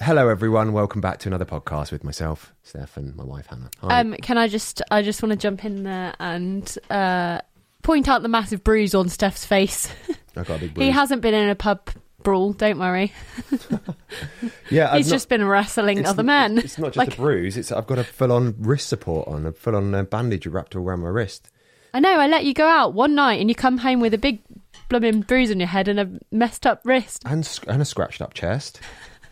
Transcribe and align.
Hello, 0.00 0.28
everyone. 0.28 0.72
Welcome 0.72 1.00
back 1.02 1.18
to 1.20 1.28
another 1.28 1.44
podcast 1.44 1.92
with 1.92 2.04
myself, 2.04 2.54
Steph, 2.62 2.96
and 2.96 3.14
my 3.16 3.24
wife 3.24 3.46
Hannah. 3.46 3.70
Hi. 3.82 4.00
Um, 4.00 4.14
can 4.14 4.38
I 4.38 4.48
just, 4.48 4.80
I 4.90 5.02
just 5.02 5.22
want 5.22 5.32
to 5.32 5.36
jump 5.36 5.62
in 5.64 5.82
there 5.82 6.14
and 6.18 6.78
uh, 6.88 7.40
point 7.82 8.08
out 8.08 8.22
the 8.22 8.28
massive 8.28 8.64
bruise 8.64 8.94
on 8.94 9.10
Steph's 9.10 9.44
face. 9.44 9.92
I 10.36 10.42
got 10.44 10.62
a 10.62 10.68
big 10.68 10.78
he 10.78 10.90
hasn't 10.90 11.20
been 11.20 11.34
in 11.34 11.50
a 11.50 11.54
pub 11.54 11.90
brawl. 12.22 12.54
Don't 12.54 12.78
worry. 12.78 13.12
yeah, 14.70 14.88
I've 14.90 14.96
He's 14.98 15.08
not- 15.08 15.14
just 15.16 15.28
been 15.28 15.44
wrestling 15.44 16.06
other 16.06 16.22
men. 16.22 16.56
It's 16.58 16.78
not 16.78 16.88
just 16.88 16.96
Like- 16.96 17.12
a 17.14 17.16
bruise. 17.16 17.58
It's 17.58 17.70
I've 17.70 17.86
got 17.86 17.98
a 17.98 18.04
full-on 18.04 18.54
wrist 18.58 18.88
support 18.88 19.28
on, 19.28 19.44
a 19.44 19.52
full-on 19.52 19.94
uh, 19.94 20.04
bandage 20.04 20.46
wrapped 20.46 20.74
around 20.74 21.00
my 21.00 21.08
wrist, 21.08 21.50
I 21.92 22.00
know. 22.00 22.18
I 22.20 22.26
let 22.28 22.44
you 22.44 22.54
go 22.54 22.66
out 22.68 22.94
one 22.94 23.14
night 23.16 23.40
and 23.40 23.50
you 23.50 23.54
come 23.54 23.76
home 23.78 24.00
with 24.00 24.14
a 24.14 24.18
big 24.18 24.40
blooming 24.88 25.20
bruise 25.22 25.50
on 25.50 25.58
your 25.60 25.66
head 25.66 25.88
and 25.88 25.98
a 26.00 26.08
messed 26.30 26.64
up 26.64 26.80
wrist. 26.84 27.22
and 27.26 27.46
and 27.66 27.82
a 27.82 27.84
scratched-up 27.84 28.32
chest. 28.32 28.80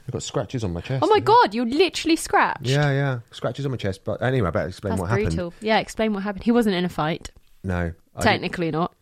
I've 0.09 0.13
got 0.13 0.23
scratches 0.23 0.65
on 0.65 0.73
my 0.73 0.81
chest. 0.81 1.05
Oh 1.05 1.09
my 1.09 1.21
god, 1.21 1.55
you're 1.55 1.67
literally 1.67 2.17
scratched. 2.17 2.67
Yeah, 2.67 2.91
yeah, 2.91 3.19
scratches 3.31 3.65
on 3.67 3.71
my 3.73 3.77
chest. 3.77 4.05
But 4.05 4.23
anyway, 4.23 4.49
I 4.49 4.51
better 4.51 4.69
explain 4.69 4.93
That's 4.93 5.03
what 5.03 5.11
brutal. 5.11 5.51
happened. 5.51 5.67
Yeah, 5.67 5.79
explain 5.81 6.15
what 6.15 6.23
happened. 6.23 6.45
He 6.45 6.51
wasn't 6.53 6.77
in 6.77 6.85
a 6.87 6.89
fight. 6.89 7.31
No, 7.63 7.93
I 8.17 8.23
Technically 8.23 8.71
not. 8.71 8.95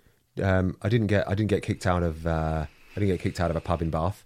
um, 0.42 0.76
I 0.82 0.88
didn't 0.88 1.06
get 1.06 1.28
I 1.28 1.34
didn't 1.34 1.50
get 1.50 1.62
kicked 1.62 1.86
out 1.86 2.02
of 2.02 2.26
uh, 2.26 2.66
I 2.66 2.94
didn't 3.00 3.08
get 3.14 3.20
kicked 3.20 3.40
out 3.40 3.50
of 3.50 3.56
a 3.56 3.60
pub 3.60 3.82
in 3.82 3.90
Bath, 3.90 4.24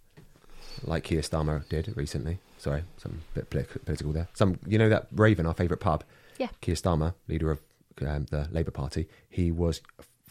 like 0.84 1.04
Keir 1.04 1.20
Starmer 1.20 1.68
did 1.68 1.92
recently. 1.96 2.38
Sorry, 2.58 2.82
some 2.96 3.20
bit 3.34 3.50
polit- 3.50 3.84
political 3.84 4.12
there. 4.12 4.28
Some 4.34 4.58
you 4.66 4.78
know 4.78 4.88
that 4.88 5.06
Raven, 5.12 5.46
our 5.46 5.54
favourite 5.54 5.80
pub. 5.80 6.02
Yeah. 6.38 6.48
Keir 6.62 6.74
Starmer, 6.76 7.12
leader 7.28 7.50
of 7.50 7.60
um, 8.06 8.24
the 8.30 8.48
Labour 8.50 8.70
Party, 8.70 9.06
he 9.28 9.50
was 9.52 9.82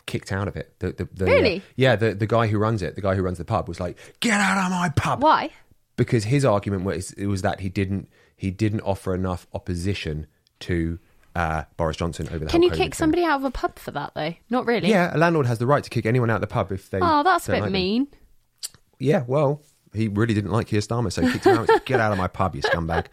kicked 0.07 0.31
out 0.31 0.47
of 0.47 0.55
it. 0.55 0.73
The, 0.79 0.91
the, 0.93 1.07
the, 1.13 1.25
Really? 1.25 1.57
uh, 1.57 1.61
yeah, 1.75 1.95
the, 1.95 2.15
the 2.15 2.25
guy 2.25 2.47
who 2.47 2.57
runs 2.57 2.81
it, 2.81 2.95
the 2.95 3.01
guy 3.01 3.13
who 3.13 3.21
runs 3.21 3.37
the 3.37 3.45
pub, 3.45 3.67
was 3.67 3.79
like, 3.79 3.95
"Get 4.19 4.33
out 4.41 4.57
of 4.65 4.71
my 4.71 4.89
pub!" 4.89 5.21
Why? 5.21 5.51
Because 5.99 6.23
his 6.23 6.45
argument 6.45 6.83
was 6.85 7.11
it 7.13 7.27
was 7.27 7.41
that 7.41 7.59
he 7.59 7.69
didn't 7.69 8.09
he 8.35 8.51
didn't 8.51 8.81
offer 8.81 9.13
enough 9.13 9.45
opposition 9.53 10.27
to 10.61 10.97
uh, 11.35 11.63
Boris 11.77 11.97
Johnson 11.97 12.27
over 12.29 12.39
the 12.39 12.45
Can 12.47 12.63
you 12.63 12.69
COVID 12.69 12.73
kick 12.73 12.79
thing. 12.79 12.93
somebody 12.93 13.23
out 13.23 13.39
of 13.41 13.43
a 13.45 13.51
pub 13.51 13.77
for 13.77 13.91
that 13.91 14.13
though? 14.15 14.33
Not 14.49 14.65
really. 14.65 14.89
Yeah, 14.89 15.15
a 15.15 15.17
landlord 15.17 15.45
has 15.45 15.59
the 15.59 15.67
right 15.67 15.83
to 15.83 15.89
kick 15.89 16.05
anyone 16.05 16.29
out 16.29 16.35
of 16.35 16.41
the 16.41 16.47
pub 16.47 16.71
if 16.71 16.89
they. 16.89 16.99
Oh, 17.01 17.23
that's 17.23 17.47
a 17.49 17.51
bit 17.51 17.55
like 17.57 17.63
them. 17.65 17.73
mean. 17.73 18.07
Yeah, 18.97 19.23
well, 19.27 19.61
he 19.93 20.07
really 20.07 20.33
didn't 20.33 20.51
like 20.51 20.67
Keir 20.67 20.81
Starmer, 20.81 21.11
so 21.11 21.21
he 21.21 21.31
kicked 21.31 21.45
him 21.45 21.57
out. 21.57 21.67
Said, 21.67 21.85
get 21.85 21.99
out 21.99 22.11
of 22.11 22.17
my 22.17 22.27
pub, 22.27 22.55
you 22.55 22.61
scumbag. 22.61 23.05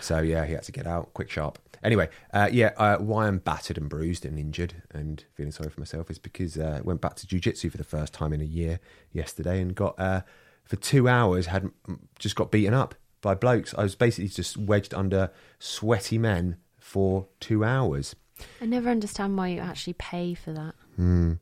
So 0.00 0.20
yeah, 0.20 0.44
he 0.44 0.52
had 0.52 0.64
to 0.64 0.72
get 0.72 0.86
out, 0.86 1.14
quick, 1.14 1.30
sharp. 1.30 1.58
Anyway, 1.84 2.08
uh, 2.32 2.48
yeah, 2.52 2.70
uh, 2.76 2.98
why 2.98 3.26
I'm 3.26 3.38
battered 3.38 3.76
and 3.76 3.88
bruised 3.88 4.24
and 4.24 4.38
injured 4.38 4.74
and 4.92 5.24
feeling 5.34 5.50
sorry 5.50 5.70
for 5.70 5.80
myself 5.80 6.10
is 6.10 6.18
because 6.18 6.56
uh, 6.56 6.78
I 6.78 6.80
went 6.82 7.00
back 7.00 7.16
to 7.16 7.26
jujitsu 7.26 7.70
for 7.70 7.76
the 7.76 7.84
first 7.84 8.12
time 8.12 8.32
in 8.32 8.40
a 8.40 8.44
year 8.44 8.78
yesterday 9.12 9.60
and 9.60 9.74
got 9.74 9.98
uh, 9.98 10.22
for 10.64 10.76
two 10.76 11.08
hours 11.08 11.46
had 11.46 11.70
just 12.18 12.36
got 12.36 12.50
beaten 12.50 12.74
up 12.74 12.94
by 13.20 13.34
blokes. 13.34 13.74
I 13.76 13.82
was 13.82 13.94
basically 13.94 14.28
just 14.28 14.56
wedged 14.56 14.94
under 14.94 15.30
sweaty 15.58 16.18
men 16.18 16.56
for 16.78 17.28
two 17.40 17.64
hours. 17.64 18.14
I 18.60 18.66
never 18.66 18.90
understand 18.90 19.36
why 19.36 19.48
you 19.48 19.60
actually 19.60 19.94
pay 19.94 20.34
for 20.34 20.52
that. 20.52 20.74
Mm. 20.98 21.38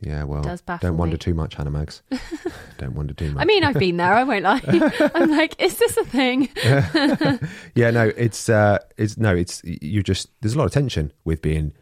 Yeah, 0.00 0.24
well, 0.24 0.42
don't 0.80 0.96
wonder 0.96 1.14
me. 1.14 1.18
too 1.18 1.34
much, 1.34 1.56
Hannah 1.56 1.72
Mags. 1.72 2.02
don't 2.78 2.94
wonder 2.94 3.14
too 3.14 3.32
much. 3.32 3.42
I 3.42 3.44
mean, 3.46 3.64
I've 3.64 3.78
been 3.78 3.96
there. 3.96 4.14
I 4.14 4.22
won't 4.22 4.44
lie. 4.44 4.60
I'm 5.14 5.30
like, 5.30 5.60
is 5.60 5.76
this 5.76 5.96
a 5.96 6.04
thing? 6.04 6.48
yeah, 7.74 7.90
no, 7.90 8.12
it's 8.16 8.48
uh, 8.48 8.78
it's 8.96 9.18
no, 9.18 9.34
it's 9.34 9.60
you 9.64 10.04
just 10.04 10.28
there's 10.40 10.54
a 10.54 10.58
lot 10.58 10.66
of 10.66 10.72
tension 10.72 11.12
with 11.24 11.42
being 11.42 11.72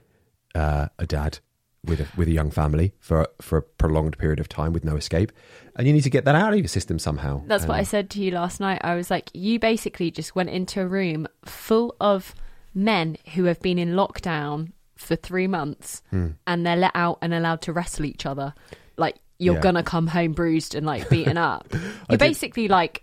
uh, 0.55 0.89
a 0.99 1.07
dad 1.07 1.41
with 1.87 2.01
a 2.01 2.07
with 2.17 2.29
a 2.29 2.33
young 2.33 2.51
family 2.51 2.93
for 3.01 3.27
for 3.41 3.59
a 3.59 3.63
prolonged 3.63 4.19
period 4.19 4.41
of 4.41 4.49
time 4.49 4.73
with 4.73 4.85
no 4.85 4.97
escape, 4.97 5.33
and 5.77 5.87
you 5.87 5.93
need 5.93 6.03
to 6.03 6.11
get 6.11 6.25
that 6.25 6.35
out 6.35 6.53
of 6.53 6.59
your 6.59 6.69
system 6.69 6.99
somehow. 6.99 7.43
That's 7.47 7.67
what 7.67 7.79
I 7.79 7.83
said 7.85 8.11
to 8.11 8.21
you 8.23 8.31
last 8.33 8.61
night. 8.61 8.81
I 8.85 8.95
was 8.95 9.11
like, 9.11 9.31
you 9.35 9.59
basically 9.59 10.11
just 10.11 10.35
went 10.35 10.51
into 10.51 10.81
a 10.81 10.87
room 10.87 11.27
full 11.45 11.95
of 12.01 12.35
men 12.75 13.17
who 13.35 13.45
have 13.45 13.61
been 13.61 13.79
in 13.79 13.91
lockdown 13.95 14.73
for 14.97 15.17
three 15.17 15.47
months 15.47 16.03
Hmm. 16.11 16.29
and 16.47 16.67
they're 16.67 16.77
let 16.77 16.93
out 16.95 17.19
and 17.23 17.33
allowed 17.35 17.63
to 17.63 17.73
wrestle 17.73 18.05
each 18.05 18.27
other. 18.27 18.55
Like, 18.97 19.17
you're 19.39 19.55
Yeah. 19.57 19.61
gonna 19.61 19.83
come 19.83 20.07
home 20.09 20.33
bruised 20.33 20.75
and 20.75 20.85
like 20.87 21.09
beaten 21.11 21.37
up. 21.37 21.69
You're 22.11 22.19
basically 22.19 22.69
like 22.69 23.03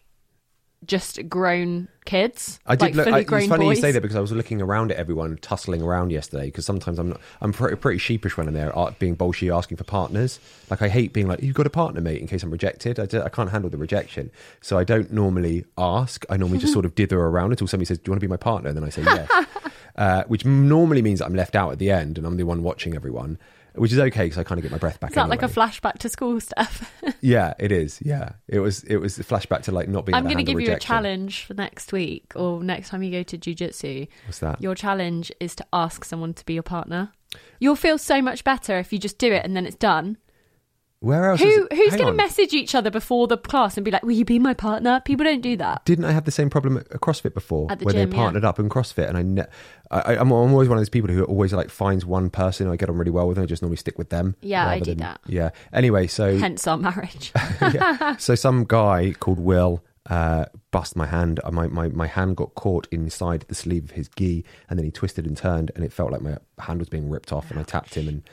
just 0.88 1.28
grown 1.30 1.88
kids. 2.06 2.60
I 2.66 2.76
did 2.76 2.96
like 2.96 2.96
look. 2.96 3.08
I, 3.08 3.20
it's 3.20 3.48
funny 3.48 3.66
boys. 3.66 3.78
you 3.78 3.82
say 3.82 3.92
that 3.92 4.02
because 4.02 4.16
I 4.16 4.20
was 4.20 4.32
looking 4.32 4.62
around 4.62 4.92
at 4.92 4.98
everyone 4.98 5.38
tussling 5.38 5.82
around 5.82 6.12
yesterday. 6.12 6.46
Because 6.46 6.66
sometimes 6.66 7.00
I'm 7.00 7.10
not, 7.10 7.22
I'm 7.42 7.54
pretty, 7.54 7.76
pretty 7.78 7.98
sheepish 8.00 8.38
when 8.38 8.48
I'm 8.48 8.54
there, 8.54 8.78
uh, 8.78 8.92
being 9.00 9.16
bolshy, 9.16 9.56
asking 9.56 9.78
for 9.78 9.84
partners. 9.84 10.40
Like 10.70 10.82
I 10.82 10.90
hate 10.90 11.14
being 11.14 11.28
like, 11.28 11.42
"You've 11.42 11.56
got 11.56 11.68
a 11.68 11.72
partner, 11.72 12.02
mate," 12.02 12.22
in 12.22 12.28
case 12.28 12.44
I'm 12.44 12.52
rejected. 12.52 13.00
I, 13.00 13.06
do, 13.06 13.22
I 13.22 13.30
can't 13.30 13.50
handle 13.50 13.70
the 13.70 13.78
rejection, 13.78 14.32
so 14.62 14.78
I 14.78 14.84
don't 14.84 15.12
normally 15.12 15.66
ask. 15.78 16.26
I 16.30 16.38
normally 16.38 16.60
just 16.60 16.74
sort 16.74 16.86
of 16.86 16.96
dither 16.96 17.20
around 17.20 17.52
until 17.52 17.68
somebody 17.68 17.86
says, 17.86 17.98
"Do 18.00 18.10
you 18.10 18.12
want 18.12 18.22
to 18.22 18.28
be 18.28 18.30
my 18.30 18.38
partner?" 18.38 18.70
And 18.70 18.78
then 18.78 18.84
I 18.84 18.90
say 18.90 19.04
yes, 19.04 19.30
uh, 19.96 20.24
which 20.28 20.46
normally 20.46 21.02
means 21.02 21.22
I'm 21.22 21.36
left 21.36 21.56
out 21.56 21.72
at 21.72 21.80
the 21.80 21.92
end 21.92 22.18
and 22.18 22.28
I'm 22.28 22.38
the 22.38 22.44
one 22.44 22.64
watching 22.64 22.96
everyone. 22.96 23.38
Which 23.76 23.92
is 23.92 24.00
okay 24.00 24.26
because 24.26 24.38
I 24.38 24.44
kind 24.44 24.60
of 24.60 24.64
get 24.64 24.72
my 24.72 24.78
breath 24.78 25.00
back. 25.00 25.12
Is 25.12 25.16
that 25.16 25.30
like 25.30 25.42
a 25.42 25.48
flashback 25.48 25.98
to 26.00 26.10
school 26.10 26.40
stuff? 26.40 26.92
Yeah, 27.22 27.54
it 27.58 27.72
is. 27.72 28.00
Yeah, 28.02 28.34
it 28.50 28.60
was. 28.60 28.84
It 28.84 28.98
was 28.98 29.18
a 29.18 29.24
flashback 29.24 29.64
to 29.64 29.72
like 29.72 29.88
not 29.88 30.06
being. 30.06 30.16
I'm 30.16 30.26
going 30.26 30.38
to 30.38 30.44
give 30.44 30.60
you 30.60 30.74
a 30.74 30.80
challenge 30.80 31.46
for 31.46 31.54
next 31.54 31.94
week 31.94 32.34
or 32.36 32.62
next 32.62 32.90
time 32.90 33.02
you 33.02 33.12
go 33.12 33.24
to 33.24 33.38
jujitsu. 33.38 34.08
What's 34.26 34.40
that? 34.40 34.62
Your 34.62 34.76
challenge 34.76 35.32
is 35.40 35.56
to 35.56 35.66
ask 35.72 36.04
someone 36.04 36.34
to 36.34 36.46
be 36.46 36.54
your 36.54 36.64
partner. 36.64 37.14
You'll 37.60 37.78
feel 37.78 37.98
so 37.98 38.22
much 38.22 38.44
better 38.44 38.78
if 38.78 38.92
you 38.92 39.00
just 39.00 39.18
do 39.18 39.32
it 39.32 39.46
and 39.46 39.56
then 39.56 39.66
it's 39.66 39.78
done. 39.78 40.18
Where 41.04 41.30
else? 41.32 41.42
Who 41.42 41.68
who's 41.70 41.96
going 41.96 42.06
to 42.08 42.14
message 42.14 42.54
each 42.54 42.74
other 42.74 42.90
before 42.90 43.28
the 43.28 43.36
class 43.38 43.76
and 43.76 43.84
be 43.84 43.92
like, 43.92 44.04
"Will 44.04 44.14
you 44.14 44.24
be 44.24 44.40
my 44.40 44.54
partner?" 44.54 45.02
People 45.04 45.26
don't 45.26 45.42
do 45.42 45.58
that. 45.58 45.84
didn't 45.84 46.06
I 46.06 46.12
have 46.14 46.24
the 46.24 46.32
same 46.32 46.50
problem 46.50 46.78
at 46.78 46.88
CrossFit 47.02 47.34
before, 47.34 47.70
At 47.70 47.80
the 47.80 47.86
where 47.86 47.94
gym, 47.94 48.10
they 48.10 48.16
yeah. 48.16 48.22
partnered 48.24 48.46
up 48.46 48.58
in 48.58 48.70
CrossFit, 48.70 49.10
and 49.10 49.18
I, 49.18 49.22
ne- 49.22 49.46
I, 49.92 50.16
I'm, 50.16 50.32
I'm 50.32 50.54
always 50.54 50.70
one 50.70 50.78
of 50.78 50.82
those 50.82 50.88
people 50.90 51.10
who 51.14 51.26
always 51.26 51.52
like 51.52 51.70
finds 51.70 52.06
one 52.06 52.30
person 52.30 52.70
I 52.70 52.78
get 52.78 52.90
on 52.90 52.96
really 52.98 53.12
well 53.12 53.28
with, 53.28 53.38
and 53.38 53.44
I 53.44 53.48
just 53.48 53.62
normally 53.62 53.76
stick 53.78 53.98
with 53.98 54.12
them. 54.12 54.38
Yeah, 54.42 54.66
I 54.66 54.80
do 54.80 54.92
than- 54.92 55.00
that. 55.00 55.20
Yeah. 55.28 55.50
Anyway, 55.74 56.08
so 56.08 56.38
Hence 56.46 56.66
our 56.68 56.78
marriage. 56.78 57.34
yeah. 57.62 58.16
so 58.16 58.34
some 58.36 58.64
guy 58.64 59.12
called 59.20 59.40
Will 59.40 59.84
uh, 60.10 60.46
bust 60.72 60.96
my 60.96 61.06
hand. 61.06 61.40
Uh, 61.44 61.52
My, 61.52 61.68
my 61.68 61.90
my 61.90 62.08
hand 62.08 62.38
got 62.38 62.56
caught 62.56 62.88
inside 62.92 63.44
the 63.50 63.56
sleeve 63.56 63.84
of 63.86 63.92
his 63.92 64.10
gi, 64.16 64.46
and 64.70 64.80
then 64.80 64.86
he 64.86 64.92
twisted 64.92 65.26
and 65.28 65.36
turned, 65.36 65.70
and 65.76 65.84
it 65.84 65.92
felt 65.92 66.12
like 66.12 66.22
my 66.22 66.38
hand 66.60 66.80
was 66.80 66.88
being 66.88 67.10
ripped 67.10 67.34
off, 67.34 67.52
and 67.52 67.60
I 67.60 67.64
tapped 67.64 67.96
him, 67.96 68.08
and 68.08 68.24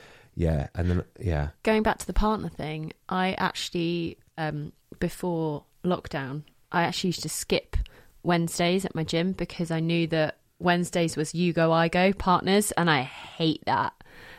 yeah, 0.41 0.69
and 0.73 0.89
then 0.89 1.03
yeah, 1.19 1.49
Going 1.61 1.83
back 1.83 1.99
to 1.99 2.07
the 2.07 2.13
partner 2.13 2.49
thing, 2.49 2.93
I 3.07 3.33
actually 3.33 4.17
um, 4.39 4.73
before 4.99 5.65
lockdown, 5.85 6.41
I 6.71 6.81
actually 6.81 7.09
used 7.09 7.21
to 7.21 7.29
skip 7.29 7.77
Wednesdays 8.23 8.83
at 8.83 8.95
my 8.95 9.03
gym 9.03 9.33
because 9.33 9.69
I 9.69 9.79
knew 9.79 10.07
that 10.07 10.37
Wednesdays 10.57 11.15
was 11.15 11.35
you 11.35 11.53
go 11.53 11.71
I 11.71 11.89
go 11.89 12.11
partners, 12.11 12.71
and 12.71 12.89
I 12.89 13.03
hate 13.03 13.63
that. 13.65 13.93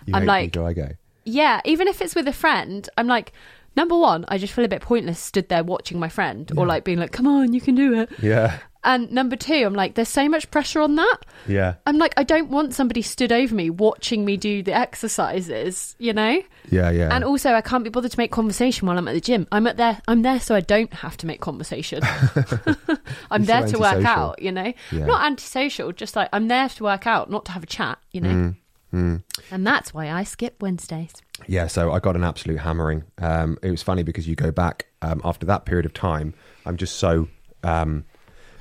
you 0.06 0.14
I'm 0.14 0.22
hate 0.22 0.28
like, 0.28 0.44
me, 0.46 0.50
do 0.50 0.66
I 0.66 0.72
go? 0.72 0.88
Yeah, 1.24 1.60
even 1.64 1.86
if 1.86 2.02
it's 2.02 2.16
with 2.16 2.26
a 2.26 2.32
friend, 2.32 2.88
I'm 2.96 3.06
like, 3.06 3.32
number 3.76 3.96
one, 3.96 4.24
I 4.26 4.38
just 4.38 4.52
feel 4.54 4.64
a 4.64 4.68
bit 4.68 4.82
pointless 4.82 5.20
stood 5.20 5.48
there 5.48 5.62
watching 5.62 6.00
my 6.00 6.08
friend 6.08 6.50
or 6.56 6.66
like 6.66 6.82
being 6.82 6.98
like, 6.98 7.12
come 7.12 7.28
on, 7.28 7.52
you 7.52 7.60
can 7.60 7.76
do 7.76 7.94
it. 8.00 8.10
Yeah, 8.20 8.58
And 8.84 9.12
number 9.12 9.36
two, 9.36 9.54
I'm 9.64 9.74
like, 9.74 9.94
there's 9.94 10.08
so 10.08 10.28
much 10.28 10.50
pressure 10.50 10.80
on 10.80 10.96
that. 10.96 11.18
yeah, 11.46 11.74
I'm 11.86 11.98
like, 11.98 12.14
I 12.16 12.24
don't 12.24 12.50
want 12.50 12.74
somebody 12.74 13.00
stood 13.02 13.30
over 13.30 13.54
me 13.54 13.70
watching 13.70 14.24
me 14.24 14.36
do 14.36 14.62
the 14.62 14.72
exercises, 14.72 15.94
you 15.98 16.12
know? 16.12 16.42
yeah, 16.70 16.90
yeah. 16.90 17.08
And 17.14 17.22
also, 17.24 17.52
I 17.52 17.60
can't 17.60 17.84
be 17.84 17.90
bothered 17.90 18.10
to 18.12 18.18
make 18.18 18.32
conversation 18.32 18.88
while 18.88 18.98
I'm 18.98 19.06
at 19.06 19.14
the 19.14 19.20
gym. 19.20 19.46
I'm 19.52 19.66
at 19.68 19.76
there. 19.76 20.00
I'm 20.08 20.22
there 20.22 20.40
so 20.40 20.54
I 20.54 20.60
don't 20.60 20.92
have 20.94 21.16
to 21.18 21.26
make 21.26 21.40
conversation. 21.40 22.02
I'm 23.30 23.44
there 23.44 23.66
to 23.66 23.78
work 23.78 24.04
out, 24.04 24.42
you 24.42 24.52
know. 24.52 24.72
Yeah. 24.90 25.06
Not 25.06 25.24
antisocial, 25.26 25.92
just 25.92 26.16
like 26.16 26.28
I'm 26.32 26.48
there 26.48 26.68
to 26.68 26.82
work 26.84 27.06
out, 27.06 27.30
not 27.30 27.44
to 27.46 27.52
have 27.52 27.62
a 27.62 27.66
chat, 27.66 27.98
you 28.10 28.20
know. 28.20 28.54
Mm, 28.92 29.22
And 29.50 29.66
that's 29.66 29.94
why 29.94 30.10
I 30.10 30.22
skip 30.24 30.60
Wednesdays. 30.60 31.12
Yeah, 31.46 31.66
so 31.66 31.92
I 31.92 31.98
got 31.98 32.14
an 32.14 32.24
absolute 32.24 32.58
hammering. 32.58 33.04
Um, 33.18 33.58
it 33.62 33.70
was 33.70 33.82
funny 33.82 34.02
because 34.02 34.28
you 34.28 34.34
go 34.34 34.50
back 34.50 34.86
um, 35.00 35.20
after 35.24 35.46
that 35.46 35.64
period 35.64 35.86
of 35.86 35.94
time. 35.94 36.34
I'm 36.66 36.76
just 36.76 36.96
so 36.96 37.28
um, 37.64 38.04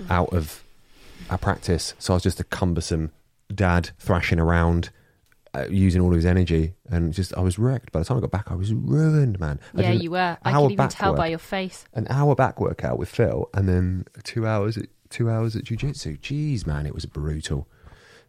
out 0.09 0.33
of 0.33 0.63
our 1.29 1.37
practice, 1.37 1.93
so 1.99 2.13
I 2.13 2.15
was 2.15 2.23
just 2.23 2.39
a 2.39 2.43
cumbersome 2.43 3.11
dad 3.53 3.91
thrashing 3.99 4.39
around, 4.39 4.89
uh, 5.53 5.65
using 5.69 6.01
all 6.01 6.09
of 6.09 6.15
his 6.15 6.25
energy, 6.25 6.73
and 6.89 7.13
just 7.13 7.35
I 7.37 7.41
was 7.41 7.59
wrecked. 7.59 7.91
By 7.91 7.99
the 7.99 8.05
time 8.05 8.17
I 8.17 8.21
got 8.21 8.31
back, 8.31 8.51
I 8.51 8.55
was 8.55 8.73
ruined, 8.73 9.39
man. 9.39 9.59
I 9.75 9.81
Yeah, 9.81 9.91
you 9.91 10.11
were. 10.11 10.37
I 10.43 10.51
could 10.53 10.71
even 10.71 10.89
tell 10.89 11.13
by 11.13 11.27
your 11.27 11.39
face. 11.39 11.85
an 11.93 12.07
hour 12.09 12.35
back 12.35 12.59
workout 12.59 12.97
with 12.97 13.09
Phil, 13.09 13.49
and 13.53 13.67
then 13.67 14.05
two 14.23 14.47
hours 14.47 14.77
at 14.77 14.87
two 15.09 15.29
hours 15.29 15.55
at 15.55 15.63
jujitsu. 15.65 16.19
Jeez, 16.19 16.65
man, 16.65 16.85
it 16.85 16.93
was 16.95 17.05
brutal. 17.05 17.67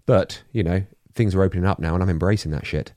But 0.04 0.42
you 0.52 0.62
know, 0.62 0.82
things 1.14 1.34
are 1.34 1.42
opening 1.42 1.64
up 1.64 1.78
now, 1.78 1.94
and 1.94 2.02
I'm 2.02 2.10
embracing 2.10 2.50
that 2.52 2.66
shit. 2.66 2.92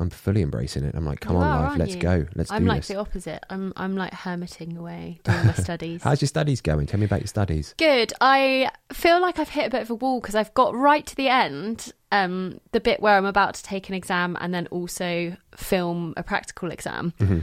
I'm 0.00 0.10
fully 0.10 0.42
embracing 0.42 0.84
it. 0.84 0.94
I'm 0.94 1.04
like, 1.04 1.20
come 1.20 1.36
You 1.36 1.42
on, 1.42 1.46
are, 1.46 1.68
life, 1.70 1.78
let's 1.78 1.94
you? 1.94 2.00
go, 2.00 2.26
let's 2.34 2.50
I'm 2.50 2.62
do 2.62 2.68
like 2.68 2.78
this. 2.80 2.88
the 2.88 2.96
opposite. 2.96 3.44
I'm 3.50 3.72
I'm 3.76 3.96
like 3.96 4.12
hermiting 4.12 4.76
away 4.76 5.20
doing 5.24 5.46
my 5.46 5.52
studies. 5.52 6.02
How's 6.02 6.20
your 6.22 6.28
studies 6.28 6.60
going? 6.60 6.86
Tell 6.86 6.98
me 6.98 7.06
about 7.06 7.20
your 7.20 7.26
studies. 7.28 7.74
Good. 7.76 8.12
I 8.20 8.70
feel 8.92 9.20
like 9.20 9.38
I've 9.38 9.50
hit 9.50 9.66
a 9.66 9.70
bit 9.70 9.82
of 9.82 9.90
a 9.90 9.94
wall 9.94 10.20
because 10.20 10.34
I've 10.34 10.52
got 10.54 10.74
right 10.74 11.06
to 11.06 11.14
the 11.14 11.28
end, 11.28 11.92
um, 12.10 12.60
the 12.72 12.80
bit 12.80 13.00
where 13.00 13.16
I'm 13.16 13.26
about 13.26 13.54
to 13.54 13.62
take 13.62 13.88
an 13.88 13.94
exam 13.94 14.36
and 14.40 14.52
then 14.54 14.66
also 14.68 15.36
film 15.54 16.14
a 16.16 16.22
practical 16.22 16.70
exam. 16.70 17.12
Mm-hmm. 17.20 17.40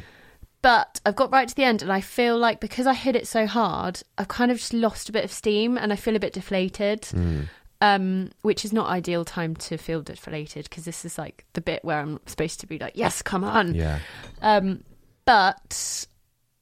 But 0.64 1.00
I've 1.06 1.16
got 1.16 1.32
right 1.32 1.48
to 1.48 1.56
the 1.56 1.64
end, 1.64 1.84
and 1.84 1.94
I 1.94 2.02
feel 2.02 2.38
like 2.38 2.60
because 2.60 2.88
I 2.88 2.94
hit 2.96 3.16
it 3.16 3.28
so 3.28 3.46
hard, 3.46 4.02
I've 4.18 4.28
kind 4.28 4.50
of 4.52 4.58
just 4.58 4.74
lost 4.74 5.08
a 5.08 5.12
bit 5.12 5.24
of 5.24 5.32
steam, 5.32 5.78
and 5.78 5.94
I 5.94 5.96
feel 5.96 6.16
a 6.16 6.20
bit 6.20 6.34
deflated. 6.34 7.02
Mm. 7.04 7.48
Um, 7.80 8.32
which 8.42 8.66
is 8.66 8.74
not 8.74 8.90
ideal 8.90 9.24
time 9.24 9.56
to 9.58 9.78
feel 9.78 10.02
deflated 10.02 10.64
because 10.68 10.86
this 10.86 11.06
is 11.06 11.18
like 11.20 11.46
the 11.54 11.62
bit 11.62 11.86
where 11.86 12.00
I'm 12.00 12.20
supposed 12.26 12.60
to 12.62 12.66
be 12.68 12.80
like, 12.80 12.94
yes, 12.96 13.22
come 13.22 13.44
on. 13.44 13.76
Yeah, 13.76 14.00
Um, 14.42 14.84
but 15.26 16.08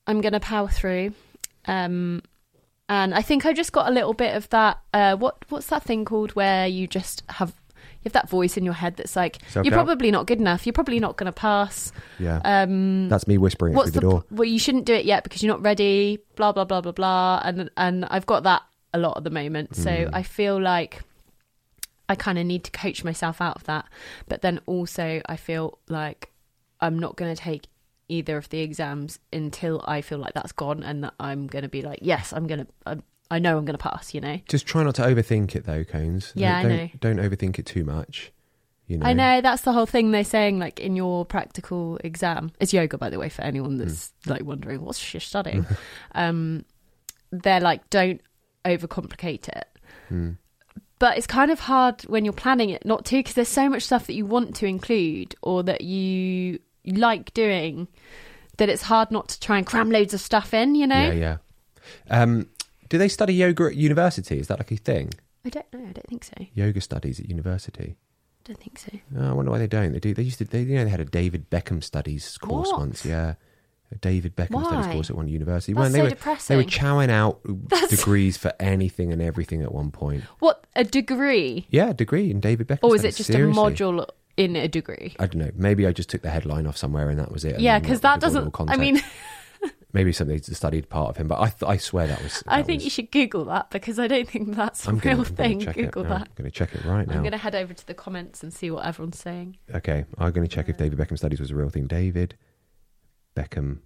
I'm 0.07 0.19
going 0.19 0.33
to 0.33 0.41
power 0.41 0.67
through. 0.67 1.13
Um, 1.67 2.21
and 2.89 3.15
I 3.15 3.21
think 3.21 3.45
I 3.45 3.53
just 3.53 3.71
got 3.71 3.87
a 3.87 3.91
little 3.91 4.13
bit 4.13 4.35
of 4.35 4.49
that. 4.49 4.79
Uh, 4.93 5.15
what 5.15 5.37
what's 5.49 5.67
that 5.67 5.83
thing 5.83 6.03
called 6.05 6.31
where 6.35 6.67
you 6.67 6.85
just 6.85 7.23
have 7.29 7.49
you 8.01 8.09
have 8.09 8.13
that 8.13 8.29
voice 8.29 8.57
in 8.57 8.65
your 8.65 8.73
head 8.75 8.97
that's 8.97 9.15
like 9.15 9.37
Self-doubt? 9.47 9.65
you're 9.65 9.73
probably 9.73 10.11
not 10.11 10.27
good 10.27 10.39
enough. 10.39 10.65
You're 10.67 10.73
probably 10.73 10.99
not 10.99 11.15
going 11.17 11.25
to 11.25 11.31
pass. 11.31 11.91
yeah. 12.19 12.41
Um, 12.43 13.07
That's 13.09 13.25
me 13.25 13.37
whispering 13.39 13.73
it 13.73 13.77
what's 13.77 13.91
through 13.91 14.01
the, 14.01 14.07
the 14.07 14.11
door. 14.11 14.25
well? 14.31 14.43
You 14.45 14.59
shouldn't 14.59 14.85
do 14.85 14.93
it 14.93 15.05
yet 15.05 15.23
because 15.23 15.41
you're 15.41 15.53
not 15.53 15.63
ready. 15.63 16.19
Blah 16.35 16.51
blah 16.51 16.65
blah 16.65 16.81
blah 16.81 16.91
blah. 16.91 17.41
And 17.43 17.69
and 17.77 18.05
I've 18.05 18.25
got 18.27 18.43
that 18.43 18.61
a 18.95 18.97
lot 18.97 19.17
at 19.17 19.23
the 19.23 19.29
moment. 19.29 19.75
So 19.75 19.91
Hmm. 19.91 20.15
I 20.15 20.23
feel 20.23 20.59
like 20.61 21.01
I 22.07 22.15
kind 22.15 22.37
of 22.37 22.45
need 22.45 22.63
to 22.63 22.71
coach 22.71 23.03
myself 23.03 23.41
out 23.41 23.55
of 23.57 23.63
that. 23.65 23.85
But 24.27 24.41
then 24.41 24.59
also 24.65 25.21
I 25.27 25.35
feel 25.35 25.79
like 25.89 26.31
I'm 26.79 26.97
not 26.99 27.15
going 27.15 27.33
to 27.35 27.41
take 27.41 27.67
either 28.07 28.37
of 28.37 28.49
the 28.49 28.59
exams 28.59 29.19
until 29.33 29.83
I 29.87 30.01
feel 30.01 30.19
like 30.19 30.33
that's 30.33 30.51
gone 30.51 30.83
and 30.83 31.03
that 31.03 31.13
I'm 31.19 31.47
going 31.47 31.63
to 31.63 31.69
be 31.69 31.81
like, 31.81 31.99
yes, 32.01 32.33
I'm 32.33 32.47
going 32.47 32.65
to. 32.65 32.67
I, 32.85 32.97
I 33.31 33.39
know 33.39 33.57
I'm 33.57 33.65
going 33.65 33.77
to 33.77 33.83
pass. 33.83 34.13
You 34.13 34.21
know. 34.21 34.39
Just 34.47 34.67
try 34.67 34.83
not 34.83 34.95
to 34.95 35.01
overthink 35.01 35.55
it, 35.55 35.65
though, 35.65 35.83
Cones. 35.83 36.31
Yeah, 36.35 36.59
I 36.59 36.61
don't, 36.63 36.71
know. 36.71 36.89
Don't 36.99 37.17
overthink 37.17 37.57
it 37.57 37.65
too 37.65 37.83
much. 37.83 38.31
You 38.87 38.99
know. 38.99 39.05
I 39.07 39.13
know 39.13 39.41
that's 39.41 39.63
the 39.63 39.73
whole 39.73 39.87
thing 39.87 40.11
they're 40.11 40.23
saying. 40.23 40.59
Like 40.59 40.79
in 40.79 40.95
your 40.95 41.25
practical 41.25 41.97
exam, 42.03 42.51
it's 42.59 42.71
yoga, 42.71 42.99
by 42.99 43.09
the 43.09 43.17
way, 43.17 43.29
for 43.29 43.41
anyone 43.41 43.77
that's 43.77 44.13
like 44.27 44.43
wondering 44.43 44.81
what's 44.81 44.99
she 44.99 45.17
studying. 45.17 45.65
um, 46.13 46.65
they're 47.31 47.59
like, 47.61 47.89
don't 47.89 48.21
overcomplicate 48.65 49.47
it. 49.49 49.67
Mm. 50.11 50.37
But 50.99 51.17
it's 51.17 51.27
kind 51.27 51.51
of 51.51 51.59
hard 51.59 52.01
when 52.03 52.23
you're 52.25 52.33
planning 52.33 52.69
it 52.69 52.85
not 52.85 53.05
to, 53.05 53.17
because 53.17 53.33
there's 53.33 53.47
so 53.47 53.69
much 53.69 53.83
stuff 53.83 54.07
that 54.07 54.13
you 54.13 54.25
want 54.25 54.55
to 54.57 54.65
include 54.65 55.35
or 55.41 55.61
that 55.63 55.81
you 55.81 56.59
like 56.85 57.33
doing 57.33 57.87
that 58.57 58.69
it's 58.69 58.83
hard 58.83 59.11
not 59.11 59.27
to 59.29 59.39
try 59.39 59.57
and 59.57 59.67
cram 59.67 59.91
loads 59.91 60.13
of 60.13 60.21
stuff 60.21 60.53
in. 60.53 60.75
You 60.75 60.87
know? 60.87 61.11
Yeah, 61.11 61.13
yeah. 61.13 61.37
Um, 62.09 62.47
do 62.89 62.97
they 62.97 63.09
study 63.09 63.33
yoga 63.33 63.65
at 63.65 63.75
university? 63.75 64.39
Is 64.39 64.47
that 64.47 64.59
like 64.59 64.71
a 64.71 64.77
thing? 64.77 65.11
I 65.43 65.49
don't 65.49 65.73
know. 65.73 65.79
I 65.79 65.91
don't 65.91 66.07
think 66.07 66.23
so. 66.23 66.33
Yoga 66.53 66.81
studies 66.81 67.19
at 67.19 67.29
university. 67.29 67.97
I 67.97 68.53
don't 68.53 68.59
think 68.59 68.79
so. 68.79 68.91
Oh, 69.17 69.29
I 69.29 69.33
wonder 69.33 69.51
why 69.51 69.57
they 69.57 69.67
don't. 69.67 69.91
They 69.91 69.99
do. 69.99 70.13
They 70.13 70.23
used 70.23 70.37
to. 70.37 70.45
They, 70.45 70.61
you 70.61 70.75
know, 70.75 70.85
they 70.85 70.89
had 70.89 70.99
a 70.99 71.05
David 71.05 71.49
Beckham 71.49 71.83
studies 71.83 72.37
course 72.37 72.69
What? 72.69 72.79
once. 72.79 73.05
Yeah, 73.05 73.35
David 74.01 74.35
Beckham 74.35 74.65
studies 74.65 74.87
Why? 74.87 74.93
course 74.93 75.09
at 75.09 75.15
one 75.15 75.27
university. 75.27 75.73
That's 75.73 75.91
they 75.93 75.99
so 75.99 76.03
were 76.03 76.09
depressing. 76.09 76.57
they 76.57 76.63
were 76.63 76.69
chowing 76.69 77.09
out 77.09 77.39
That's- 77.45 77.89
degrees 77.89 78.35
for 78.37 78.51
anything 78.59 79.13
and 79.13 79.21
everything 79.21 79.61
at 79.61 79.71
one 79.73 79.91
point. 79.91 80.23
What 80.39 80.65
a 80.75 80.83
degree, 80.83 81.65
Yeah, 81.69 81.89
a 81.91 81.93
degree 81.93 82.29
in 82.31 82.39
David 82.39 82.67
Beckham. 82.67 82.79
or 82.83 82.89
was 82.91 83.03
it 83.03 83.15
just 83.15 83.31
Seriously. 83.31 83.51
a 83.61 83.65
module 83.65 84.05
in 84.37 84.55
a 84.55 84.67
degree? 84.67 85.15
I 85.19 85.27
don't 85.27 85.41
know. 85.41 85.51
Maybe 85.55 85.87
I 85.87 85.91
just 85.93 86.09
took 86.09 86.21
the 86.23 86.29
headline 86.29 86.67
off 86.67 86.75
somewhere 86.77 87.09
and 87.09 87.19
that 87.19 87.31
was 87.31 87.45
it. 87.45 87.59
Yeah, 87.59 87.79
because 87.79 88.01
that 88.01 88.15
with 88.17 88.35
all 88.35 88.41
the 88.43 88.49
doesn't. 88.51 88.69
I 88.69 88.75
mean, 88.77 89.01
maybe 89.93 90.11
somebody 90.11 90.41
studied 90.41 90.89
part 90.89 91.09
of 91.11 91.17
him, 91.17 91.27
but 91.27 91.39
I 91.39 91.49
th- 91.49 91.63
I 91.69 91.77
swear 91.77 92.07
that 92.07 92.21
was. 92.21 92.43
I 92.47 92.61
think 92.63 92.79
was- 92.79 92.83
you 92.85 92.89
should 92.89 93.11
Google 93.11 93.45
that 93.45 93.69
because 93.69 93.97
I 93.99 94.07
don't 94.07 94.27
think 94.29 94.55
that's 94.55 94.85
a 94.85 94.89
I'm 94.89 94.97
real 94.99 95.17
gonna, 95.23 95.29
I'm 95.29 95.35
thing. 95.35 95.59
Google 95.59 96.03
that. 96.03 96.21
I'm 96.21 96.27
going 96.35 96.45
to 96.45 96.51
check 96.51 96.73
it 96.75 96.83
right 96.85 97.07
now. 97.07 97.13
I'm 97.13 97.21
going 97.21 97.31
to 97.31 97.37
head 97.37 97.55
over 97.55 97.73
to 97.73 97.87
the 97.87 97.93
comments 97.93 98.43
and 98.43 98.53
see 98.53 98.69
what 98.71 98.85
everyone's 98.85 99.19
saying. 99.19 99.57
Okay, 99.73 100.05
I'm 100.17 100.31
going 100.31 100.45
to 100.47 100.53
check 100.53 100.67
if 100.69 100.77
David 100.77 100.99
Beckham 100.99 101.17
studies 101.17 101.39
was 101.39 101.51
a 101.51 101.55
real 101.55 101.69
thing. 101.69 101.87
David 101.87 102.35
Beckham. 103.35 103.79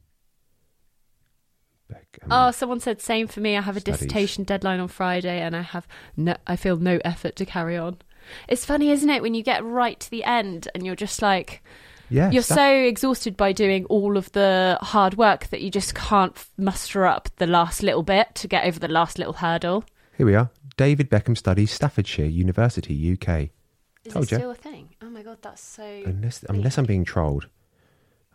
Beckham. 1.92 2.28
Oh, 2.30 2.52
someone 2.52 2.80
said 2.80 3.02
same 3.02 3.28
for 3.28 3.40
me. 3.40 3.58
I 3.58 3.62
have 3.62 3.76
a 3.76 3.80
Studies. 3.80 4.02
dissertation 4.02 4.44
deadline 4.44 4.80
on 4.80 4.88
Friday, 4.88 5.42
and 5.42 5.56
I 5.56 5.62
have 5.62 5.88
no. 6.16 6.36
I 6.46 6.56
feel 6.56 6.78
no 6.78 7.00
effort 7.04 7.36
to 7.38 7.46
carry 7.46 7.78
on. 7.78 7.98
It's 8.48 8.66
funny, 8.66 8.92
isn't 8.92 9.10
it, 9.10 9.22
when 9.22 9.34
you 9.34 9.44
get 9.44 9.64
right 9.64 10.00
to 10.00 10.10
the 10.12 10.24
end 10.24 10.68
and 10.76 10.86
you're 10.86 10.96
just 10.96 11.22
like 11.22 11.64
yeah, 12.10 12.30
you're 12.32 12.44
so 12.44 12.72
exhausted 12.72 13.38
by 13.38 13.52
doing 13.52 13.86
all 13.86 14.18
of 14.18 14.32
the 14.34 14.78
hard 14.82 15.18
work 15.18 15.48
that 15.48 15.62
you 15.62 15.72
just 15.72 15.96
can't 15.96 16.36
muster 16.58 17.06
up 17.06 17.30
the 17.38 17.48
last 17.48 17.82
little 17.84 18.04
bit 18.04 18.36
to 18.36 18.48
get 18.48 18.66
over 18.66 18.80
the 18.80 18.88
last 18.88 19.18
little 19.18 19.34
hurdle. 19.34 19.84
Here 20.18 20.26
we 20.26 20.36
are. 20.36 20.50
David 20.78 21.10
Beckham 21.10 21.38
studies 21.38 21.72
Staffordshire 21.72 22.26
University, 22.26 23.14
UK. 23.14 23.50
Is 24.06 24.14
Told 24.14 24.26
it 24.26 24.36
still 24.36 24.52
a 24.52 24.56
thing? 24.56 24.96
Oh 25.02 25.10
my 25.10 25.22
god, 25.22 25.40
that's 25.42 25.62
so. 25.62 25.84
Unless 26.06 26.44
unless 26.50 26.78
I'm 26.78 26.86
being 26.86 27.06
trolled, 27.06 27.48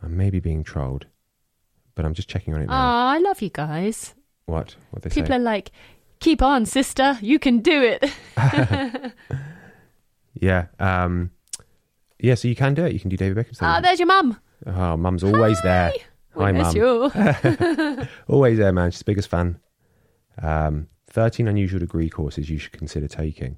I 0.05 0.09
may 0.09 0.31
be 0.31 0.41
being 0.41 0.63
trolled, 0.65 1.07
but 1.95 2.05
I'm 2.05 2.15
just 2.15 2.29
checking 2.29 2.55
on 2.55 2.61
it 2.61 2.65
Oh, 2.65 2.73
now. 2.73 3.07
I 3.07 3.19
love 3.19 3.41
you 3.43 3.51
guys. 3.51 4.15
what? 4.47 4.77
What 4.91 5.03
they 5.03 5.11
People 5.11 5.29
say? 5.29 5.37
are 5.37 5.39
like, 5.39 5.71
"Keep 6.21 6.43
on, 6.43 6.67
sister. 6.67 7.19
You 7.23 7.39
can 7.39 7.59
do 7.61 7.83
it." 7.83 8.13
Yeah. 10.35 10.67
Um. 10.81 11.31
Yeah. 12.19 12.35
So 12.35 12.49
you 12.49 12.57
can 12.57 12.75
do 12.75 12.85
it. 12.85 12.93
You 12.93 13.01
can 13.01 13.09
do 13.09 13.17
David 13.17 13.37
Beckham 13.47 13.57
Ah, 13.61 13.81
there's 13.81 13.99
your 14.01 14.09
mum. 14.09 14.39
oh, 14.67 14.97
Mum's 14.97 15.23
always 15.23 15.61
there. 15.63 15.93
Hi, 16.37 16.51
Mum. 16.51 18.09
Always 18.29 18.59
there, 18.59 18.73
man. 18.73 18.91
She's 18.91 18.99
the 18.99 19.05
biggest 19.05 19.29
fan. 19.29 19.61
Um, 20.43 20.89
13 21.11 21.47
unusual 21.47 21.79
degree 21.79 22.11
courses 22.11 22.51
you 22.51 22.59
should 22.59 22.73
consider 22.73 23.07
taking. 23.07 23.57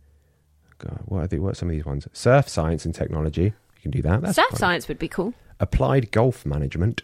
God, 0.77 1.01
what 1.07 1.21
are, 1.23 1.27
they, 1.27 1.39
what 1.39 1.53
are 1.53 1.55
some 1.55 1.71
of 1.71 1.75
these 1.75 1.87
ones? 1.87 2.07
Surf 2.13 2.51
science 2.51 2.85
and 2.85 2.95
technology. 2.95 3.45
You 3.45 3.81
can 3.81 3.91
do 3.93 4.03
that. 4.03 4.21
That's 4.21 4.37
Surf 4.37 4.51
fun. 4.51 4.59
science 4.59 4.89
would 4.89 4.99
be 4.99 5.09
cool. 5.09 5.33
Applied 5.59 6.11
golf 6.11 6.45
management. 6.45 7.03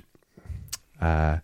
Uh, 1.00 1.38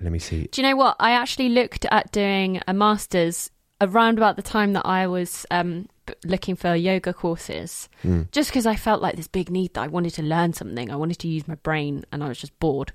let 0.00 0.12
me 0.12 0.18
see. 0.18 0.48
Do 0.50 0.60
you 0.60 0.68
know 0.68 0.76
what? 0.76 0.96
I 0.98 1.12
actually 1.12 1.50
looked 1.50 1.84
at 1.90 2.10
doing 2.10 2.60
a 2.66 2.74
master's 2.74 3.50
around 3.80 4.18
about 4.18 4.36
the 4.36 4.42
time 4.42 4.72
that 4.74 4.84
I 4.84 5.06
was 5.06 5.46
um, 5.50 5.88
looking 6.24 6.56
for 6.56 6.74
yoga 6.74 7.14
courses, 7.14 7.88
Hmm. 8.02 8.22
just 8.32 8.50
because 8.50 8.66
I 8.66 8.76
felt 8.76 9.00
like 9.00 9.16
this 9.16 9.28
big 9.28 9.50
need 9.50 9.74
that 9.74 9.82
I 9.82 9.86
wanted 9.86 10.14
to 10.14 10.22
learn 10.22 10.52
something. 10.52 10.90
I 10.90 10.96
wanted 10.96 11.18
to 11.20 11.28
use 11.28 11.46
my 11.46 11.54
brain, 11.54 12.04
and 12.10 12.24
I 12.24 12.28
was 12.28 12.38
just 12.38 12.58
bored. 12.58 12.92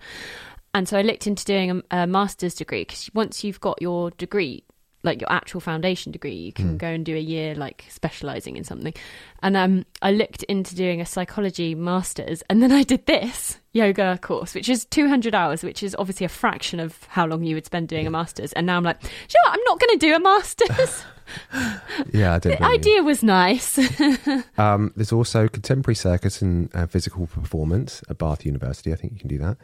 And 0.73 0.89
so 0.89 0.97
I 0.97 1.03
looked 1.03 1.25
into 1.25 1.45
doing 1.45 1.81
a, 1.89 2.01
a 2.03 2.07
master's 2.07 2.53
degree 2.53 2.81
because 2.81 3.09
once 3.13 3.45
you've 3.45 3.61
got 3.61 3.81
your 3.81 4.11
degree, 4.11 4.64
like 5.05 5.21
your 5.21 5.31
actual 5.31 5.61
foundation 5.61 6.11
degree, 6.11 6.33
you 6.33 6.51
can 6.51 6.77
go 6.77 6.87
and 6.87 7.05
do 7.05 7.15
a 7.15 7.19
year 7.19 7.55
like 7.55 7.85
specializing 7.89 8.57
in 8.57 8.63
something. 8.63 8.93
And 9.41 9.55
um, 9.55 9.85
I 10.01 10.11
looked 10.11 10.43
into 10.43 10.75
doing 10.75 10.99
a 10.99 11.05
psychology 11.05 11.75
master's, 11.75 12.43
and 12.49 12.61
then 12.61 12.71
I 12.71 12.83
did 12.83 13.05
this 13.05 13.59
yoga 13.71 14.17
course, 14.21 14.53
which 14.55 14.67
is 14.67 14.85
200 14.85 15.33
hours, 15.35 15.63
which 15.63 15.83
is 15.83 15.95
obviously 15.97 16.25
a 16.25 16.29
fraction 16.29 16.79
of 16.79 17.03
how 17.05 17.25
long 17.25 17.43
you 17.43 17.55
would 17.55 17.65
spend 17.65 17.87
doing 17.87 18.07
a 18.07 18.09
master's. 18.09 18.51
And 18.53 18.65
now 18.67 18.77
I'm 18.77 18.83
like, 18.83 18.99
"Do 19.01 19.07
you 19.07 19.39
know 19.43 19.49
what? 19.49 19.59
I'm 19.59 19.63
not 19.65 19.79
going 19.79 19.99
to 19.99 20.05
do 20.05 20.15
a 20.15 20.19
master's. 20.19 21.03
Yeah, 22.13 22.37
the 22.39 22.55
blame 22.55 22.61
you. 22.61 22.75
idea 22.75 23.03
was 23.03 23.23
nice. 23.23 23.79
Um, 24.57 24.93
there's 24.95 25.11
also 25.11 25.47
contemporary 25.47 25.95
circus 25.95 26.41
and 26.41 26.73
uh, 26.73 26.85
physical 26.87 27.27
performance 27.27 28.01
at 28.09 28.17
Bath 28.17 28.45
University. 28.45 28.93
I 28.93 28.95
think 28.95 29.13
you 29.13 29.19
can 29.19 29.27
do 29.27 29.37
that. 29.39 29.57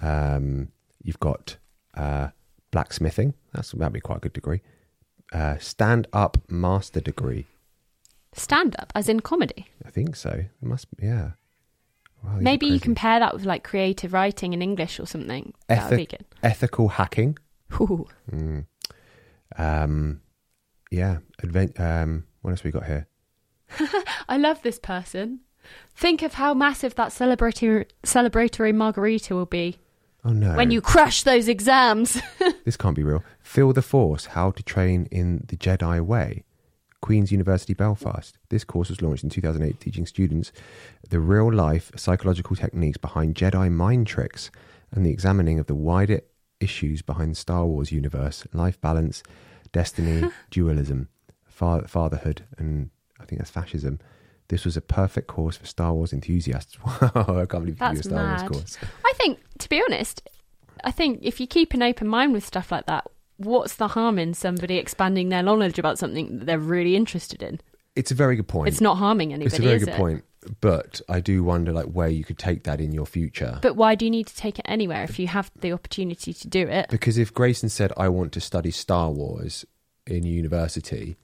Um, 0.00 0.68
you've 1.02 1.18
got 1.18 1.56
uh, 1.94 2.28
blacksmithing. 2.70 3.34
That's 3.52 3.72
that'd 3.72 3.92
be 3.92 4.00
quite 4.00 4.18
a 4.18 4.20
good 4.20 4.32
degree. 4.32 4.60
Uh, 5.32 5.58
stand 5.58 6.06
up 6.12 6.38
master 6.48 7.00
degree. 7.00 7.46
Stand 8.32 8.76
up, 8.78 8.92
as 8.94 9.08
in 9.08 9.20
comedy. 9.20 9.68
I 9.84 9.90
think 9.90 10.16
so. 10.16 10.30
It 10.30 10.48
must. 10.62 10.94
be, 10.96 11.06
Yeah. 11.06 11.30
Wow, 12.22 12.38
Maybe 12.40 12.66
you 12.66 12.80
compare 12.80 13.20
that 13.20 13.32
with 13.32 13.44
like 13.44 13.62
creative 13.62 14.12
writing 14.12 14.52
in 14.52 14.60
English 14.60 14.98
or 14.98 15.06
something. 15.06 15.54
That 15.68 15.88
would 15.88 15.96
be 15.96 16.06
good. 16.06 16.24
ethical 16.42 16.88
hacking. 16.88 17.38
Ooh. 17.80 18.06
Mm. 18.30 18.66
Um, 19.56 20.20
yeah. 20.90 21.18
Advent. 21.42 21.78
Um, 21.78 22.24
what 22.42 22.50
else 22.50 22.64
we 22.64 22.70
got 22.72 22.86
here? 22.86 23.06
I 24.28 24.36
love 24.36 24.62
this 24.62 24.78
person. 24.78 25.40
Think 25.94 26.22
of 26.22 26.34
how 26.34 26.54
massive 26.54 26.94
that 26.96 27.10
celebratory 27.10 27.86
celebratory 28.02 28.74
margarita 28.74 29.34
will 29.34 29.46
be 29.46 29.78
Oh 30.24 30.30
no! 30.30 30.56
when 30.56 30.70
you 30.70 30.80
crush 30.80 31.22
those 31.22 31.48
exams. 31.48 32.20
this 32.64 32.76
can't 32.76 32.96
be 32.96 33.02
real. 33.02 33.22
Feel 33.40 33.72
the 33.72 33.82
Force: 33.82 34.26
How 34.26 34.50
to 34.50 34.62
Train 34.62 35.06
in 35.10 35.44
the 35.48 35.56
Jedi 35.56 36.00
Way. 36.00 36.44
Queen's 37.00 37.30
University 37.30 37.74
Belfast. 37.74 38.38
This 38.48 38.64
course 38.64 38.88
was 38.88 39.00
launched 39.00 39.22
in 39.22 39.30
2008, 39.30 39.78
teaching 39.78 40.04
students 40.04 40.50
the 41.08 41.20
real 41.20 41.52
life 41.52 41.92
psychological 41.94 42.56
techniques 42.56 42.98
behind 42.98 43.36
Jedi 43.36 43.70
mind 43.70 44.08
tricks 44.08 44.50
and 44.90 45.06
the 45.06 45.10
examining 45.10 45.58
of 45.60 45.66
the 45.66 45.76
wider 45.76 46.22
issues 46.60 47.02
behind 47.02 47.32
the 47.32 47.36
Star 47.36 47.66
Wars 47.66 47.92
universe 47.92 48.46
life 48.52 48.80
balance, 48.80 49.22
destiny, 49.72 50.28
dualism, 50.50 51.08
fa- 51.44 51.86
fatherhood, 51.86 52.42
and 52.58 52.90
I 53.20 53.24
think 53.24 53.38
that's 53.40 53.50
fascism. 53.50 54.00
This 54.48 54.64
was 54.64 54.76
a 54.76 54.80
perfect 54.80 55.26
course 55.26 55.56
for 55.56 55.66
Star 55.66 55.92
Wars 55.92 56.12
enthusiasts. 56.12 56.78
Wow, 56.86 57.24
I 57.28 57.46
can't 57.46 57.64
believe 57.64 57.80
you 57.80 57.92
do 57.92 58.00
a 58.00 58.02
Star 58.02 58.18
mad. 58.18 58.50
Wars 58.50 58.76
course. 58.76 58.78
I 59.04 59.12
think, 59.16 59.38
to 59.58 59.68
be 59.68 59.82
honest, 59.86 60.26
I 60.84 60.90
think 60.90 61.20
if 61.22 61.38
you 61.40 61.46
keep 61.46 61.74
an 61.74 61.82
open 61.82 62.08
mind 62.08 62.32
with 62.32 62.44
stuff 62.44 62.72
like 62.72 62.86
that, 62.86 63.06
what's 63.36 63.76
the 63.76 63.88
harm 63.88 64.18
in 64.18 64.34
somebody 64.34 64.76
expanding 64.76 65.28
their 65.28 65.42
knowledge 65.42 65.78
about 65.78 65.98
something 65.98 66.38
that 66.38 66.46
they're 66.46 66.58
really 66.58 66.96
interested 66.96 67.42
in? 67.42 67.60
It's 67.94 68.10
a 68.10 68.14
very 68.14 68.36
good 68.36 68.48
point. 68.48 68.68
It's 68.68 68.80
not 68.80 68.96
harming 68.96 69.32
anybody. 69.32 69.46
It's 69.46 69.58
a 69.58 69.62
very 69.62 69.78
good 69.78 69.88
it? 69.88 69.96
point, 69.96 70.24
but 70.60 71.00
I 71.08 71.20
do 71.20 71.42
wonder 71.42 71.72
like 71.72 71.86
where 71.86 72.08
you 72.08 72.24
could 72.24 72.38
take 72.38 72.64
that 72.64 72.80
in 72.80 72.92
your 72.92 73.06
future. 73.06 73.58
But 73.60 73.74
why 73.76 73.94
do 73.96 74.04
you 74.04 74.10
need 74.10 74.28
to 74.28 74.36
take 74.36 74.58
it 74.58 74.64
anywhere 74.68 75.02
if 75.02 75.18
you 75.18 75.26
have 75.26 75.50
the 75.60 75.72
opportunity 75.72 76.32
to 76.32 76.48
do 76.48 76.66
it? 76.68 76.88
because 76.90 77.18
if 77.18 77.34
Grayson 77.34 77.68
said, 77.68 77.92
"I 77.96 78.08
want 78.08 78.32
to 78.32 78.40
study 78.40 78.70
Star 78.70 79.10
Wars 79.10 79.64
in 80.06 80.24
university," 80.24 81.16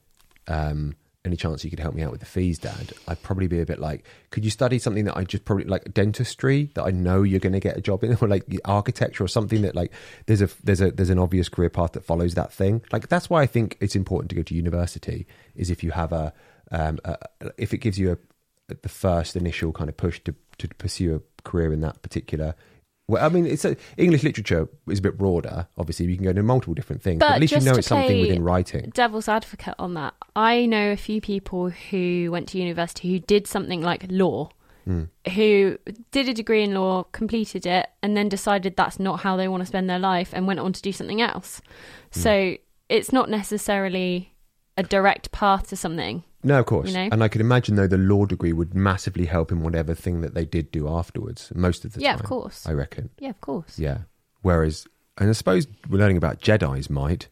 um, 0.49 0.97
any 1.25 1.37
chance 1.37 1.64
you 1.64 1.71
could 1.71 1.81
help 1.81 1.95
me 1.95 2.02
out 2.02 2.11
with 2.11 2.21
the 2.21 2.26
fees, 2.26 2.59
Dad? 2.59 2.93
I'd 3.09 3.23
probably 3.23 3.47
be 3.47 3.61
a 3.61 3.66
bit 3.66 3.78
like, 3.78 4.04
"Could 4.31 4.45
you 4.45 4.50
study 4.50 4.78
something 4.78 5.04
that 5.07 5.16
I 5.16 5.25
just 5.25 5.45
probably 5.45 5.64
like 5.64 5.95
dentistry 5.95 6.71
that 6.75 6.85
I 6.85 6.90
know 6.90 7.23
you're 7.23 7.40
going 7.40 7.54
to 7.54 7.61
get 7.61 7.76
a 7.76 7.81
job 7.81 8.04
in, 8.04 8.16
or 8.21 8.28
like 8.28 8.45
architecture 8.64 9.25
or 9.25 9.28
something 9.28 9.62
that 9.62 9.75
like 9.75 9.93
there's 10.26 10.43
a 10.43 10.49
there's 10.62 10.81
a 10.81 10.90
there's 10.90 11.11
an 11.11 11.19
obvious 11.19 11.49
career 11.49 11.71
path 11.71 11.93
that 11.93 12.04
follows 12.04 12.35
that 12.35 12.52
thing." 12.52 12.83
Like 12.93 13.09
that's 13.09 13.31
why 13.31 13.43
I 13.43 13.47
think 13.47 13.76
it's 13.81 13.97
important 13.97 14.31
to 14.31 14.37
go 14.37 14.43
to 14.43 14.54
university 14.54 15.26
is 15.54 15.71
if 15.71 15.83
you 15.83 15.93
have 15.93 16.12
a 16.12 16.33
um, 16.71 16.99
a, 17.04 17.16
if 17.57 17.73
it 17.73 17.78
gives 17.78 17.99
you 17.99 18.12
a 18.12 18.19
the 18.83 18.88
first 18.88 19.37
initial 19.37 19.73
kind 19.73 19.90
of 19.90 19.97
push 19.97 20.21
to 20.25 20.35
to 20.59 20.69
pursue 20.69 21.16
a 21.16 21.43
career 21.43 21.73
in 21.73 21.81
that 21.81 22.02
particular. 22.02 22.54
Well, 23.06 23.25
I 23.25 23.28
mean, 23.28 23.46
it's 23.46 23.64
a, 23.66 23.76
English 23.99 24.23
literature 24.23 24.66
is 24.88 24.99
a 24.99 25.02
bit 25.02 25.18
broader. 25.18 25.68
Obviously, 25.76 26.06
you 26.06 26.14
can 26.16 26.25
go 26.25 26.30
into 26.30 26.42
multiple 26.42 26.73
different 26.75 27.02
things, 27.02 27.18
but, 27.20 27.28
But 27.28 27.34
at 27.34 27.40
least 27.42 27.52
you 27.52 27.61
know 27.61 27.75
it's 27.75 27.87
something 27.88 28.20
within 28.20 28.42
writing. 28.42 28.90
Devil's 28.94 29.28
advocate 29.28 29.75
on 29.78 29.92
that. 29.94 30.14
I 30.34 30.64
know 30.64 30.90
a 30.92 30.96
few 30.96 31.20
people 31.20 31.68
who 31.68 32.30
went 32.30 32.49
to 32.50 32.58
university 32.58 33.12
who 33.12 33.18
did 33.18 33.46
something 33.46 33.82
like 33.82 34.06
law, 34.08 34.50
Hmm. 34.87 35.04
who 35.34 35.78
did 36.12 36.28
a 36.28 36.34
degree 36.34 36.62
in 36.62 36.75
law, 36.75 37.04
completed 37.04 37.64
it, 37.64 37.87
and 38.02 38.14
then 38.16 38.28
decided 38.28 38.76
that's 38.76 39.00
not 39.00 39.20
how 39.20 39.34
they 39.37 39.49
want 39.49 39.62
to 39.62 39.66
spend 39.66 39.88
their 39.88 39.99
life 39.99 40.30
and 40.34 40.46
went 40.46 40.61
on 40.61 40.73
to 40.75 40.82
do 40.82 40.92
something 40.92 41.23
else. 41.23 41.62
Hmm. 42.12 42.20
So 42.20 42.56
it's 42.90 43.11
not 43.12 43.30
necessarily 43.30 44.34
a 44.76 44.82
direct 44.82 45.30
path 45.32 45.68
to 45.68 45.76
something. 45.76 46.25
No, 46.44 46.58
of 46.60 46.66
course. 46.66 46.88
You 46.90 46.94
know? 46.94 47.08
And 47.10 47.24
I 47.24 47.28
could 47.28 47.40
imagine 47.40 47.74
though 47.76 47.86
the 47.86 47.98
law 47.98 48.26
degree 48.26 48.52
would 48.52 48.74
massively 48.74 49.24
help 49.26 49.50
in 49.50 49.62
whatever 49.62 49.94
thing 49.94 50.20
that 50.20 50.34
they 50.34 50.44
did 50.44 50.70
do 50.70 50.88
afterwards. 50.88 51.50
Most 51.54 51.84
of 51.84 51.92
the 51.92 51.98
time. 52.00 52.04
Yeah, 52.04 52.12
time, 52.12 52.20
of 52.20 52.26
course. 52.26 52.66
I 52.66 52.72
reckon. 52.72 53.10
Yeah, 53.18 53.30
of 53.30 53.40
course. 53.40 53.78
Yeah. 53.78 53.98
Whereas, 54.42 54.86
and 55.18 55.28
I 55.30 55.32
suppose 55.32 55.66
we're 55.88 55.98
learning 55.98 56.18
about 56.18 56.40
Jedi's 56.40 56.90
might, 56.90 57.28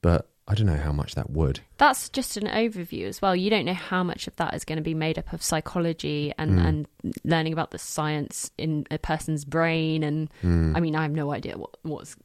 but 0.00 0.28
I 0.48 0.54
don't 0.54 0.66
know 0.66 0.76
how 0.76 0.92
much 0.92 1.14
that 1.14 1.30
would. 1.30 1.60
That's 1.78 2.08
just 2.08 2.36
an 2.36 2.46
overview 2.46 3.06
as 3.06 3.22
well. 3.22 3.34
You 3.34 3.48
don't 3.50 3.64
know 3.64 3.74
how 3.74 4.02
much 4.02 4.26
of 4.26 4.36
that 4.36 4.54
is 4.54 4.64
going 4.64 4.76
to 4.76 4.82
be 4.82 4.94
made 4.94 5.18
up 5.18 5.32
of 5.32 5.42
psychology 5.42 6.32
and, 6.38 6.52
Hmm. 6.52 6.66
and 6.66 6.86
learning 7.24 7.52
about 7.52 7.70
the 7.70 7.78
science 7.78 8.50
in 8.58 8.86
a 8.90 8.98
person's 8.98 9.44
brain. 9.44 10.02
And 10.02 10.28
I 10.42 10.80
mean, 10.80 10.94
I 10.96 11.02
have 11.02 11.12
no 11.12 11.32
idea 11.32 11.56
what 11.56 11.76
what's 11.82 12.16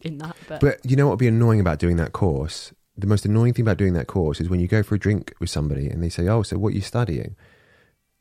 in 0.00 0.18
that. 0.18 0.36
But. 0.48 0.60
But 0.60 0.78
you 0.84 0.96
know 0.96 1.06
what 1.06 1.12
would 1.12 1.18
be 1.18 1.28
annoying 1.28 1.60
about 1.60 1.78
doing 1.78 1.96
that 1.96 2.12
course? 2.12 2.72
The 2.98 3.06
most 3.06 3.24
annoying 3.24 3.54
thing 3.54 3.64
about 3.64 3.76
doing 3.76 3.94
that 3.94 4.08
course 4.08 4.40
is 4.40 4.48
when 4.48 4.58
you 4.58 4.66
go 4.66 4.82
for 4.82 4.96
a 4.96 4.98
drink 4.98 5.32
with 5.38 5.48
somebody 5.48 5.88
and 5.88 6.02
they 6.02 6.08
say, 6.08 6.26
"Oh, 6.26 6.42
so 6.42 6.58
what 6.58 6.72
are 6.72 6.76
you 6.76 6.82
studying?" 6.82 7.36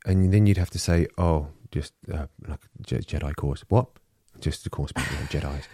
And 0.05 0.31
then 0.31 0.45
you'd 0.45 0.57
have 0.57 0.69
to 0.69 0.79
say, 0.79 1.07
"Oh, 1.17 1.47
just 1.71 1.93
uh, 2.13 2.27
like 2.47 2.59
Je- 2.85 2.99
Jedi 2.99 3.35
course." 3.35 3.65
What? 3.69 3.87
Just 4.39 4.67
a 4.67 4.69
course 4.69 4.91
about 4.91 5.09
you 5.11 5.17
know, 5.17 5.23
Jedi's. 5.25 5.67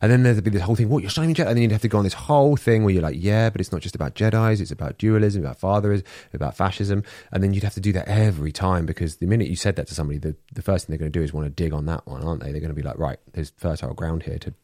And 0.00 0.12
then 0.12 0.22
there'd 0.22 0.42
be 0.42 0.50
this 0.50 0.62
whole 0.62 0.76
thing. 0.76 0.88
What 0.88 1.02
you're 1.02 1.10
studying 1.10 1.34
Jedi? 1.34 1.46
And 1.46 1.56
then 1.56 1.62
you'd 1.62 1.72
have 1.72 1.82
to 1.82 1.88
go 1.88 1.98
on 1.98 2.04
this 2.04 2.14
whole 2.14 2.56
thing 2.56 2.82
where 2.82 2.92
you're 2.92 3.02
like, 3.02 3.16
"Yeah, 3.18 3.48
but 3.50 3.60
it's 3.60 3.70
not 3.70 3.80
just 3.80 3.94
about 3.94 4.16
Jedi's. 4.16 4.60
It's 4.60 4.72
about 4.72 4.98
dualism, 4.98 5.42
about 5.42 5.60
fatherism, 5.60 6.04
about 6.32 6.56
fascism." 6.56 7.04
And 7.30 7.42
then 7.44 7.52
you'd 7.52 7.64
have 7.64 7.74
to 7.74 7.80
do 7.80 7.92
that 7.92 8.08
every 8.08 8.50
time 8.50 8.86
because 8.86 9.16
the 9.16 9.26
minute 9.26 9.48
you 9.48 9.56
said 9.56 9.76
that 9.76 9.86
to 9.88 9.94
somebody, 9.94 10.18
the 10.18 10.34
the 10.52 10.62
first 10.62 10.86
thing 10.86 10.92
they're 10.92 10.98
going 10.98 11.12
to 11.12 11.18
do 11.18 11.22
is 11.22 11.32
want 11.32 11.46
to 11.46 11.62
dig 11.62 11.72
on 11.72 11.86
that 11.86 12.06
one, 12.06 12.22
aren't 12.22 12.42
they? 12.42 12.50
They're 12.50 12.60
going 12.60 12.74
to 12.74 12.82
be 12.82 12.82
like, 12.82 12.98
"Right, 12.98 13.18
there's 13.32 13.52
fertile 13.56 13.94
ground 13.94 14.24
here 14.24 14.38
to 14.38 14.54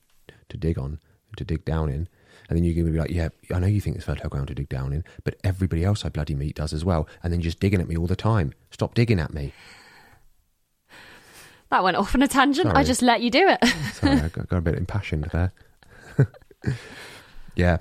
to 0.48 0.56
dig 0.56 0.78
on, 0.78 0.98
to 1.36 1.44
dig 1.44 1.64
down 1.64 1.90
in." 1.90 2.08
And 2.48 2.56
then 2.56 2.64
you're 2.64 2.74
going 2.74 2.86
to 2.86 2.92
be 2.92 2.98
like, 2.98 3.10
yeah, 3.10 3.28
I 3.54 3.58
know 3.58 3.66
you 3.66 3.80
think 3.80 3.96
there's 3.96 4.04
fertile 4.04 4.28
ground 4.28 4.48
to 4.48 4.54
dig 4.54 4.68
down 4.68 4.92
in, 4.92 5.04
but 5.24 5.36
everybody 5.44 5.84
else 5.84 6.04
I 6.04 6.08
bloody 6.10 6.34
meet 6.34 6.56
does 6.56 6.72
as 6.72 6.84
well. 6.84 7.08
And 7.22 7.32
then 7.32 7.40
you're 7.40 7.46
just 7.46 7.60
digging 7.60 7.80
at 7.80 7.88
me 7.88 7.96
all 7.96 8.06
the 8.06 8.16
time. 8.16 8.52
Stop 8.70 8.94
digging 8.94 9.18
at 9.18 9.32
me. 9.32 9.52
that 11.70 11.82
went 11.82 11.96
off 11.96 12.14
on 12.14 12.22
a 12.22 12.28
tangent. 12.28 12.70
I 12.74 12.84
just 12.84 13.02
let 13.02 13.22
you 13.22 13.30
do 13.30 13.48
it. 13.48 13.66
Sorry, 13.94 14.12
I 14.12 14.28
got, 14.28 14.48
got 14.48 14.58
a 14.58 14.60
bit 14.60 14.74
impassioned 14.74 15.24
there. 15.32 15.52
yeah. 17.56 17.78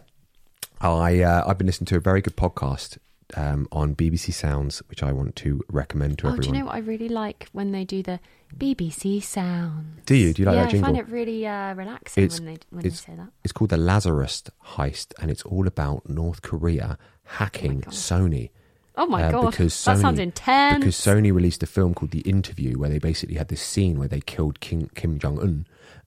I, 0.80 1.22
uh, 1.22 1.44
I've 1.48 1.58
been 1.58 1.68
listening 1.68 1.88
to 1.88 1.98
a 1.98 2.02
very 2.02 2.22
good 2.22 2.36
podcast 2.36 2.98
um, 3.36 3.68
on 3.72 3.96
BBC 3.96 4.34
Sounds, 4.34 4.80
which 4.90 5.04
I 5.04 5.12
want 5.12 5.36
to 5.38 5.62
recommend 5.70 6.18
to 6.20 6.28
oh, 6.28 6.32
everyone. 6.32 6.42
do 6.42 6.48
you 6.58 6.60
know 6.60 6.66
what 6.68 6.76
I 6.76 6.80
really 6.80 7.10
like 7.10 7.48
when 7.52 7.72
they 7.72 7.84
do 7.86 8.04
the 8.04 8.20
BBC 8.58 9.22
sound? 9.24 10.02
Do 10.06 10.16
you? 10.16 10.34
Do 10.34 10.42
you 10.42 10.46
like 10.46 10.56
yeah, 10.56 10.64
that 10.64 10.72
jingle? 10.72 10.86
I 10.90 10.94
find 10.94 11.08
it 11.08 11.12
really 11.12 11.46
uh, 11.48 11.74
relaxing 11.76 12.24
It's- 12.24 12.40
when 12.40 12.54
they 12.54 12.58
when 12.70 12.84
they 12.84 12.90
say 12.90 13.16
that. 13.16 13.30
It's 13.44 13.52
called 13.54 13.72
the 13.72 13.78
Lazarus 13.78 14.44
heist, 14.76 15.14
and 15.20 15.32
it's 15.32 15.44
all 15.44 15.68
about 15.68 16.08
North 16.10 16.42
Korea 16.42 16.98
hacking 17.24 17.82
God. 17.82 17.94
Sony. 17.94 18.50
Oh 18.96 19.08
my 19.08 19.24
Uh, 19.24 19.32
god, 19.32 19.52
because 19.52 19.84
that 19.86 19.98
sounds 19.98 20.20
Sony- 20.20 20.24
intense. 20.24 20.80
Because 20.80 20.96
Sony 20.98 21.34
released 21.34 21.64
a 21.64 21.68
film 21.68 21.94
called 21.96 22.12
The 22.12 22.22
Interview, 22.22 22.78
where 22.78 22.90
they 22.90 23.00
basically 23.00 23.36
had 23.36 23.48
this 23.48 23.62
scene 23.62 23.98
where 23.98 24.08
they 24.08 24.22
killed 24.22 24.60
King, 24.60 24.92
Kim 24.94 25.18
Jong 25.18 25.40
Un, 25.40 25.66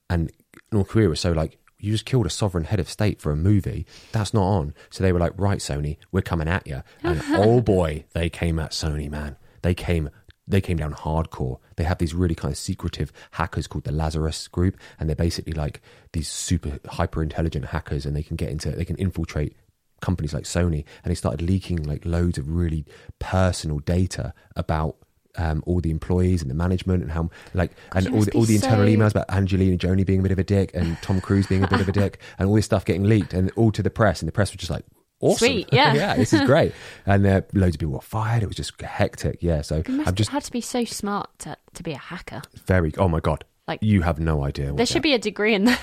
and 0.09 0.31
North 0.71 0.87
Korea 0.89 1.09
was 1.09 1.19
so 1.19 1.33
like, 1.33 1.57
"You 1.79 1.91
just 1.91 2.05
killed 2.05 2.25
a 2.25 2.29
sovereign 2.29 2.65
head 2.65 2.79
of 2.79 2.89
state 2.89 3.21
for 3.21 3.31
a 3.31 3.35
movie. 3.35 3.85
That's 4.11 4.33
not 4.33 4.43
on." 4.43 4.73
So 4.89 5.03
they 5.03 5.11
were 5.11 5.19
like, 5.19 5.33
"Right, 5.35 5.59
Sony, 5.59 5.97
we're 6.11 6.21
coming 6.21 6.47
at 6.47 6.67
you." 6.67 6.83
And 7.03 7.21
oh 7.29 7.61
boy, 7.61 8.05
they 8.13 8.29
came 8.29 8.59
at 8.59 8.71
Sony, 8.71 9.09
man. 9.09 9.37
They 9.61 9.73
came. 9.73 10.09
They 10.49 10.61
came 10.61 10.77
down 10.77 10.93
hardcore. 10.93 11.59
They 11.75 11.83
have 11.83 11.97
these 11.97 12.13
really 12.13 12.35
kind 12.35 12.53
of 12.53 12.57
secretive 12.57 13.11
hackers 13.31 13.67
called 13.67 13.83
the 13.83 13.91
Lazarus 13.91 14.47
Group, 14.47 14.77
and 14.97 15.09
they're 15.09 15.15
basically 15.15 15.53
like 15.53 15.81
these 16.13 16.29
super 16.29 16.79
hyper 16.87 17.21
intelligent 17.21 17.65
hackers, 17.65 18.05
and 18.05 18.15
they 18.15 18.23
can 18.23 18.37
get 18.37 18.49
into, 18.49 18.71
they 18.71 18.85
can 18.85 18.95
infiltrate 18.95 19.57
companies 19.99 20.33
like 20.33 20.45
Sony, 20.45 20.85
and 21.03 21.11
they 21.11 21.15
started 21.15 21.41
leaking 21.41 21.83
like 21.83 22.05
loads 22.05 22.37
of 22.37 22.49
really 22.49 22.85
personal 23.19 23.79
data 23.79 24.33
about 24.55 24.95
um, 25.37 25.63
all 25.65 25.79
the 25.81 25.91
employees 25.91 26.41
and 26.41 26.49
the 26.51 26.55
management 26.55 27.03
and 27.03 27.11
how 27.11 27.29
like 27.53 27.71
and 27.93 28.07
all 28.13 28.21
the, 28.21 28.31
all 28.33 28.43
the 28.43 28.55
internal 28.55 28.85
so- 28.85 28.91
emails 28.91 29.11
about 29.11 29.29
Angelina 29.29 29.77
Jolie 29.77 30.03
being 30.03 30.19
a 30.19 30.23
bit 30.23 30.31
of 30.31 30.39
a 30.39 30.43
dick 30.43 30.71
and 30.73 30.97
Tom 31.01 31.21
Cruise 31.21 31.47
being 31.47 31.63
a 31.63 31.67
bit 31.67 31.81
of 31.81 31.87
a 31.87 31.91
dick 31.91 32.19
and 32.39 32.47
all 32.49 32.55
this 32.55 32.65
stuff 32.65 32.85
getting 32.85 33.03
leaked 33.03 33.33
and 33.33 33.51
all 33.55 33.71
to 33.71 33.81
the 33.83 33.89
press 33.89 34.21
and 34.21 34.27
the 34.27 34.31
press 34.31 34.51
was 34.51 34.57
just 34.57 34.69
like 34.71 34.85
awesome 35.19 35.47
Sweet, 35.47 35.69
yeah. 35.71 35.93
yeah 35.95 36.15
this 36.15 36.31
is 36.33 36.41
great 36.41 36.73
and 37.05 37.25
uh, 37.25 37.41
loads 37.53 37.75
of 37.75 37.79
people 37.79 37.93
were 37.95 38.01
fired 38.01 38.43
it 38.43 38.47
was 38.47 38.55
just 38.55 38.79
hectic 38.81 39.37
yeah 39.41 39.61
so 39.61 39.81
I'm 39.87 40.13
just 40.15 40.29
had 40.29 40.43
to 40.43 40.51
be 40.51 40.61
so 40.61 40.85
smart 40.85 41.29
to, 41.39 41.57
to 41.73 41.83
be 41.83 41.93
a 41.93 41.97
hacker. 41.97 42.41
very 42.65 42.93
oh 42.99 43.07
my 43.07 43.19
god 43.19 43.43
Like- 43.67 43.79
you 43.81 44.01
have 44.03 44.19
no 44.19 44.43
idea 44.43 44.67
what 44.67 44.77
There 44.77 44.85
should 44.85 45.01
be 45.01 45.13
a 45.13 45.19
degree 45.19 45.55
in 45.55 45.65
that. 45.65 45.79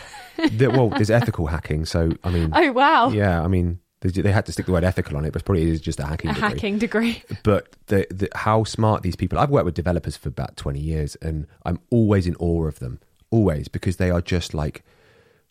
there, 0.52 0.70
well 0.70 0.88
there's 0.90 1.10
ethical 1.20 1.46
hacking 1.48 1.84
so 1.84 2.12
I 2.22 2.30
mean 2.30 2.50
Oh 2.54 2.70
wow, 2.72 3.08
yeah 3.08 3.42
I 3.42 3.48
mean 3.48 3.80
they 4.12 4.22
they 4.22 4.32
had 4.32 4.46
to 4.46 4.52
stick 4.52 4.66
the 4.66 4.72
word 4.72 4.84
ethical 4.84 5.16
on 5.16 5.24
it, 5.24 5.32
but 5.32 5.42
it 5.42 5.44
probably 5.44 5.70
is 5.70 5.80
just 5.80 5.98
a 5.98 6.06
hacking 6.06 6.30
a 6.30 6.34
degree. 6.34 6.48
hacking 6.48 6.78
degree. 6.78 7.22
but 7.42 7.74
the, 7.86 8.06
the 8.10 8.28
how 8.34 8.64
smart 8.64 9.02
these 9.02 9.16
people 9.16 9.38
i've 9.38 9.50
worked 9.50 9.64
with 9.64 9.74
developers 9.74 10.16
for 10.16 10.28
about 10.28 10.56
20 10.56 10.78
years 10.78 11.16
and 11.16 11.46
i'm 11.64 11.78
always 11.90 12.26
in 12.26 12.36
awe 12.36 12.66
of 12.66 12.78
them. 12.78 13.00
Always 13.30 13.66
because 13.66 13.96
they 13.96 14.10
are 14.10 14.20
just 14.20 14.54
like 14.54 14.84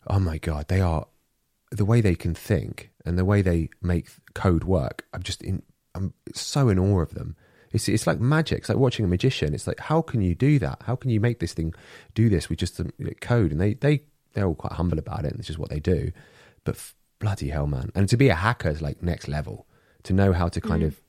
oh 0.06 0.18
my 0.18 0.38
god 0.38 0.68
they 0.68 0.80
are 0.80 1.06
the 1.70 1.84
way 1.84 2.00
they 2.00 2.14
can 2.14 2.32
think 2.34 2.90
and 3.04 3.18
the 3.18 3.24
way 3.24 3.42
they 3.42 3.68
make 3.82 4.08
code 4.34 4.64
work 4.64 5.04
i'm 5.12 5.22
just 5.22 5.42
in 5.42 5.62
i'm 5.94 6.14
so 6.32 6.68
in 6.68 6.78
awe 6.78 7.00
of 7.00 7.14
them. 7.14 7.36
It's, 7.72 7.88
it's 7.88 8.06
like 8.06 8.20
magic. 8.20 8.58
It's 8.58 8.68
like 8.68 8.78
watching 8.78 9.04
a 9.04 9.08
magician. 9.08 9.52
It's 9.52 9.66
like 9.66 9.80
how 9.80 10.00
can 10.00 10.22
you 10.22 10.36
do 10.36 10.60
that? 10.60 10.82
How 10.86 10.94
can 10.94 11.10
you 11.10 11.20
make 11.20 11.40
this 11.40 11.52
thing 11.54 11.74
do 12.14 12.28
this 12.28 12.48
with 12.48 12.60
just 12.60 12.76
some 12.76 12.92
code? 13.20 13.50
And 13.50 13.60
they 13.60 13.74
they 13.74 14.04
they're 14.32 14.46
all 14.46 14.54
quite 14.54 14.74
humble 14.74 14.98
about 14.98 15.24
it 15.24 15.32
and 15.32 15.40
it's 15.40 15.48
just 15.48 15.58
what 15.58 15.70
they 15.70 15.80
do. 15.80 16.12
But 16.62 16.76
f- 16.76 16.94
bloody 17.24 17.48
hell 17.48 17.66
man 17.66 17.90
and 17.94 18.06
to 18.06 18.16
be 18.18 18.28
a 18.28 18.34
hacker 18.34 18.68
is 18.68 18.82
like 18.82 19.02
next 19.02 19.28
level 19.28 19.66
to 20.02 20.12
know 20.12 20.32
how 20.34 20.46
to 20.46 20.60
kind 20.60 20.82
of 20.82 21.00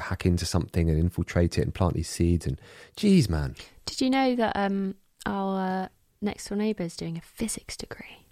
hack 0.00 0.26
into 0.26 0.44
something 0.44 0.90
and 0.90 0.98
infiltrate 0.98 1.56
it 1.58 1.62
and 1.62 1.72
plant 1.72 1.94
these 1.94 2.08
seeds 2.08 2.44
and 2.44 2.60
geez 2.96 3.28
man 3.28 3.54
Did 3.86 4.00
you 4.00 4.10
know 4.10 4.34
that 4.34 4.56
um, 4.56 4.96
our 5.26 5.84
uh, 5.84 5.88
next 6.20 6.48
door 6.48 6.58
neighbour 6.58 6.82
is 6.82 6.96
doing 6.96 7.16
a 7.16 7.20
physics 7.20 7.76
degree? 7.76 8.26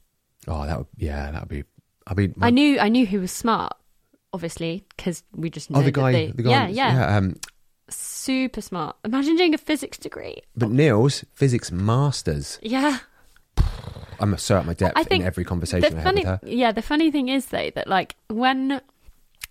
oh 0.48 0.66
that 0.66 0.78
would 0.78 0.88
yeah 0.96 1.30
that 1.30 1.42
would 1.42 1.48
be 1.48 1.62
i 2.08 2.14
mean 2.14 2.34
I 2.40 2.50
knew 2.50 2.80
I 2.80 2.88
knew 2.88 3.06
he 3.06 3.18
was 3.18 3.30
smart, 3.30 3.74
obviously, 4.32 4.84
because 4.96 5.22
we 5.36 5.48
just 5.48 5.70
know 5.70 5.78
oh 5.78 5.82
the 5.82 5.92
that 5.92 5.92
guy 5.92 6.12
they- 6.12 6.32
the 6.32 6.42
guy 6.42 6.50
yeah, 6.50 6.66
yeah, 6.68 7.16
um 7.18 7.36
super 7.90 8.60
smart. 8.60 8.96
Imagine 9.04 9.36
doing 9.36 9.54
a 9.54 9.58
physics 9.58 9.96
degree. 9.98 10.38
But 10.56 10.70
Neil's 10.70 11.24
physics 11.34 11.70
masters. 11.70 12.58
Yeah. 12.62 12.98
I'm 14.20 14.36
so 14.38 14.56
at 14.58 14.66
my 14.66 14.74
depth 14.74 14.96
I 14.96 15.02
think 15.04 15.22
in 15.22 15.26
every 15.26 15.44
conversation 15.44 15.90
the 15.92 15.96
I 15.96 16.00
have 16.00 16.04
funny, 16.04 16.20
with 16.20 16.26
her. 16.26 16.40
yeah, 16.44 16.72
the 16.72 16.82
funny 16.82 17.10
thing 17.10 17.28
is 17.28 17.46
though 17.46 17.70
that 17.74 17.86
like 17.88 18.16
when 18.28 18.80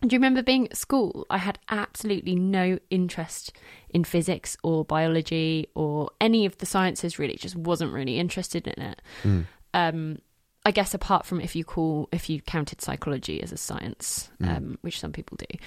do 0.01 0.13
you 0.13 0.19
remember 0.19 0.43
being 0.43 0.67
at 0.67 0.77
school? 0.77 1.25
I 1.29 1.37
had 1.39 1.57
absolutely 1.69 2.35
no 2.35 2.77
interest 2.91 3.51
in 3.89 4.03
physics 4.03 4.55
or 4.61 4.85
biology 4.85 5.67
or 5.73 6.11
any 6.21 6.45
of 6.45 6.57
the 6.59 6.67
sciences. 6.67 7.17
Really, 7.17 7.35
just 7.35 7.55
wasn't 7.55 7.91
really 7.93 8.19
interested 8.19 8.67
in 8.67 8.79
it. 8.83 9.01
Hmm. 9.23 9.41
Um, 9.73 10.19
I 10.65 10.71
guess 10.71 10.93
apart 10.93 11.25
from 11.25 11.41
if 11.41 11.55
you 11.55 11.63
call 11.63 12.09
if 12.11 12.29
you 12.29 12.41
counted 12.41 12.79
psychology 12.81 13.41
as 13.41 13.51
a 13.51 13.57
science, 13.57 14.29
Hmm. 14.39 14.49
um, 14.49 14.77
which 14.81 14.99
some 14.99 15.11
people 15.13 15.37
do. 15.37 15.57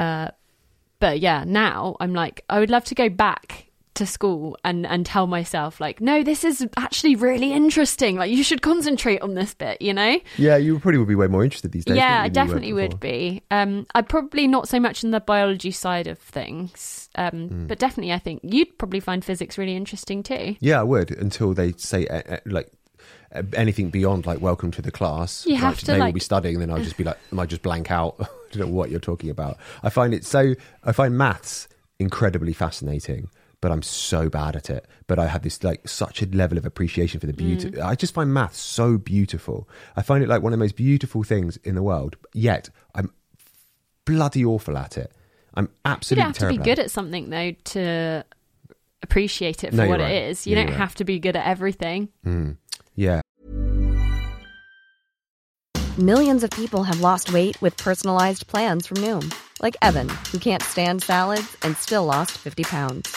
Uh, 0.00 0.28
but 1.00 1.20
yeah, 1.20 1.44
now 1.46 1.96
I'm 2.00 2.14
like, 2.14 2.42
I 2.48 2.60
would 2.60 2.70
love 2.70 2.84
to 2.84 2.94
go 2.94 3.10
back 3.10 3.66
to 3.94 4.06
school 4.06 4.56
and 4.64 4.86
and 4.86 5.06
tell 5.06 5.26
myself 5.26 5.80
like, 5.80 6.00
no, 6.00 6.22
this 6.22 6.44
is 6.44 6.66
actually 6.76 7.16
really 7.16 7.52
interesting. 7.52 8.16
Like, 8.16 8.30
you 8.30 8.42
should 8.44 8.62
concentrate 8.62 9.20
on 9.22 9.34
this 9.34 9.54
bit. 9.54 9.80
You 9.80 9.94
know? 9.94 10.18
Yeah, 10.36 10.56
you 10.56 10.78
probably 10.78 10.98
would 10.98 11.08
be 11.08 11.14
way 11.14 11.26
more 11.28 11.44
interested 11.44 11.72
these 11.72 11.84
days. 11.84 11.96
yeah, 11.96 12.22
I 12.22 12.28
wouldn't 12.28 12.34
you, 12.36 12.42
than 12.54 12.62
you 12.64 12.74
were 12.74 12.80
definitely 12.88 12.88
would 12.94 13.00
be. 13.00 13.42
Um, 13.50 13.86
I 13.94 14.02
probably 14.02 14.46
not 14.46 14.68
so 14.68 14.78
much 14.80 15.04
in 15.04 15.10
the 15.10 15.20
biology 15.20 15.70
side 15.70 16.06
of 16.06 16.18
things, 16.18 17.08
um, 17.16 17.48
Hmm. 17.48 17.66
but 17.66 17.78
definitely 17.78 18.12
I 18.12 18.18
think 18.18 18.40
you'd 18.42 18.76
probably 18.78 19.00
find 19.00 19.24
physics 19.24 19.56
really 19.58 19.76
interesting 19.76 20.22
too. 20.22 20.56
Yeah, 20.60 20.80
I 20.80 20.84
would 20.84 21.10
until 21.10 21.54
they 21.54 21.72
say 21.76 22.06
uh, 22.08 22.22
uh, 22.28 22.36
like 22.46 22.70
uh, 23.34 23.42
anything 23.54 23.90
beyond 23.90 24.26
like 24.26 24.40
"Welcome 24.40 24.70
to 24.72 24.82
the 24.82 24.90
class." 24.90 25.44
You 25.46 25.54
like, 25.54 25.62
have 25.62 25.78
to, 25.80 25.86
They 25.86 25.92
will 25.94 26.00
like- 26.00 26.14
be 26.14 26.20
studying, 26.20 26.54
and 26.56 26.62
then 26.62 26.70
I'll 26.70 26.82
just 26.84 26.96
be 26.96 27.04
like, 27.04 27.18
I 27.30 27.34
might 27.34 27.48
just 27.48 27.62
blank 27.62 27.90
out. 27.90 28.16
I 28.20 28.26
don't 28.56 28.68
know 28.68 28.74
what 28.74 28.90
you're 28.90 29.00
talking 29.00 29.30
about. 29.30 29.58
I 29.82 29.90
find 29.90 30.14
it 30.14 30.24
so. 30.24 30.54
I 30.84 30.92
find 30.92 31.16
maths 31.18 31.68
incredibly 31.98 32.52
fascinating, 32.52 33.28
but 33.64 33.72
I'm 33.72 33.80
so 33.80 34.28
bad 34.28 34.56
at 34.56 34.68
it. 34.68 34.86
But 35.06 35.18
I 35.18 35.26
have 35.26 35.40
this 35.40 35.64
like 35.64 35.88
such 35.88 36.20
a 36.20 36.26
level 36.26 36.58
of 36.58 36.66
appreciation 36.66 37.18
for 37.18 37.24
the 37.26 37.32
beauty. 37.32 37.70
Mm. 37.70 37.82
I 37.82 37.94
just 37.94 38.12
find 38.12 38.34
math 38.34 38.54
so 38.54 38.98
beautiful. 38.98 39.66
I 39.96 40.02
find 40.02 40.22
it 40.22 40.28
like 40.28 40.42
one 40.42 40.52
of 40.52 40.58
the 40.58 40.62
most 40.62 40.76
beautiful 40.76 41.22
things 41.22 41.56
in 41.64 41.74
the 41.74 41.82
world. 41.82 42.16
Yet 42.34 42.68
I'm 42.94 43.10
bloody 44.04 44.44
awful 44.44 44.76
at 44.76 44.98
it. 44.98 45.12
I'm 45.54 45.70
absolutely. 45.86 46.24
You 46.24 46.28
absolutely 46.28 46.56
don't 46.58 46.58
have 46.58 46.58
to 46.58 46.58
be 46.58 46.70
good 46.70 46.78
it. 46.78 46.84
at 46.84 46.90
something 46.90 47.30
though 47.30 47.52
to 47.52 48.24
appreciate 49.02 49.64
it 49.64 49.70
for 49.70 49.76
No, 49.76 49.88
what 49.88 50.00
right. 50.00 50.10
it 50.12 50.28
is. 50.28 50.46
You 50.46 50.56
You're 50.56 50.64
don't 50.64 50.72
right. 50.72 50.78
have 50.80 50.94
to 50.96 51.04
be 51.06 51.18
good 51.18 51.34
at 51.34 51.46
everything. 51.46 52.10
Mm. 52.26 52.58
Yeah, 52.96 53.22
Millions 55.98 56.42
of 56.42 56.50
people 56.50 56.82
have 56.82 57.00
lost 57.00 57.32
weight 57.32 57.56
with 57.62 57.76
personalized 57.76 58.48
plans 58.48 58.86
from 58.88 58.96
Noom, 58.96 59.32
like 59.62 59.76
Evan, 59.80 60.08
who 60.32 60.38
can't 60.38 60.60
stand 60.62 61.04
salads 61.04 61.56
and 61.62 61.76
still 61.76 62.04
lost 62.04 62.32
50 62.32 62.64
pounds. 62.64 63.16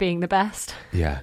being 0.00 0.18
the 0.18 0.26
best. 0.28 0.74
Yeah, 0.92 1.20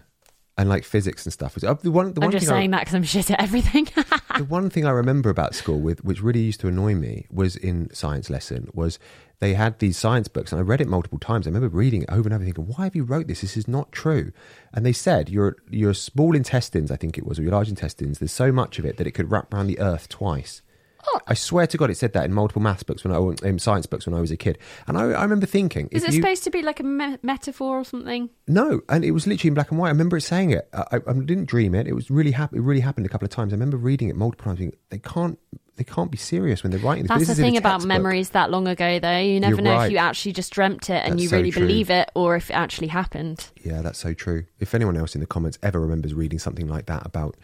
and 0.57 0.69
like 0.69 0.85
physics 0.85 1.25
and 1.25 1.33
stuff. 1.33 1.55
The 1.55 1.91
one, 1.91 2.13
the 2.13 2.21
I'm 2.21 2.27
one 2.27 2.31
just 2.31 2.45
thing 2.45 2.53
I- 2.55 2.59
saying 2.59 2.71
that 2.71 2.79
because 2.81 2.95
I'm 2.95 3.03
shit 3.03 3.29
at 3.29 3.41
everything. 3.41 3.89
the 4.37 4.45
one 4.45 4.69
thing 4.69 4.85
I 4.85 4.91
remember 4.91 5.29
about 5.29 5.53
school, 5.53 5.79
with 5.81 6.03
which 6.05 6.21
really 6.21 6.39
used 6.41 6.61
to 6.61 6.69
annoy 6.69 6.95
me, 6.95 7.25
was 7.29 7.57
in 7.57 7.93
science 7.93 8.29
lesson 8.29 8.69
was 8.73 8.97
they 9.39 9.53
had 9.53 9.77
these 9.77 9.97
science 9.97 10.27
books, 10.27 10.51
and 10.51 10.57
I 10.59 10.63
read 10.63 10.81
it 10.81 10.87
multiple 10.87 11.19
times. 11.19 11.45
I 11.45 11.49
remember 11.51 11.67
reading 11.75 12.01
it 12.03 12.09
over 12.09 12.23
and 12.27 12.33
over, 12.33 12.43
thinking, 12.45 12.65
"Why 12.65 12.85
have 12.85 12.95
you 12.95 13.03
wrote 13.03 13.27
this? 13.27 13.41
This 13.41 13.57
is 13.57 13.67
not 13.67 13.91
true." 13.91 14.31
And 14.73 14.85
they 14.85 14.93
said 14.93 15.29
your 15.29 15.57
your 15.69 15.93
small 15.93 16.35
intestines, 16.35 16.89
I 16.89 16.95
think 16.95 17.17
it 17.17 17.25
was, 17.27 17.37
or 17.37 17.43
your 17.43 17.51
large 17.51 17.69
intestines. 17.69 18.17
There's 18.19 18.31
so 18.31 18.51
much 18.51 18.79
of 18.79 18.85
it 18.85 18.97
that 18.97 19.05
it 19.07 19.11
could 19.11 19.29
wrap 19.29 19.53
around 19.53 19.67
the 19.67 19.79
Earth 19.79 20.07
twice. 20.09 20.61
Oh. 21.09 21.19
I 21.27 21.33
swear 21.33 21.67
to 21.67 21.77
God, 21.77 21.89
it 21.89 21.97
said 21.97 22.13
that 22.13 22.25
in 22.25 22.33
multiple 22.33 22.61
maths 22.61 22.83
books 22.83 23.03
when 23.03 23.13
I 23.13 23.47
in 23.47 23.59
science 23.59 23.85
books 23.85 24.05
when 24.05 24.13
I 24.13 24.19
was 24.19 24.31
a 24.31 24.37
kid, 24.37 24.57
and 24.87 24.97
I, 24.97 25.03
I 25.11 25.23
remember 25.23 25.45
thinking, 25.45 25.87
Is 25.91 26.03
it 26.03 26.13
you, 26.13 26.21
supposed 26.21 26.43
to 26.43 26.49
be 26.51 26.61
like 26.61 26.79
a 26.79 26.83
me- 26.83 27.17
metaphor 27.23 27.79
or 27.79 27.83
something? 27.85 28.29
no, 28.47 28.81
and 28.89 29.05
it 29.05 29.11
was 29.11 29.25
literally 29.27 29.49
in 29.49 29.53
black 29.53 29.71
and 29.71 29.79
white. 29.79 29.87
I 29.87 29.91
remember 29.91 30.17
it 30.17 30.21
saying 30.21 30.51
it. 30.51 30.67
I, 30.73 30.97
I, 31.07 31.13
didn't 31.13 31.45
dream 31.45 31.75
it. 31.75 31.87
It 31.87 31.93
was 31.93 32.09
really 32.09 32.31
hap- 32.31 32.53
It 32.53 32.61
really 32.61 32.81
happened 32.81 33.05
a 33.05 33.09
couple 33.09 33.25
of 33.25 33.31
times. 33.31 33.53
I 33.53 33.55
remember 33.55 33.77
reading 33.77 34.09
it 34.09 34.15
multiple 34.15 34.45
times. 34.45 34.59
Thinking, 34.59 34.77
they 34.89 34.99
can't. 34.99 35.39
They 35.75 35.83
can't 35.83 36.09
be 36.09 36.17
serious 36.17 36.63
when 36.63 36.71
they're 36.71 36.81
writing 36.81 37.03
this. 37.03 37.09
That's 37.09 37.27
this 37.27 37.37
the 37.37 37.43
thing 37.43 37.55
about 37.55 37.85
memories 37.85 38.31
that 38.31 38.49
long 38.49 38.67
ago, 38.67 38.97
though. 38.97 39.19
You 39.19 39.39
never 39.39 39.57
You're 39.57 39.61
know 39.61 39.75
right. 39.75 39.85
if 39.85 39.91
you 39.91 39.99
actually 39.99 40.31
just 40.31 40.51
dreamt 40.51 40.89
it 40.89 41.03
and 41.05 41.13
That's 41.13 41.21
you 41.21 41.29
really 41.29 41.51
true. 41.51 41.61
believe 41.61 41.91
it 41.91 42.09
or 42.15 42.35
if 42.35 42.49
it 42.49 42.53
actually 42.53 42.87
happened. 42.87 43.45
Yeah, 43.63 43.83
that's 43.83 43.99
so 43.99 44.15
true. 44.15 44.45
If 44.59 44.73
anyone 44.73 44.97
else 44.97 45.13
in 45.13 45.21
the 45.21 45.27
comments 45.27 45.59
ever 45.61 45.79
remembers 45.79 46.15
reading 46.15 46.39
something 46.39 46.67
like 46.67 46.87
that 46.87 47.05
about 47.05 47.37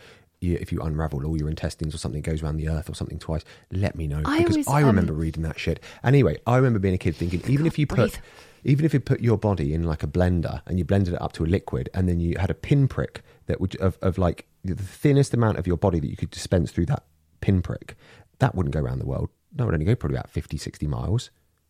you, 0.44 0.58
if 0.60 0.72
you 0.72 0.82
unravel 0.82 1.26
all 1.26 1.38
your 1.38 1.50
intestines 1.50 1.96
or 1.96 1.98
something 1.98 2.22
goes 2.22 2.44
around 2.44 2.58
the 2.58 2.70
earth 2.70 2.90
or 2.90 2.94
something 2.94 3.20
twice, 3.20 3.44
let 3.72 3.96
me 3.96 4.08
know 4.08 4.22
I 4.26 4.40
because 4.40 4.56
always, 4.56 4.68
I 4.68 4.82
remember 4.82 5.14
um, 5.14 5.20
reading 5.20 5.44
that 5.44 5.60
shit. 5.60 5.82
Anyway, 6.04 6.38
I 6.46 6.58
remember 6.58 6.80
being 6.80 6.96
a 6.96 7.00
kid 7.00 7.16
thinking 7.16 7.42
even 7.48 7.66
if 7.66 7.80
you 7.80 7.88
put 7.88 7.98
breathe. 7.98 8.16
even 8.64 8.86
if 8.86 8.94
you 8.94 9.00
put 9.00 9.22
your 9.22 9.38
body 9.38 9.74
in 9.74 9.84
like 9.84 10.04
a 10.04 10.08
blender 10.08 10.62
and 10.66 10.78
you 10.78 10.86
blended 10.86 11.14
it 11.14 11.22
up 11.22 11.34
to 11.34 11.44
a 11.44 11.48
liquid 11.48 11.90
and 11.94 12.08
then 12.08 12.20
you 12.20 12.38
had 12.38 12.50
a 12.50 12.56
pinprick 12.56 13.22
that 13.48 13.60
would 13.60 13.76
of, 13.78 13.98
of 14.02 14.18
like 14.18 14.46
the 14.64 14.76
thinnest 14.76 15.34
amount 15.34 15.58
of 15.58 15.68
your 15.68 15.78
body 15.78 16.00
that 16.00 16.08
you 16.08 16.18
could 16.18 16.32
dispense 16.32 16.72
through 16.72 16.86
that 16.86 17.04
pinprick, 17.42 17.96
that 18.40 18.56
wouldn't 18.56 18.74
go 18.74 18.82
around 18.82 19.00
the 19.00 19.06
world. 19.06 19.30
That 19.56 19.66
would 19.66 19.74
only 19.74 19.86
go 19.86 19.96
probably 19.96 20.18
about 20.18 20.30
50, 20.30 20.58
60 20.58 20.88
miles. 20.88 21.30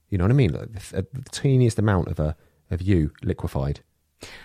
You 0.09 0.17
know 0.17 0.25
what 0.25 0.31
I 0.31 0.35
mean? 0.35 0.53
Like 0.53 0.71
the, 0.71 1.07
the 1.11 1.29
teeniest 1.31 1.79
amount 1.79 2.07
of 2.07 2.19
a 2.19 2.35
of 2.69 2.81
you 2.81 3.11
liquefied. 3.23 3.81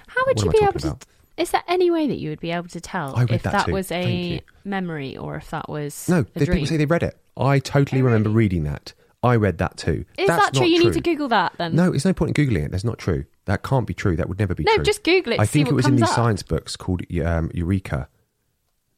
How 0.06 0.22
would 0.26 0.36
What 0.36 0.44
you 0.44 0.50
be 0.52 0.58
able 0.58 0.72
talking 0.74 0.98
to? 0.98 1.06
Is 1.38 1.50
there 1.52 1.62
any 1.68 1.90
way 1.90 2.06
that 2.08 2.16
you 2.18 2.30
would 2.30 2.40
be 2.40 2.50
able 2.50 2.68
to 2.68 2.80
tell 2.80 3.18
if 3.18 3.42
that 3.44 3.52
that, 3.52 3.68
was 3.68 3.90
a 3.92 4.42
memory 4.64 5.16
or 5.16 5.36
if 5.36 5.50
that 5.50 5.68
was 5.68 6.08
No, 6.08 6.20
a 6.34 6.38
they, 6.38 6.46
people 6.46 6.66
say 6.66 6.76
they 6.76 6.84
read 6.84 7.02
it. 7.04 7.16
I 7.36 7.60
totally 7.60 8.02
Oh, 8.02 8.04
remember 8.06 8.28
really? 8.30 8.38
reading 8.38 8.64
that. 8.64 8.92
I 9.22 9.36
read 9.36 9.58
that 9.58 9.76
too. 9.76 10.04
Is 10.16 10.28
That's 10.28 10.46
that 10.46 10.54
true? 10.54 10.66
You 10.66 10.84
need 10.84 10.92
to 10.92 11.00
Google 11.00 11.28
that 11.28 11.52
then. 11.58 11.74
No, 11.74 11.92
it's 11.92 12.04
no 12.04 12.12
point 12.12 12.36
in 12.36 12.46
googling 12.46 12.64
it. 12.66 12.70
That's 12.72 12.84
not 12.84 12.98
true. 12.98 13.24
That 13.46 13.62
can't 13.62 13.86
be 13.86 13.94
true. 13.94 14.16
That 14.16 14.28
would 14.28 14.38
never 14.38 14.54
be 14.54 14.62
No, 14.64 14.72
true. 14.72 14.78
No, 14.78 14.84
just 14.84 15.02
Google 15.04 15.32
it, 15.32 15.40
I 15.40 15.46
think 15.46 15.68
it 15.68 15.74
was 15.74 15.86
in 15.86 15.96
these 15.96 16.02
up. 16.08 16.14
science 16.14 16.42
books 16.42 16.76
called 16.76 17.02
um, 17.24 17.50
Eureka. 17.54 18.08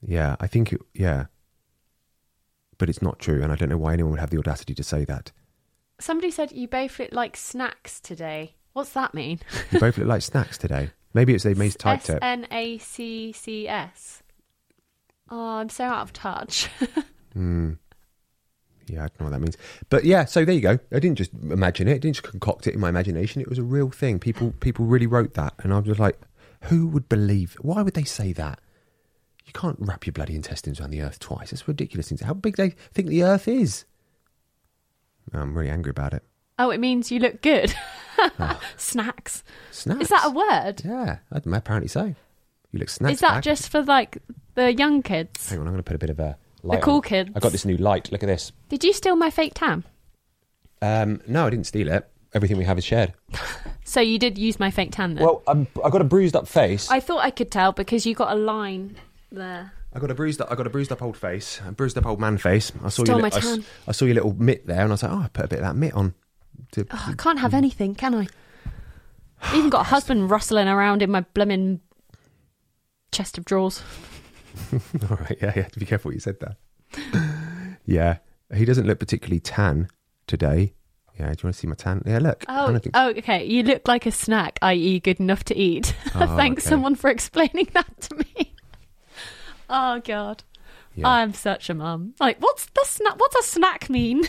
Yeah, 0.02 0.36
I 0.40 0.46
think 0.46 0.72
it. 0.72 0.80
Yeah, 0.94 1.26
but 2.78 2.88
it's 2.88 3.02
not 3.02 3.18
true, 3.18 3.42
and 3.42 3.52
I 3.52 3.56
don't 3.56 3.68
know 3.68 3.78
why 3.78 3.92
anyone 3.92 4.12
would 4.12 4.20
have 4.20 4.30
the 4.30 4.38
audacity 4.38 4.74
to 4.74 4.82
say 4.82 5.04
that. 5.04 5.32
Somebody 5.98 6.30
said 6.30 6.52
you 6.52 6.68
both 6.68 6.98
look 6.98 7.12
like 7.12 7.36
snacks 7.36 8.00
today. 8.00 8.54
What's 8.72 8.90
that 8.90 9.12
mean? 9.14 9.40
You 9.70 9.80
both 9.80 9.98
look 9.98 10.06
like 10.08 10.22
snacks 10.22 10.56
today. 10.56 10.90
Maybe 11.12 11.34
it's 11.34 11.44
they 11.44 11.54
may 11.54 11.70
typed 11.70 12.08
S. 12.08 12.18
N 12.22 12.46
A 12.50 12.78
C 12.78 13.32
C 13.32 13.68
S. 13.68 14.22
Oh, 15.28 15.56
I'm 15.58 15.68
so 15.68 15.84
out 15.84 16.02
of 16.02 16.12
touch. 16.12 16.68
Hmm. 17.32 17.74
Yeah, 18.88 19.04
I 19.04 19.06
don't 19.06 19.20
know 19.20 19.26
what 19.26 19.30
that 19.34 19.40
means. 19.40 19.56
But 19.88 20.04
yeah, 20.04 20.24
so 20.24 20.44
there 20.44 20.52
you 20.52 20.60
go. 20.60 20.80
I 20.90 20.98
didn't 20.98 21.14
just 21.14 21.32
imagine 21.32 21.86
it. 21.86 21.92
I 21.92 21.98
didn't 21.98 22.16
just 22.16 22.28
concoct 22.28 22.66
it 22.66 22.74
in 22.74 22.80
my 22.80 22.88
imagination. 22.88 23.40
It 23.40 23.48
was 23.48 23.58
a 23.58 23.62
real 23.62 23.88
thing. 23.90 24.18
People 24.18 24.52
people 24.58 24.84
really 24.84 25.06
wrote 25.06 25.34
that. 25.34 25.54
And 25.60 25.72
I 25.72 25.76
was 25.76 25.86
just 25.86 26.00
like, 26.00 26.18
who 26.62 26.88
would 26.88 27.08
believe? 27.08 27.56
Why 27.60 27.82
would 27.82 27.94
they 27.94 28.02
say 28.02 28.32
that? 28.32 28.58
You 29.46 29.52
can't 29.52 29.76
wrap 29.78 30.06
your 30.06 30.12
bloody 30.12 30.34
intestines 30.34 30.80
around 30.80 30.90
the 30.90 31.02
earth 31.02 31.20
twice. 31.20 31.52
It's 31.52 31.68
ridiculous. 31.68 32.12
How 32.20 32.34
big 32.34 32.56
they 32.56 32.70
think 32.92 33.08
the 33.08 33.22
earth 33.22 33.46
is. 33.46 33.84
I'm 35.32 35.56
really 35.56 35.70
angry 35.70 35.90
about 35.90 36.12
it. 36.14 36.24
oh, 36.58 36.70
it 36.70 36.80
means 36.80 37.12
you 37.12 37.20
look 37.20 37.42
good. 37.42 37.72
Snacks. 38.76 39.44
Snacks. 39.70 40.02
Is 40.02 40.08
that 40.08 40.26
a 40.26 40.30
word? 40.30 40.82
Yeah, 40.84 41.18
apparently 41.30 41.88
so. 41.88 42.14
You 42.72 42.78
look 42.78 42.88
snacks. 42.88 43.14
Is 43.14 43.20
that 43.20 43.34
back. 43.34 43.44
just 43.44 43.68
for 43.68 43.82
like 43.82 44.18
the 44.54 44.72
young 44.72 45.02
kids? 45.02 45.50
Hang 45.50 45.58
on, 45.58 45.66
I'm 45.66 45.72
going 45.72 45.82
to 45.82 45.88
put 45.88 45.96
a 45.96 45.98
bit 45.98 46.10
of 46.10 46.20
a 46.20 46.36
light 46.62 46.82
cool 46.82 46.96
on. 46.96 47.02
kids. 47.02 47.30
I 47.34 47.40
got 47.40 47.52
this 47.52 47.64
new 47.64 47.76
light. 47.76 48.12
Look 48.12 48.22
at 48.22 48.26
this. 48.26 48.52
Did 48.68 48.84
you 48.84 48.92
steal 48.92 49.16
my 49.16 49.30
fake 49.30 49.54
tan? 49.54 49.84
Um, 50.82 51.20
no, 51.26 51.46
I 51.46 51.50
didn't 51.50 51.66
steal 51.66 51.88
it. 51.88 52.08
Everything 52.32 52.58
we 52.58 52.64
have 52.64 52.78
is 52.78 52.84
shared. 52.84 53.14
So 53.90 54.00
you 54.00 54.20
did 54.20 54.38
use 54.38 54.60
my 54.60 54.70
fake 54.70 54.92
tan 54.92 55.16
then? 55.16 55.24
Well, 55.24 55.42
I'm, 55.48 55.66
I 55.84 55.90
got 55.90 56.00
a 56.00 56.04
bruised 56.04 56.36
up 56.36 56.46
face. 56.46 56.88
I 56.92 57.00
thought 57.00 57.24
I 57.24 57.32
could 57.32 57.50
tell 57.50 57.72
because 57.72 58.06
you 58.06 58.14
got 58.14 58.30
a 58.30 58.36
line 58.36 58.94
there. 59.32 59.72
I 59.92 59.98
got 59.98 60.12
a 60.12 60.14
bruised 60.14 60.40
up. 60.40 60.48
I 60.48 60.54
got 60.54 60.68
a 60.68 60.70
bruised 60.70 60.92
up 60.92 61.02
old 61.02 61.16
face, 61.16 61.60
a 61.66 61.72
bruised 61.72 61.98
up 61.98 62.06
old 62.06 62.20
man 62.20 62.38
face. 62.38 62.70
I 62.84 62.88
saw 62.88 63.02
Stole 63.02 63.18
li- 63.18 63.30
I. 63.32 63.58
I, 63.88 63.92
saw 63.92 64.04
your 64.04 64.14
little 64.14 64.34
mitt 64.34 64.64
there, 64.64 64.82
and 64.82 64.90
I 64.90 64.92
was 64.92 65.02
like, 65.02 65.10
oh, 65.10 65.22
I 65.22 65.28
put 65.32 65.46
a 65.46 65.48
bit 65.48 65.58
of 65.58 65.64
that 65.64 65.74
mitt 65.74 65.92
on. 65.94 66.14
To, 66.72 66.86
Oh, 66.90 67.04
I 67.08 67.14
can't 67.14 67.38
have 67.40 67.52
mm. 67.52 67.56
anything, 67.58 67.94
can 67.94 68.14
I? 68.14 68.26
Even 69.54 69.70
got 69.70 69.80
a 69.82 69.84
husband 69.90 70.30
rustling 70.30 70.68
around 70.68 71.02
in 71.02 71.10
my 71.10 71.22
blooming 71.34 71.80
chest 73.12 73.38
of 73.38 73.44
drawers. 73.44 73.82
All 75.10 75.16
right, 75.16 75.38
yeah, 75.40 75.52
yeah. 75.56 75.68
Be 75.78 75.86
careful 75.86 76.10
what 76.10 76.14
you 76.14 76.20
said 76.20 76.36
there. 76.40 77.78
yeah, 77.86 78.18
he 78.54 78.64
doesn't 78.64 78.86
look 78.86 78.98
particularly 79.00 79.40
tan 79.40 79.88
today. 80.26 80.74
Yeah, 81.18 81.26
do 81.26 81.40
you 81.42 81.46
want 81.48 81.54
to 81.54 81.60
see 81.60 81.66
my 81.66 81.74
tan? 81.74 82.02
Yeah, 82.06 82.18
look. 82.18 82.44
Oh, 82.48 82.78
think- 82.78 82.96
oh, 82.96 83.08
okay. 83.10 83.44
You 83.44 83.62
look 83.62 83.86
like 83.86 84.06
a 84.06 84.12
snack, 84.12 84.58
i.e., 84.62 85.00
good 85.00 85.20
enough 85.20 85.44
to 85.44 85.56
eat. 85.56 85.94
Oh, 86.14 86.36
Thanks, 86.36 86.64
okay. 86.64 86.70
someone, 86.70 86.94
for 86.94 87.10
explaining 87.10 87.68
that 87.74 88.00
to 88.02 88.14
me. 88.16 88.54
Oh 89.68 90.00
God, 90.00 90.42
yeah. 90.94 91.08
I'm 91.08 91.32
such 91.34 91.70
a 91.70 91.74
mum. 91.74 92.14
Like, 92.18 92.38
what's 92.40 92.66
the 92.66 92.84
snack? 92.84 93.18
What's 93.20 93.36
a 93.36 93.42
snack 93.42 93.88
mean? 93.90 94.24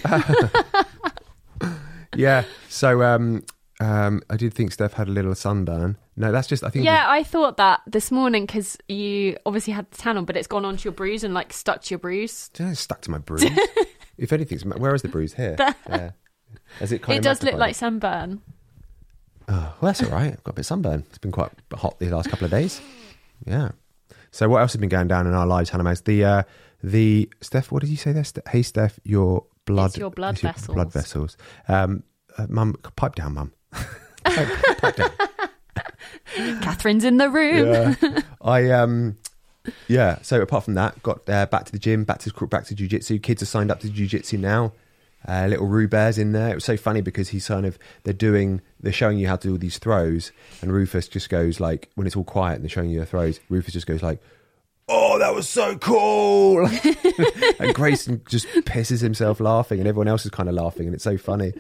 Yeah. 2.16 2.44
So, 2.70 3.04
um, 3.04 3.44
um, 3.80 4.22
I 4.30 4.38
did 4.38 4.54
think 4.54 4.72
Steph 4.72 4.94
had 4.94 5.08
a 5.08 5.12
little 5.12 5.34
sunburn. 5.36 5.98
No, 6.16 6.32
that's 6.32 6.48
just. 6.48 6.64
I 6.64 6.70
think. 6.70 6.86
yeah, 6.86 7.06
I 7.08 7.24
thought 7.24 7.58
that 7.58 7.82
this 7.88 8.12
morning 8.12 8.46
because 8.46 8.78
you 8.88 9.38
obviously 9.46 9.74
had 9.74 9.90
the 9.92 9.98
tan 9.98 10.18
on, 10.18 10.26
but 10.26 10.38
it's 10.38 10.48
gone 10.48 10.66
onto 10.66 10.88
your 10.88 10.94
bruise 10.94 11.24
and 11.24 11.34
like 11.34 11.52
stuck 11.54 11.82
to 11.84 11.90
your 11.92 12.00
bruise. 12.00 12.50
it 12.58 12.64
was 12.64 12.80
stuck 12.80 13.02
to 13.02 13.12
my 13.12 13.18
bruise. 13.18 13.44
if 14.18 14.32
anything, 14.32 14.60
where 14.72 14.94
is 14.94 15.02
the 15.02 15.08
bruise 15.08 15.34
here? 15.34 15.56
Yeah. 15.90 16.12
Has 16.80 16.92
it 16.92 17.02
kind 17.02 17.18
It 17.18 17.24
does 17.24 17.44
look 17.44 17.56
like 17.56 17.76
sunburn. 17.76 18.42
Oh, 19.48 19.54
well, 19.82 19.92
that's 19.92 20.04
all 20.04 20.10
right. 20.10 20.32
I've 20.34 20.44
got 20.44 20.52
a 20.52 20.54
bit 20.54 20.60
of 20.62 20.66
sunburn. 20.68 21.04
It's 21.10 21.18
been 21.18 21.32
quite 21.32 21.52
hot 21.74 22.00
the 22.00 22.10
last 22.10 22.30
couple 22.30 22.46
of 22.46 22.52
days. 22.52 22.80
Yeah. 23.46 23.72
So 24.32 24.48
what 24.48 24.62
else 24.62 24.74
has 24.74 24.80
been 24.80 24.90
going 24.90 25.08
down 25.08 25.28
in 25.28 25.34
our 25.34 25.46
lives, 25.48 25.70
Hannah 25.72 25.84
Mays? 25.84 26.02
The 26.02 26.24
uh, 26.24 26.44
the 26.84 27.30
Steph. 27.42 27.72
What 27.72 27.82
did 27.82 27.90
you 27.90 27.98
say 27.98 28.12
there? 28.14 28.24
Ste- 28.24 28.48
Hey, 28.48 28.62
Steph, 28.62 29.00
your 29.04 29.46
blood. 29.66 29.88
It's 29.92 29.98
your 29.98 30.12
blood 30.12 30.40
it's 30.44 30.68
Blood 30.68 30.92
vessels. 30.92 31.38
Um, 31.68 32.04
uh, 32.38 32.48
mum, 32.50 32.76
pipe 32.96 33.16
down, 33.16 33.34
mum. 33.34 33.54
pipe, 34.24 34.50
pipe 34.78 34.96
down. 34.96 35.12
Catherine's 36.62 37.04
in 37.04 37.18
the 37.18 37.30
room. 37.30 37.68
Yeah. 38.02 38.22
I 38.42 38.70
um. 38.72 39.18
Yeah. 39.88 40.20
So 40.22 40.42
apart 40.42 40.64
from 40.66 40.76
that, 40.76 41.02
got 41.04 41.28
uh, 41.30 41.46
back 41.46 41.66
to 41.66 41.72
the 41.72 41.80
gym, 41.80 42.04
back 42.04 42.20
to 42.20 42.48
back 42.48 42.66
to 42.66 42.76
jujitsu. 42.76 43.22
Kids 43.22 43.44
are 43.44 43.48
signed 43.48 43.72
up 43.72 43.80
to 43.82 43.88
jujitsu 43.88 44.40
now. 44.40 44.74
Uh, 45.28 45.46
little 45.48 45.68
Rubear's 45.68 46.18
in 46.18 46.32
there. 46.32 46.50
It 46.50 46.56
was 46.56 46.66
so 46.66 46.78
funny 46.78 47.02
because 47.02 47.30
he's 47.30 47.48
kind 47.48 47.66
of 47.66 47.78
they're 48.04 48.14
doing 48.14 48.62
they're 48.80 48.92
showing 48.92 49.20
you 49.20 49.28
how 49.28 49.36
to 49.36 49.48
do 49.50 49.52
all 49.54 49.60
these 49.60 49.78
throws, 49.78 50.32
and 50.62 50.74
Rufus 50.74 51.08
just 51.08 51.30
goes 51.30 51.60
like 51.60 51.90
when 51.96 52.08
it's 52.08 52.16
all 52.16 52.24
quiet 52.24 52.56
and 52.56 52.64
they're 52.64 52.70
showing 52.70 52.90
you 52.90 53.00
the 53.00 53.06
throws. 53.06 53.40
Rufus 53.50 53.74
just 53.74 53.86
goes 53.86 54.02
like, 54.02 54.20
"Oh, 54.94 55.18
that 55.20 55.34
was 55.34 55.48
so 55.48 55.78
cool!" 55.78 56.68
and 57.60 57.74
Grayson 57.74 58.22
just 58.28 58.46
pisses 58.66 59.02
himself 59.02 59.40
laughing, 59.40 59.80
and 59.80 59.88
everyone 59.88 60.08
else 60.08 60.26
is 60.26 60.32
kind 60.32 60.50
of 60.50 60.56
laughing, 60.56 60.86
and 60.88 60.94
it's 60.94 61.04
so 61.04 61.18
funny. 61.18 61.54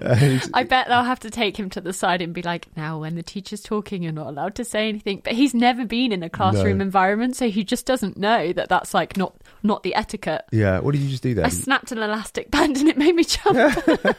And- 0.00 0.48
I 0.54 0.62
bet 0.62 0.88
they'll 0.88 1.02
have 1.04 1.20
to 1.20 1.30
take 1.30 1.56
him 1.58 1.68
to 1.70 1.80
the 1.80 1.92
side 1.92 2.22
and 2.22 2.32
be 2.32 2.42
like, 2.42 2.74
now 2.76 3.00
when 3.00 3.14
the 3.14 3.22
teacher's 3.22 3.60
talking, 3.60 4.02
you're 4.02 4.12
not 4.12 4.28
allowed 4.28 4.54
to 4.56 4.64
say 4.64 4.88
anything. 4.88 5.20
But 5.24 5.34
he's 5.34 5.54
never 5.54 5.84
been 5.84 6.12
in 6.12 6.22
a 6.22 6.30
classroom 6.30 6.78
No. 6.78 6.84
environment, 6.84 7.36
so 7.36 7.48
he 7.50 7.64
just 7.64 7.84
doesn't 7.86 8.16
know 8.16 8.52
that 8.52 8.68
that's 8.68 8.94
like 8.94 9.16
not 9.16 9.34
not 9.62 9.82
the 9.82 9.94
etiquette. 9.94 10.44
yeah, 10.52 10.78
what 10.78 10.92
did 10.92 11.00
you 11.02 11.08
just 11.10 11.22
do 11.22 11.34
there? 11.34 11.44
I 11.44 11.48
snapped 11.50 11.92
an 11.92 11.98
elastic 11.98 12.50
band 12.50 12.76
and 12.76 12.88
it 12.88 12.96
made 12.96 13.14
me 13.14 13.24
jump. 13.24 13.58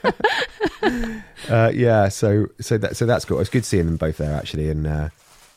Uh, 1.49 1.71
yeah, 1.73 2.09
so 2.09 2.47
so 2.59 2.77
that 2.77 2.95
so 2.97 3.05
that's 3.05 3.25
cool. 3.25 3.39
It's 3.39 3.49
good 3.49 3.65
seeing 3.65 3.85
them 3.85 3.95
both 3.97 4.17
there 4.17 4.33
actually, 4.35 4.69
and 4.69 4.85
uh, 4.85 5.09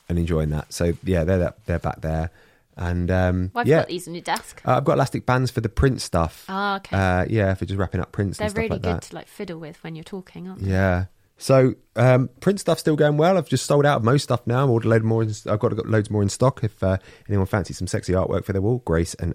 and 0.09 0.19
enjoying 0.19 0.51
that. 0.51 0.73
So 0.73 0.93
yeah, 1.05 1.25
they're 1.25 1.53
they're 1.67 1.79
back 1.81 2.01
there, 2.01 2.31
and 2.77 3.11
um, 3.11 3.51
Well, 3.55 3.63
I've 3.63 3.69
yeah, 3.69 3.79
got 3.81 3.89
these 3.89 4.09
on 4.09 4.15
your 4.15 4.23
desk. 4.23 4.63
Uh, 4.67 4.77
I've 4.77 4.85
got 4.85 4.95
elastic 4.95 5.27
bands 5.27 5.51
for 5.51 5.61
the 5.61 5.69
print 5.69 6.01
stuff. 6.01 6.45
Ah, 6.49 6.77
okay. 6.77 6.97
Uh, 6.97 7.27
yeah, 7.29 7.55
for 7.55 7.65
just 7.65 7.79
wrapping 7.79 8.01
up 8.01 8.13
prints 8.13 8.39
They're 8.39 8.47
and 8.47 8.51
stuff 8.53 8.59
really 8.59 8.69
like 8.71 8.83
good 8.83 8.95
that. 8.97 9.03
to 9.03 9.15
like 9.15 9.29
fiddle 9.29 9.59
with 9.59 9.83
when 9.85 9.95
you're 9.95 10.05
talking, 10.05 10.49
aren't 10.49 10.63
they? 10.63 10.71
Yeah. 10.71 11.07
So 11.39 11.75
um, 11.97 12.31
print 12.41 12.61
stuff's 12.61 12.81
still 12.81 12.95
going 12.95 13.17
well. 13.17 13.37
I've 13.37 13.49
just 13.49 13.67
sold 13.67 13.85
out 13.85 13.97
of 13.97 14.05
most 14.05 14.23
stuff 14.23 14.47
now. 14.47 14.63
I've 14.63 14.71
ordered 14.71 14.89
load 14.89 15.03
more. 15.03 15.23
In, 15.23 15.31
I've 15.49 15.59
got, 15.59 15.75
got 15.75 15.89
loads 15.89 16.09
more 16.09 16.23
in 16.23 16.29
stock. 16.29 16.63
If 16.63 16.83
uh, 16.83 16.99
anyone 17.29 17.47
fancies 17.47 17.79
some 17.79 17.89
sexy 17.89 18.13
artwork 18.13 18.45
for 18.45 18.53
their 18.53 18.63
wall, 18.63 18.81
Grace 18.85 19.15
and 19.15 19.35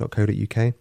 Ashes.co.uk. 0.00 0.74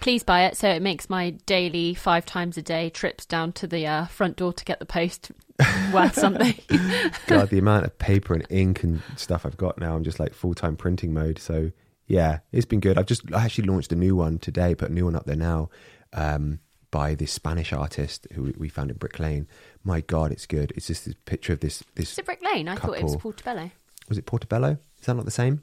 Please 0.00 0.22
buy 0.22 0.44
it 0.44 0.56
so 0.56 0.68
it 0.68 0.82
makes 0.82 1.10
my 1.10 1.30
daily 1.46 1.94
five 1.94 2.24
times 2.24 2.56
a 2.56 2.62
day 2.62 2.90
trips 2.90 3.26
down 3.26 3.52
to 3.52 3.66
the 3.66 3.86
uh, 3.86 4.06
front 4.06 4.36
door 4.36 4.52
to 4.52 4.64
get 4.64 4.78
the 4.78 4.86
post 4.86 5.30
worth 5.92 6.14
something. 6.14 6.54
God, 7.26 7.50
the 7.50 7.58
amount 7.58 7.84
of 7.86 7.98
paper 7.98 8.34
and 8.34 8.46
ink 8.50 8.82
and 8.82 9.02
stuff 9.16 9.44
I've 9.44 9.56
got 9.56 9.78
now, 9.78 9.94
I'm 9.96 10.04
just 10.04 10.20
like 10.20 10.34
full 10.34 10.54
time 10.54 10.76
printing 10.76 11.12
mode. 11.12 11.38
So 11.38 11.70
yeah, 12.06 12.38
it's 12.52 12.66
been 12.66 12.80
good. 12.80 12.96
I've 12.98 13.06
just 13.06 13.32
I 13.34 13.44
actually 13.44 13.68
launched 13.68 13.92
a 13.92 13.96
new 13.96 14.16
one 14.16 14.38
today, 14.38 14.74
put 14.74 14.90
a 14.90 14.92
new 14.92 15.04
one 15.04 15.16
up 15.16 15.26
there 15.26 15.36
now, 15.36 15.68
um, 16.12 16.60
by 16.90 17.14
this 17.14 17.32
Spanish 17.32 17.72
artist 17.72 18.26
who 18.32 18.54
we- 18.56 18.68
found 18.68 18.90
in 18.90 18.96
Brick 18.96 19.18
Lane. 19.18 19.46
My 19.84 20.00
God, 20.00 20.32
it's 20.32 20.46
good. 20.46 20.72
It's 20.76 20.86
just 20.86 21.04
this 21.04 21.14
picture 21.26 21.52
of 21.52 21.60
this 21.60 21.82
this 21.96 22.12
Is 22.12 22.18
it 22.18 22.24
Brick 22.24 22.42
Lane? 22.42 22.68
I 22.68 22.76
thought 22.76 22.96
it 22.98 23.02
was 23.02 23.16
Portobello. 23.16 23.70
was 24.08 24.16
it 24.16 24.24
Portobello? 24.26 24.78
Is 24.98 25.06
that 25.06 25.14
not 25.14 25.24
the 25.26 25.30
same? 25.30 25.62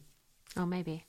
Oh, 0.58 0.66
maybe. 0.66 1.06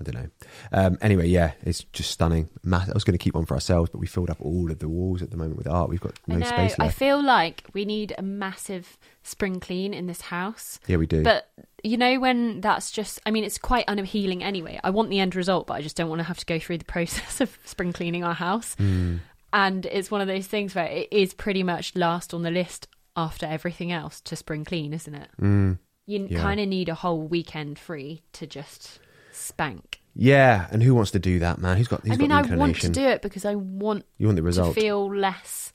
I 0.00 0.02
don't 0.02 0.14
know. 0.22 0.30
Um, 0.72 0.98
anyway, 1.02 1.28
yeah, 1.28 1.52
it's 1.62 1.84
just 1.92 2.10
stunning. 2.10 2.48
I 2.64 2.86
was 2.94 3.04
going 3.04 3.18
to 3.18 3.22
keep 3.22 3.34
one 3.34 3.44
for 3.44 3.54
ourselves, 3.54 3.90
but 3.90 3.98
we 3.98 4.06
filled 4.06 4.30
up 4.30 4.40
all 4.40 4.70
of 4.70 4.78
the 4.78 4.88
walls 4.88 5.20
at 5.22 5.30
the 5.30 5.36
moment 5.36 5.56
with 5.58 5.66
art. 5.68 5.90
We've 5.90 6.00
got 6.00 6.18
no 6.26 6.36
I 6.36 6.38
know. 6.38 6.46
space 6.46 6.74
I 6.78 6.88
feel 6.88 7.22
like 7.22 7.64
we 7.74 7.84
need 7.84 8.14
a 8.16 8.22
massive 8.22 8.96
spring 9.22 9.60
clean 9.60 9.92
in 9.92 10.06
this 10.06 10.22
house. 10.22 10.80
yeah, 10.86 10.96
we 10.96 11.06
do. 11.06 11.22
But 11.22 11.48
you 11.82 11.96
know 11.96 12.18
when 12.20 12.60
that's 12.60 12.90
just 12.90 13.20
I 13.24 13.30
mean 13.30 13.44
it's 13.44 13.58
quite 13.58 13.84
unappealing 13.88 14.42
anyway. 14.42 14.80
I 14.82 14.90
want 14.90 15.10
the 15.10 15.20
end 15.20 15.34
result, 15.36 15.66
but 15.66 15.74
I 15.74 15.82
just 15.82 15.96
don't 15.96 16.08
want 16.08 16.20
to 16.20 16.24
have 16.24 16.38
to 16.38 16.46
go 16.46 16.58
through 16.58 16.78
the 16.78 16.84
process 16.96 17.40
of 17.40 17.56
spring 17.64 17.92
cleaning 17.92 18.24
our 18.24 18.34
house. 18.34 18.74
Hmm. 18.74 19.16
And 19.52 19.84
it's 19.86 20.10
one 20.10 20.20
of 20.20 20.28
those 20.28 20.46
things 20.46 20.74
where 20.74 20.86
it 20.86 21.08
is 21.12 21.34
pretty 21.34 21.62
much 21.62 21.94
last 21.96 22.32
on 22.32 22.42
the 22.42 22.50
list 22.52 22.86
after 23.16 23.46
everything 23.46 23.90
else 23.92 24.20
to 24.22 24.36
spring 24.36 24.64
clean, 24.64 24.92
isn't 24.94 25.14
it? 25.14 25.28
Mm, 25.40 25.78
You 26.06 26.26
Yeah. 26.30 26.40
kind 26.40 26.60
of 26.60 26.68
need 26.68 26.88
a 26.88 26.94
whole 26.94 27.26
weekend 27.26 27.76
free 27.78 28.22
to 28.34 28.46
just 28.46 29.00
spank. 29.40 30.00
yeah, 30.14 30.66
and 30.70 30.82
who 30.82 30.94
wants 30.94 31.10
to 31.12 31.18
do 31.18 31.38
that, 31.40 31.58
man? 31.58 31.76
Who's 31.76 31.88
got? 31.88 32.02
Who's 32.02 32.12
I 32.12 32.16
mean, 32.16 32.28
got 32.28 32.34
I 32.34 32.40
want 32.40 32.48
to 32.48 32.52
inclination? 32.86 32.92
do 32.92 33.04
it 33.06 33.22
because 33.22 33.44
I 33.44 33.54
want 33.54 34.04
You 34.18 34.26
want 34.26 34.36
the 34.36 34.42
to 34.42 34.46
result? 34.46 34.74
feel 34.74 35.14
less 35.14 35.72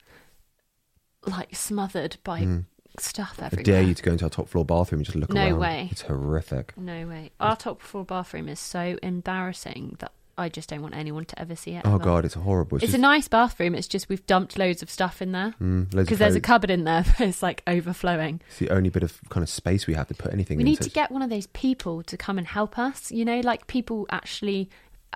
like 1.26 1.56
smothered 1.56 2.18
by 2.24 2.40
stuff 3.00 3.36
Hmm. 3.38 3.44
I 3.44 3.46
everywhere. 3.48 3.64
dare 3.64 3.82
you 3.82 3.94
to 3.94 4.04
go 4.04 4.12
into 4.12 4.26
our 4.26 4.30
top 4.30 4.48
floor 4.48 4.64
bathroom 4.64 5.00
and 5.00 5.06
just 5.06 5.18
look 5.18 5.34
No 5.34 5.42
around. 5.48 5.60
way. 5.60 5.90
It's 5.92 6.02
horrific. 6.04 6.78
No 6.78 7.08
way. 7.08 7.32
Our 7.40 7.56
top 7.56 7.82
floor 7.82 8.06
bathroom 8.06 8.48
is 8.48 8.60
so 8.60 8.98
embarrassing 9.02 9.96
that 10.00 10.12
I 10.38 10.50
just 10.50 10.70
don't 10.70 10.82
want 10.82 10.96
anyone 10.96 11.26
to 11.26 11.40
ever 11.40 11.56
see 11.56 11.72
it. 11.72 11.84
Oh 11.86 11.96
ever. 11.96 12.04
god, 12.04 12.26
it's 12.26 12.34
horrible. 12.34 12.78
It's 12.78 12.86
just, 12.86 12.96
a 12.96 13.02
nice 13.02 13.28
bathroom. 13.28 13.74
It's 13.76 13.88
just 13.88 14.10
we've 14.10 14.26
dumped 14.28 14.58
loads 14.58 14.82
of 14.82 14.90
stuff 14.90 15.22
in 15.22 15.32
there 15.32 15.54
mm, 15.62 15.84
loads 15.94 15.96
of 15.96 16.06
because 16.06 16.20
there's 16.20 16.36
a 16.36 16.42
clothes. 16.42 16.48
cupboard 16.56 16.70
in 16.72 16.84
there, 16.84 17.06
but 17.18 17.28
it's 17.28 17.42
like 17.42 17.64
overflowing. 17.68 18.42
It's 18.50 18.60
the 18.60 18.70
only 18.70 18.90
bit 18.90 19.04
of 19.04 19.20
kind 19.30 19.44
of 19.44 19.50
space 19.50 19.88
we 19.88 19.94
have 19.94 20.08
to 20.08 20.14
put 20.14 20.34
anything 20.34 20.60
in. 20.60 20.66
We 20.66 20.72
need 20.72 20.78
to 20.78 20.88
it's- 20.88 20.94
get 20.94 21.12
one 21.12 21.22
of 21.22 21.30
those 21.30 21.48
people 21.48 22.04
to 22.04 22.18
come 22.18 22.38
and 22.38 22.48
help 22.48 22.78
us. 22.78 23.12
You 23.12 23.26
know, 23.26 23.40
like 23.40 23.68
people 23.68 24.08
actually 24.10 24.70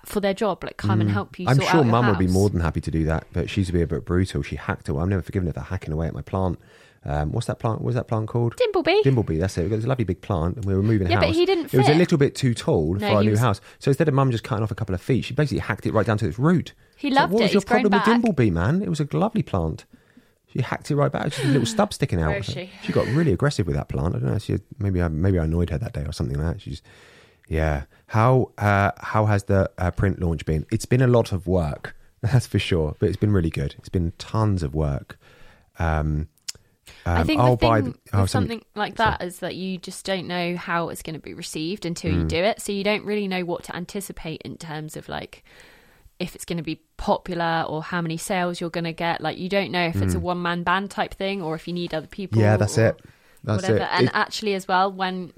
for 0.06 0.20
their 0.22 0.34
job, 0.34 0.64
like 0.64 0.78
come 0.78 1.02
and 1.02 1.10
help 1.10 1.38
you. 1.38 1.46
Mm. 1.46 1.50
I'm 1.50 1.56
sort 1.58 1.68
sure 1.70 1.80
out 1.80 1.84
your 1.86 1.92
Mum 1.92 2.08
would 2.08 2.18
be 2.18 2.26
house. 2.26 2.34
more 2.34 2.50
than 2.50 2.62
happy 2.62 2.82
to 2.82 2.92
do 2.92 3.04
that, 3.06 3.28
but 3.34 3.50
she's 3.50 3.70
a 3.70 3.74
bit, 3.74 3.82
a 3.82 3.88
bit 3.88 4.06
brutal. 4.06 4.42
She 4.42 4.56
hacked 4.56 4.88
away. 4.88 5.02
I've 5.02 5.10
never 5.10 5.22
forgiven 5.22 5.48
her 5.48 5.54
for 5.54 5.60
hacking 5.60 5.94
away 5.94 6.08
at 6.08 6.14
my 6.14 6.22
plant. 6.22 6.60
Um, 7.06 7.32
what's 7.32 7.48
that 7.48 7.60
plant? 7.60 7.82
What's 7.82 7.96
that 7.96 8.08
plant 8.08 8.28
called? 8.28 8.56
Dimbleby. 8.58 9.04
Dimbleby, 9.04 9.40
that's 9.40 9.58
it. 9.58 9.62
We've 9.62 9.70
got 9.72 9.78
this 9.78 9.86
lovely 9.86 10.04
big 10.04 10.20
plant, 10.22 10.58
and 10.58 10.66
we 10.66 10.74
were 10.76 10.84
moving 10.84 11.08
Yeah, 11.10 11.16
house. 11.18 11.26
but 11.28 11.36
he 11.36 11.46
didn't 11.46 11.74
It 11.74 11.78
was 11.78 11.88
a 11.88 11.94
little 11.94 12.18
bit 12.18 12.36
too 12.36 12.54
tall 12.54 12.96
No, 12.96 13.00
for 13.00 13.06
our 13.16 13.24
new 13.24 13.32
was- 13.32 13.40
house. 13.40 13.62
So 13.80 13.90
instead 13.90 14.08
of 14.10 14.14
Mum 14.14 14.32
just 14.32 14.44
cutting 14.44 14.64
off 14.64 14.72
a 14.72 14.76
couple 14.76 14.94
of 14.94 15.02
feet, 15.02 15.24
she 15.26 15.34
basically 15.34 15.60
hacked 15.60 15.86
it 15.86 15.94
right 15.94 16.06
down 16.06 16.18
to 16.18 16.28
its 16.28 16.38
root. 16.38 16.74
He 16.98 17.08
It's 17.08 17.16
like, 17.16 17.30
what 17.30 17.40
it. 17.42 17.44
was 17.46 17.54
your 17.54 17.62
problem 17.62 17.94
with. 17.94 18.02
Dimbleby, 18.04 18.52
man? 18.52 18.82
It 18.82 18.90
was 18.90 19.00
a 19.00 19.08
lovely 19.14 19.44
plant. 19.44 19.86
She 20.48 20.62
hacked 20.62 20.92
it 20.92 20.96
right 20.98 21.12
back. 21.12 21.26
Just 21.32 21.44
a 21.44 21.48
little 21.48 21.66
stub 21.76 21.94
sticking 21.94 22.22
out. 22.22 22.44
She? 22.44 22.70
She 22.84 22.92
got 22.92 23.06
really 23.08 23.32
aggressive 23.32 23.66
with 23.66 23.76
that 23.78 23.88
plant. 23.88 24.16
I 24.16 24.20
don't 24.20 24.32
know. 24.34 24.40
She 24.40 24.58
maybe 24.80 25.02
I 25.02 25.08
maybe 25.08 25.40
I 25.40 25.46
annoyed 25.46 25.70
her 25.70 25.78
that 25.78 25.94
day 25.94 26.04
or 26.06 26.12
something 26.12 26.38
like 26.38 26.56
that. 26.56 26.62
She's 26.62 26.82
yeah. 27.48 27.84
How 28.08 28.52
uh, 28.58 28.92
how 28.98 29.26
has 29.28 29.44
the 29.44 29.70
uh, 29.78 29.92
print 29.92 30.20
launch 30.20 30.46
been? 30.46 30.66
It's 30.72 30.86
been 30.86 31.02
a 31.02 31.08
lot 31.08 31.32
of 31.32 31.46
work, 31.48 31.96
that's 32.22 32.48
for 32.48 32.60
sure. 32.60 32.96
But 33.00 33.08
it's 33.10 33.18
been 33.18 33.32
really 33.32 33.52
good. 33.52 33.76
It's 33.78 33.90
been 33.90 34.12
tons 34.18 34.64
of 34.64 34.74
work. 34.76 35.18
Um, 35.78 36.28
I 37.06 37.22
um, 37.22 37.28
think 37.28 37.42
I'll 37.42 37.56
the 37.56 37.58
thing 37.58 37.70
buy 37.70 37.82
with 37.82 37.98
oh, 38.14 38.26
something 38.26 38.64
like 38.76 38.96
that 38.96 39.24
is 39.24 39.40
that 39.40 39.56
you 39.56 39.78
just 39.78 40.06
don't 40.06 40.28
know 40.28 40.56
how 40.56 40.90
it's 40.90 41.02
going 41.02 41.16
to 41.16 41.20
be 41.20 41.34
received 41.34 41.86
until 41.86 42.12
Mm. 42.12 42.20
you 42.20 42.24
do 42.26 42.38
it. 42.38 42.62
So 42.62 42.72
you 42.72 42.84
don't 42.84 43.06
really 43.06 43.28
know 43.28 43.44
what 43.46 43.64
to 43.66 43.76
anticipate 43.76 44.42
in 44.44 44.58
terms 44.58 44.96
of 44.98 45.10
like 45.10 45.44
if 46.20 46.36
it's 46.36 46.46
going 46.46 46.58
to 46.58 46.64
be 46.64 46.82
popular 46.98 47.64
or 47.68 47.82
how 47.82 48.02
many 48.02 48.18
sales 48.18 48.60
you're 48.60 48.70
going 48.70 48.84
to 48.84 48.94
get. 48.94 49.22
Like 49.22 49.38
you 49.38 49.48
don't 49.50 49.72
know 49.72 49.86
if 49.88 50.02
it's 50.02 50.16
a 50.16 50.20
one 50.20 50.42
man 50.42 50.64
band 50.64 50.92
type 50.92 51.14
thing 51.14 51.42
or 51.42 51.56
if 51.56 51.68
you 51.68 51.74
need 51.74 51.94
other 51.94 52.08
people. 52.08 52.40
Mm. 52.40 52.44
Yeah, 52.44 52.58
that's 52.58 52.78
it. 52.78 53.00
That's 53.44 53.64
whatever. 53.64 53.84
it. 53.84 53.90
And 53.92 54.08
It- 54.08 54.12
actually, 54.14 54.54
as 54.54 54.68
well, 54.68 54.92
when 54.92 55.32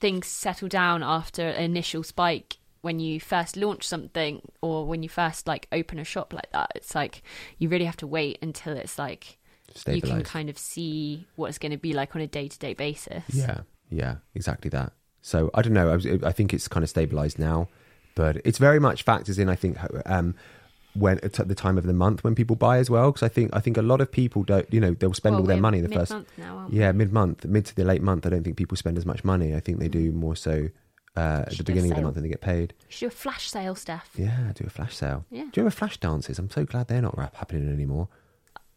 things 0.00 0.26
settle 0.26 0.68
down 0.68 1.02
after 1.02 1.42
an 1.48 1.62
initial 1.64 2.02
spike. 2.02 2.58
When 2.82 2.98
you 2.98 3.20
first 3.20 3.56
launch 3.56 3.86
something, 3.86 4.42
or 4.60 4.84
when 4.84 5.04
you 5.04 5.08
first 5.08 5.46
like 5.46 5.68
open 5.70 6.00
a 6.00 6.04
shop 6.04 6.32
like 6.32 6.50
that, 6.50 6.72
it's 6.74 6.96
like 6.96 7.22
you 7.56 7.68
really 7.68 7.84
have 7.84 7.98
to 7.98 8.08
wait 8.08 8.40
until 8.42 8.76
it's 8.76 8.98
like 8.98 9.38
you 9.88 10.02
can 10.02 10.22
kind 10.22 10.48
of 10.50 10.58
see 10.58 11.26
what 11.36 11.48
it's 11.48 11.58
going 11.58 11.72
to 11.72 11.78
be 11.78 11.92
like 11.92 12.14
on 12.16 12.22
a 12.22 12.26
day 12.26 12.48
to 12.48 12.58
day 12.58 12.74
basis. 12.74 13.24
Yeah, 13.32 13.60
yeah, 13.90 14.16
exactly 14.34 14.68
that. 14.70 14.92
So 15.20 15.50
I 15.54 15.62
don't 15.62 15.72
know. 15.72 15.92
I, 15.92 16.28
I 16.28 16.32
think 16.32 16.52
it's 16.52 16.68
kind 16.68 16.82
of 16.82 16.90
stabilized 16.90 17.38
now, 17.38 17.68
but 18.14 18.38
it's 18.44 18.58
very 18.58 18.80
much 18.80 19.02
factors 19.04 19.38
in. 19.38 19.48
I 19.48 19.54
think 19.54 19.78
um, 20.06 20.34
when 20.94 21.18
at 21.22 21.32
the 21.48 21.54
time 21.54 21.78
of 21.78 21.84
the 21.84 21.92
month 21.92 22.22
when 22.24 22.34
people 22.34 22.56
buy 22.56 22.78
as 22.78 22.90
well, 22.90 23.12
because 23.12 23.22
I 23.22 23.28
think 23.28 23.50
I 23.54 23.60
think 23.60 23.76
a 23.76 23.82
lot 23.82 24.00
of 24.00 24.10
people 24.10 24.42
don't. 24.42 24.66
You 24.72 24.80
know, 24.80 24.94
they'll 24.94 25.14
spend 25.14 25.34
Well, 25.34 25.42
all 25.42 25.46
their 25.46 25.60
money 25.60 25.78
in 25.78 25.84
the 25.84 25.94
first. 25.94 26.12
now? 26.36 26.66
Yeah, 26.70 26.92
mid 26.92 27.12
month, 27.12 27.44
mid 27.44 27.66
to 27.66 27.74
the 27.76 27.84
late 27.84 28.02
month. 28.02 28.26
I 28.26 28.30
don't 28.30 28.42
think 28.44 28.56
people 28.56 28.76
spend 28.76 28.98
as 28.98 29.06
much 29.06 29.24
money. 29.24 29.54
I 29.54 29.60
think 29.60 29.78
they 29.78 29.88
do 29.88 30.12
more 30.12 30.34
so 30.36 30.68
uh, 31.16 31.20
at 31.20 31.50
the 31.50 31.54
Should 31.56 31.66
do 31.66 31.72
a 31.72 31.74
beginning 31.74 31.92
of 31.92 31.96
the 31.98 32.02
month 32.02 32.16
and 32.16 32.24
they 32.24 32.28
get 32.30 32.40
paid. 32.40 32.74
You 32.80 32.86
should 32.88 33.00
do 33.00 33.06
a 33.08 33.10
flash 33.10 33.48
sale, 33.50 33.74
Steph. 33.74 34.10
Yeah, 34.16 34.52
do 34.54 34.64
a 34.66 34.70
flash 34.70 34.96
sale. 34.96 35.24
Yeah. 35.30 35.42
Do 35.42 35.46
you 35.46 35.52
remember 35.58 35.70
flash 35.70 35.98
dances? 35.98 36.38
I'm 36.38 36.50
so 36.50 36.64
glad 36.64 36.88
they're 36.88 37.02
not 37.02 37.16
rap 37.16 37.36
happening 37.36 37.72
anymore. 37.72 38.08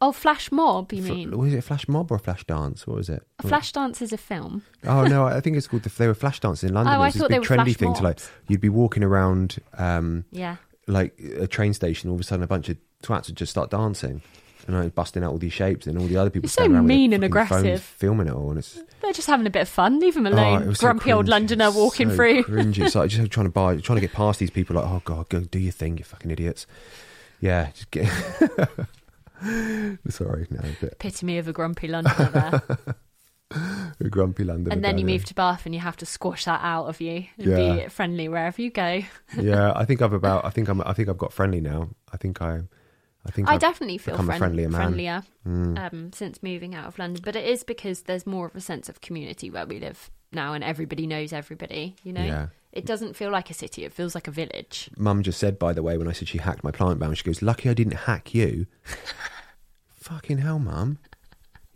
Oh, 0.07 0.11
flash 0.11 0.51
mob, 0.51 0.93
you 0.93 1.01
mean? 1.01 1.37
was 1.37 1.53
it 1.53 1.57
a 1.57 1.61
flash 1.61 1.87
mob 1.87 2.11
or 2.11 2.15
a 2.15 2.19
flash 2.19 2.43
dance? 2.45 2.85
What 2.85 2.97
was 2.97 3.09
it? 3.09 3.23
A 3.39 3.47
flash 3.47 3.71
dance 3.71 4.01
is 4.01 4.13
a 4.13 4.17
film. 4.17 4.61
Oh 4.85 5.05
no, 5.05 5.25
I 5.25 5.41
think 5.41 5.57
it's 5.57 5.67
called. 5.67 5.83
The, 5.83 5.89
they 5.89 6.07
were 6.07 6.13
flash 6.13 6.39
dances 6.39 6.63
in 6.69 6.73
London. 6.75 6.93
Oh, 6.93 6.97
It 6.97 7.01
I 7.03 7.05
was 7.07 7.13
this 7.13 7.21
thought 7.21 7.29
they 7.29 7.39
big 7.39 7.49
were 7.49 7.55
trendy 7.55 7.63
flash 7.65 7.75
thing 7.77 7.93
to 7.95 8.03
like. 8.03 8.17
mobs. 8.17 8.29
You'd 8.47 8.61
be 8.61 8.69
walking 8.69 9.03
around, 9.03 9.57
um, 9.77 10.25
Yeah. 10.31 10.57
like 10.87 11.19
a 11.39 11.47
train 11.47 11.73
station. 11.73 12.09
All 12.09 12.15
of 12.15 12.21
a 12.21 12.23
sudden, 12.23 12.43
a 12.43 12.47
bunch 12.47 12.69
of 12.69 12.77
twats 13.03 13.27
would 13.27 13.37
just 13.37 13.49
start 13.51 13.71
dancing, 13.71 14.21
and 14.67 14.75
I 14.75 14.81
was 14.81 14.91
busting 14.91 15.23
out 15.23 15.31
all 15.31 15.37
these 15.39 15.53
shapes, 15.53 15.87
and 15.87 15.97
all 15.97 16.05
the 16.07 16.17
other 16.17 16.29
people 16.29 16.49
so 16.49 16.61
around 16.63 16.71
with 16.71 16.75
their 16.77 16.83
mean 16.83 17.13
and 17.13 17.23
fucking 17.23 17.47
phones 17.47 17.61
aggressive. 17.63 17.81
filming 17.83 18.27
it 18.27 18.33
all, 18.33 18.49
and 18.49 18.59
it's 18.59 18.79
They're 19.01 19.13
just 19.13 19.27
having 19.27 19.47
a 19.47 19.49
bit 19.49 19.63
of 19.63 19.69
fun. 19.69 19.99
Leave 19.99 20.13
them 20.13 20.27
oh, 20.27 20.31
alone. 20.31 20.67
was 20.67 20.79
so 20.79 20.85
Grumpy 20.87 21.11
old 21.11 21.25
cringy. 21.25 21.29
Londoner 21.29 21.71
walking 21.71 22.09
so 22.09 22.15
through. 22.15 22.43
Cringy. 22.43 22.85
It's 22.85 22.95
like 22.95 23.09
just 23.11 23.31
trying 23.31 23.47
to 23.47 23.51
buy, 23.51 23.77
trying 23.77 23.97
to 23.97 24.01
get 24.01 24.13
past 24.13 24.39
these 24.39 24.51
people. 24.51 24.75
Like, 24.75 24.85
oh 24.85 25.01
god, 25.05 25.29
go 25.29 25.39
do 25.41 25.57
your 25.59 25.71
thing, 25.71 25.97
you 25.97 26.03
fucking 26.03 26.29
idiots. 26.29 26.67
Yeah, 27.41 27.69
just 27.73 27.89
get. 27.91 28.09
Sorry, 30.09 30.47
no, 30.49 30.59
a 30.59 30.81
bit 30.81 30.93
Epitome 30.99 31.37
of 31.37 31.47
a 31.47 31.53
grumpy 31.53 31.87
Londoner 31.87 32.29
there. 32.31 32.95
a 33.99 34.09
grumpy 34.09 34.43
Londoner. 34.43 34.73
and 34.73 34.83
then 34.83 34.97
you 34.97 35.05
move 35.05 35.23
to 35.25 35.33
Bath 35.35 35.65
and 35.65 35.73
you 35.75 35.81
have 35.81 35.97
to 35.97 36.05
squash 36.05 36.45
that 36.45 36.61
out 36.63 36.85
of 36.87 36.99
you 37.01 37.25
and 37.37 37.47
Yeah. 37.47 37.83
be 37.83 37.89
friendly 37.89 38.27
wherever 38.27 38.61
you 38.61 38.69
go. 38.71 39.01
yeah, 39.39 39.71
I 39.75 39.85
think 39.85 40.01
I've 40.01 40.13
about. 40.13 40.45
I 40.45 40.49
think 40.49 40.67
I'm. 40.69 40.81
I 40.81 40.93
think 40.93 41.09
I've 41.09 41.17
got 41.17 41.33
friendly 41.33 41.61
now. 41.61 41.89
I 42.11 42.17
think 42.17 42.41
I. 42.41 42.61
I 43.27 43.31
think 43.31 43.49
I 43.49 43.53
I've 43.55 43.59
definitely 43.59 43.97
feel 43.97 44.13
become 44.13 44.25
a 44.25 44.37
friend- 44.37 44.39
friendlier 44.39 44.69
man. 44.69 44.81
friendlier 44.81 45.23
Mm. 45.47 45.93
um, 45.93 46.13
since 46.13 46.41
moving 46.43 46.75
out 46.75 46.85
of 46.87 46.97
London. 46.99 47.21
But 47.25 47.35
it 47.35 47.45
is 47.45 47.63
because 47.63 48.03
there's 48.03 48.25
more 48.27 48.45
of 48.47 48.55
a 48.55 48.61
sense 48.61 48.87
of 48.89 49.01
community 49.01 49.49
where 49.49 49.65
we 49.65 49.79
live 49.79 50.09
now 50.35 50.53
and 50.53 50.63
everybody 50.63 51.07
knows 51.07 51.33
everybody, 51.33 51.95
you 52.03 52.13
know? 52.13 52.23
Yeah. 52.23 52.47
It 52.71 52.85
doesn't 52.85 53.15
feel 53.15 53.31
like 53.31 53.49
a 53.49 53.53
city, 53.53 53.85
it 53.85 53.93
feels 53.93 54.15
like 54.15 54.27
a 54.27 54.31
village. 54.31 54.89
Mum 54.97 55.23
just 55.23 55.39
said, 55.39 55.57
by 55.57 55.71
the 55.71 55.81
way, 55.81 55.97
when 55.97 56.09
I 56.09 56.11
said 56.11 56.27
she 56.27 56.39
hacked 56.39 56.61
my 56.61 56.71
plant 56.71 56.99
bound, 56.99 57.17
she 57.17 57.23
goes, 57.23 57.41
"Lucky 57.41 57.69
I 57.69 57.73
didn't 57.73 57.93
hack 57.93 58.35
you." 58.35 58.67
Fucking 59.95 60.39
hell, 60.39 60.59
Mum. 60.59 60.99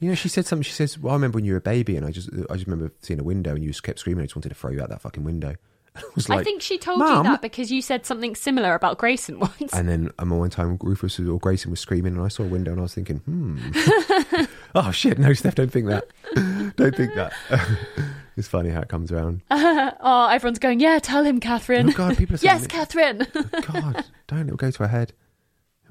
You 0.01 0.09
know, 0.09 0.15
she 0.15 0.27
said 0.27 0.45
something. 0.45 0.63
She 0.63 0.73
says, 0.73 0.99
"Well, 0.99 1.13
I 1.13 1.15
remember 1.15 1.37
when 1.37 1.45
you 1.45 1.53
were 1.53 1.59
a 1.59 1.61
baby, 1.61 1.95
and 1.95 2.05
I 2.05 2.11
just, 2.11 2.29
I 2.49 2.53
just 2.55 2.67
remember 2.67 2.93
seeing 3.01 3.19
a 3.19 3.23
window, 3.23 3.55
and 3.55 3.63
you 3.63 3.69
just 3.69 3.83
kept 3.83 3.99
screaming. 3.99 4.23
I 4.23 4.25
just 4.25 4.35
wanted 4.35 4.49
to 4.49 4.55
throw 4.55 4.71
you 4.71 4.81
out 4.81 4.89
that 4.89 5.01
fucking 5.01 5.23
window." 5.23 5.55
I 5.95 6.01
was 6.15 6.29
like, 6.29 6.39
I 6.39 6.43
think 6.43 6.61
she 6.61 6.77
told 6.77 6.99
you 6.99 7.23
that 7.23 7.41
because 7.41 7.71
you 7.71 7.81
said 7.81 8.05
something 8.05 8.35
similar 8.35 8.75
about 8.75 8.97
Grayson 8.97 9.39
once. 9.59 9.73
And 9.73 9.89
then 9.89 10.11
um, 10.19 10.29
one 10.29 10.49
time, 10.49 10.77
Rufus 10.81 11.17
was, 11.17 11.27
or 11.27 11.39
Grayson 11.39 11.71
was 11.71 11.79
screaming, 11.79 12.15
and 12.15 12.21
I 12.21 12.27
saw 12.27 12.43
a 12.43 12.47
window, 12.47 12.71
and 12.71 12.79
I 12.79 12.83
was 12.83 12.93
thinking, 12.93 13.17
"Hmm, 13.19 13.57
oh 14.75 14.91
shit, 14.91 15.17
no, 15.17 15.33
Steph, 15.33 15.55
don't 15.55 15.71
think 15.71 15.87
that, 15.87 16.07
don't 16.75 16.95
think 16.95 17.15
that." 17.15 17.33
It's 18.39 18.47
funny 18.47 18.69
how 18.69 18.81
it 18.81 18.87
comes 18.87 19.11
around. 19.11 19.43
oh, 19.51 20.29
everyone's 20.31 20.59
going, 20.59 20.79
yeah, 20.79 20.97
tell 20.99 21.23
him, 21.23 21.39
Catherine. 21.39 21.89
Oh 21.89 21.93
God, 21.93 22.17
people 22.17 22.35
are 22.35 22.37
saying 22.39 22.55
yes. 22.55 22.67
Catherine. 22.67 23.27
God, 23.33 24.05
don't. 24.27 24.45
It'll 24.45 24.55
go 24.57 24.71
to 24.71 24.83
her 24.83 24.87
head. 24.87 25.13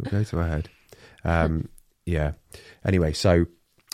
It'll 0.01 0.11
go 0.11 0.25
to 0.25 0.37
her 0.39 0.49
head. 0.49 0.71
Um, 1.25 1.69
yeah. 2.07 2.33
Anyway, 2.85 3.13
so 3.13 3.45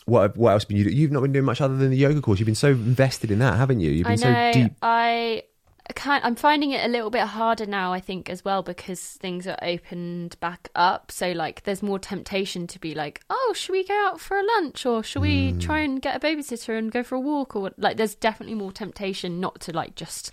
what 0.07 0.37
what 0.37 0.53
else 0.53 0.65
have 0.65 0.71
you 0.71 0.85
You've 0.85 1.11
not 1.11 1.23
been 1.23 1.33
doing 1.33 1.45
much 1.45 1.61
other 1.61 1.77
than 1.77 1.91
the 1.91 1.97
yoga 1.97 2.21
course. 2.21 2.39
You've 2.39 2.47
been 2.47 2.55
so 2.55 2.69
invested 2.69 3.31
in 3.31 3.41
that, 3.41 3.57
haven't 3.57 3.81
you? 3.81 3.91
You've 3.91 4.07
I 4.07 4.17
been 4.17 4.21
know. 4.21 4.53
so 4.53 4.61
deep. 4.63 4.73
I 4.81 5.43
can't. 5.93 6.25
I'm 6.25 6.35
finding 6.35 6.71
it 6.71 6.83
a 6.85 6.89
little 6.89 7.11
bit 7.11 7.23
harder 7.23 7.67
now. 7.67 7.93
I 7.93 8.01
think 8.01 8.31
as 8.31 8.43
well 8.45 8.63
because 8.63 9.01
things 9.03 9.47
are 9.47 9.59
opened 9.61 10.41
back 10.41 10.71
up. 10.75 11.13
So 11.13 11.33
like, 11.33 11.65
there's 11.65 11.83
more 11.83 11.99
temptation 11.99 12.67
to 12.69 12.79
be 12.81 12.95
like, 12.95 13.21
oh, 13.29 13.53
should 13.55 13.73
we 13.73 13.85
go 13.85 13.95
out 14.07 14.19
for 14.19 14.39
a 14.39 14.43
lunch 14.43 14.87
or 14.87 15.03
should 15.03 15.21
we 15.21 15.51
Hmm. 15.51 15.59
try 15.59 15.79
and 15.81 16.01
get 16.01 16.17
a 16.17 16.21
babysitter 16.27 16.79
and 16.79 16.91
go 16.91 17.03
for 17.03 17.17
a 17.17 17.21
walk 17.21 17.55
or 17.55 17.71
like? 17.77 17.99
There's 17.99 18.15
definitely 18.15 18.55
more 18.55 18.73
temptation 18.73 19.41
not 19.41 19.61
to 19.61 19.73
like 19.73 19.95
just, 19.95 20.33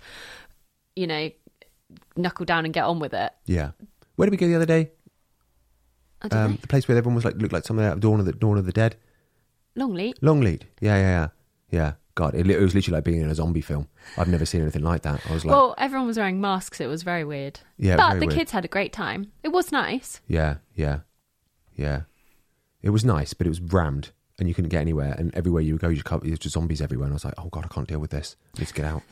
you 0.96 1.06
know, 1.06 1.30
knuckle 2.16 2.46
down 2.46 2.64
and 2.64 2.72
get 2.72 2.84
on 2.84 2.98
with 2.98 3.12
it. 3.12 3.32
Yeah. 3.44 3.72
Where 4.16 4.24
did 4.26 4.30
we 4.30 4.38
go 4.38 4.46
the 4.48 4.56
other 4.56 4.66
day? 4.66 4.90
Um, 6.30 6.58
the 6.60 6.68
place 6.68 6.86
where 6.86 6.96
everyone 6.96 7.16
was 7.16 7.24
like 7.24 7.34
looked 7.36 7.52
like 7.52 7.64
something 7.64 7.84
out 7.84 7.94
of 7.94 8.00
Dawn 8.00 8.20
of 8.20 8.26
the 8.26 8.32
Dawn 8.32 8.56
of 8.56 8.64
the 8.64 8.72
Dead. 8.72 8.96
Longleat. 9.74 10.22
Longleat. 10.22 10.64
Yeah, 10.80 10.96
yeah, 10.96 11.08
yeah. 11.10 11.28
Yeah. 11.70 11.92
God, 12.14 12.34
it, 12.34 12.48
it 12.48 12.60
was 12.60 12.74
literally 12.74 12.96
like 12.96 13.04
being 13.04 13.22
in 13.22 13.30
a 13.30 13.34
zombie 13.34 13.60
film. 13.62 13.88
I've 14.18 14.28
never 14.28 14.44
seen 14.44 14.60
anything 14.60 14.82
like 14.82 15.02
that. 15.02 15.20
I 15.28 15.32
was 15.32 15.44
like, 15.44 15.54
well, 15.54 15.74
everyone 15.78 16.06
was 16.06 16.18
wearing 16.18 16.40
masks. 16.40 16.80
It 16.80 16.86
was 16.86 17.02
very 17.02 17.24
weird. 17.24 17.60
Yeah, 17.78 17.96
but 17.96 18.20
the 18.20 18.26
weird. 18.26 18.38
kids 18.38 18.50
had 18.50 18.64
a 18.64 18.68
great 18.68 18.92
time. 18.92 19.32
It 19.42 19.48
was 19.48 19.72
nice. 19.72 20.20
yeah, 20.26 20.56
yeah, 20.74 21.00
yeah. 21.74 22.02
It 22.82 22.90
was 22.90 23.04
nice, 23.04 23.32
but 23.32 23.46
it 23.46 23.50
was 23.50 23.60
rammed, 23.60 24.10
and 24.38 24.48
you 24.48 24.54
couldn't 24.54 24.70
get 24.70 24.80
anywhere. 24.80 25.14
And 25.16 25.34
everywhere 25.34 25.62
you 25.62 25.74
would 25.74 25.80
go, 25.80 25.88
you 25.88 25.96
just, 25.96 26.06
can't- 26.06 26.22
there's 26.24 26.38
just 26.38 26.54
zombies 26.54 26.80
everywhere. 26.82 27.06
And 27.06 27.12
I 27.12 27.16
was 27.16 27.24
like, 27.24 27.34
oh 27.38 27.48
god, 27.48 27.64
I 27.64 27.68
can't 27.68 27.88
deal 27.88 28.00
with 28.00 28.10
this. 28.10 28.36
I 28.56 28.60
need 28.60 28.68
to 28.68 28.74
get 28.74 28.84
out. 28.84 29.02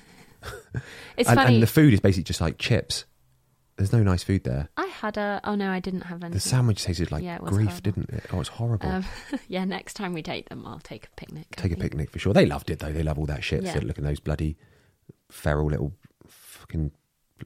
It's 1.16 1.28
and, 1.28 1.38
funny. 1.38 1.54
and 1.54 1.62
the 1.62 1.66
food 1.66 1.94
is 1.94 2.00
basically 2.00 2.24
just 2.24 2.40
like 2.40 2.58
chips. 2.58 3.04
There's 3.80 3.94
no 3.94 4.02
nice 4.02 4.22
food 4.22 4.44
there. 4.44 4.68
I 4.76 4.84
had 4.88 5.16
a. 5.16 5.40
Oh 5.42 5.54
no, 5.54 5.70
I 5.70 5.80
didn't 5.80 6.02
have 6.02 6.22
anything. 6.22 6.32
The 6.34 6.40
sandwich 6.40 6.84
tasted 6.84 7.10
like 7.10 7.24
Yeah, 7.24 7.38
grief, 7.38 7.68
horrible. 7.70 7.80
didn't 7.80 8.10
it? 8.10 8.26
Oh, 8.30 8.40
it's 8.40 8.50
horrible. 8.50 8.86
Um, 8.90 9.04
yeah, 9.48 9.64
next 9.64 9.94
time 9.94 10.12
we 10.12 10.22
take 10.22 10.50
them, 10.50 10.66
I'll 10.66 10.80
take 10.80 11.06
a 11.06 11.10
picnic. 11.16 11.46
Take 11.56 11.72
a 11.72 11.76
think. 11.76 11.80
picnic 11.80 12.10
for 12.10 12.18
sure. 12.18 12.34
They 12.34 12.44
loved 12.44 12.68
it 12.68 12.80
though. 12.80 12.92
They 12.92 13.02
love 13.02 13.18
all 13.18 13.24
that 13.24 13.42
shit. 13.42 13.62
Yeah. 13.62 13.72
So 13.72 13.78
look 13.80 13.96
at 13.96 14.04
those 14.04 14.20
bloody 14.20 14.58
feral 15.30 15.68
little 15.70 15.94
fucking 16.26 16.90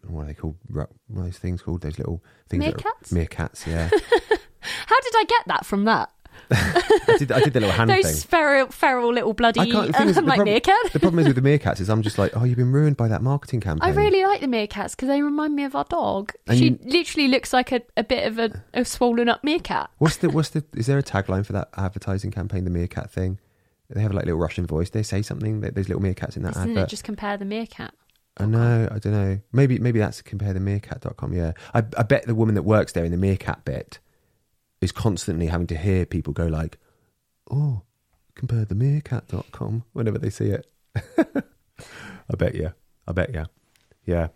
what 0.09 0.23
are 0.23 0.27
they 0.27 0.35
called? 0.35 0.57
What 0.69 0.89
are 1.17 1.23
those 1.23 1.39
things 1.39 1.63
called? 1.63 1.83
Those 1.83 1.99
little 1.99 2.21
things. 2.49 2.65
that 2.65 2.75
are- 2.75 2.79
Meerkats? 2.79 3.13
meerkats. 3.13 3.67
Yeah. 3.69 3.89
How 4.61 5.01
did 5.01 5.15
I 5.17 5.25
get 5.29 5.47
that 5.47 5.65
from 5.65 5.85
that? 5.85 6.11
I 6.51 7.17
did. 7.19 7.33
I 7.33 7.41
did 7.41 7.53
the 7.53 7.61
little 7.61 7.75
hand 7.75 7.91
Those 7.91 8.05
thing. 8.21 8.29
feral, 8.29 8.67
feral 8.69 9.13
little 9.13 9.33
bloody. 9.33 9.61
I 9.61 9.71
can't. 9.71 9.87
The 9.89 9.93
thing 9.93 10.09
is, 10.09 10.17
I'm 10.19 10.25
the, 10.25 10.29
like 10.31 10.37
prob- 10.39 10.47
meerkat. 10.47 10.93
the 10.93 11.01
problem 11.01 11.19
is 11.21 11.27
with 11.27 11.37
the 11.37 11.43
meerkats 11.43 11.81
is 11.81 11.89
I'm 11.89 12.03
just 12.03 12.19
like, 12.19 12.37
oh, 12.37 12.45
you've 12.45 12.57
been 12.59 12.73
ruined 12.73 12.97
by 12.97 13.09
that 13.09 13.23
marketing 13.23 13.61
campaign. 13.63 13.89
I 13.91 13.95
really 13.95 14.25
like 14.25 14.41
the 14.41 14.47
meerkats 14.47 14.91
because 14.93 15.09
they 15.09 15.23
remind 15.23 15.55
me 15.55 15.65
of 15.65 15.75
our 15.75 15.85
dog. 15.85 16.33
And 16.47 16.59
she 16.59 16.65
you- 16.71 16.79
literally 16.85 17.29
looks 17.29 17.53
like 17.53 17.73
a, 17.73 17.81
a 17.97 18.05
bit 18.05 18.27
of 18.27 18.39
a, 18.39 18.63
a 18.75 18.85
swollen 18.85 19.29
up 19.29 19.43
meerkat. 19.45 19.91
What's 19.99 20.17
the 20.19 20.29
what's 20.31 20.51
the? 20.51 20.65
Is 20.75 20.87
there 20.87 20.99
a 20.99 21.03
tagline 21.03 21.45
for 21.47 21.53
that 21.55 21.69
advertising 21.77 22.31
campaign? 22.31 22.65
The 22.65 22.71
meerkat 22.71 23.11
thing. 23.11 23.39
They 23.91 24.01
have 24.03 24.13
like 24.15 24.25
little 24.25 24.41
Russian 24.41 24.67
voice. 24.67 24.91
They 24.91 25.03
say 25.03 25.23
something. 25.23 25.61
There- 25.61 25.71
There's 25.71 25.89
little 25.89 26.03
meerkats 26.03 26.37
in 26.37 26.43
that 26.43 26.53
Isn't 26.57 26.71
advert. 26.71 26.85
it 26.85 26.89
just 26.91 27.05
compare 27.05 27.37
the 27.37 27.45
meerkat? 27.45 27.93
I 28.37 28.47
know, 28.47 28.89
I 28.91 28.99
don't 28.99 29.13
know. 29.13 29.39
Maybe 29.53 29.79
maybe 29.79 30.01
that's 30.01 30.21
compare 30.21 30.53
the 30.53 30.59
meerkat.com, 30.59 31.33
yeah. 31.35 31.53
I, 31.73 31.85
I 31.97 32.03
bet 32.03 32.27
the 32.27 32.35
woman 32.35 32.57
that 32.57 32.63
works 32.65 32.91
there 32.93 33.05
in 33.05 33.13
the 33.13 33.17
meerkat 33.17 33.65
bit 33.65 34.01
is 34.85 34.93
constantly 34.93 35.47
having 35.47 35.67
to 35.69 35.77
hear 35.77 36.07
people 36.07 36.33
go 36.33 36.47
like, 36.47 36.79
oh, 37.51 37.83
compare 38.35 38.65
the 38.65 38.75
meerkat.com 38.75 39.85
whenever 39.93 40.19
they 40.19 40.31
see 40.31 40.47
it. 40.51 40.67
I 40.97 42.37
bet 42.37 42.55
you. 42.55 42.73
I 43.07 43.13
bet 43.13 43.35
you. 43.35 43.47
Yeah. 44.07 44.29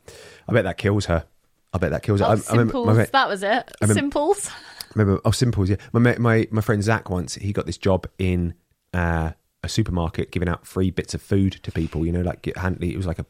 I 0.49 0.53
bet 0.53 0.65
that 0.65 0.79
kills 0.79 1.07
her. 1.07 1.25
I 1.73 1.79
bet 1.79 1.91
that 1.91 2.03
kills 2.03 2.21
her. 2.21 2.27
Oh, 2.27 2.31
I, 2.31 2.33
I 2.33 2.35
remember, 2.53 2.73
simples. 2.73 2.97
mate- 2.97 3.13
that 3.13 3.29
was 3.29 3.43
it. 3.43 3.49
I 3.51 3.65
remember- 3.83 3.95
simples. 4.01 4.51
remember 4.95 5.21
oh 5.27 5.31
simples 5.31 5.69
yeah 5.69 5.77
my 5.93 6.17
my 6.19 6.49
my 6.51 6.63
friend 6.63 6.83
zach 6.83 7.11
once 7.11 7.35
he 7.35 7.53
got 7.53 7.67
this 7.67 7.77
job 7.77 8.07
in 8.19 8.55
uh, 8.95 9.31
a 9.63 9.69
supermarket 9.69 10.31
giving 10.31 10.49
out 10.49 10.67
free 10.67 10.91
bits 10.91 11.13
of 11.13 11.21
food 11.21 11.53
to 11.63 11.71
people 11.71 12.07
you 12.07 12.11
know 12.11 12.23
like 12.23 12.41
get 12.41 12.57
it 12.57 12.97
was 12.97 13.07
like 13.07 13.19
a 13.19 13.27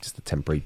just 0.00 0.16
a 0.16 0.22
temporary 0.22 0.64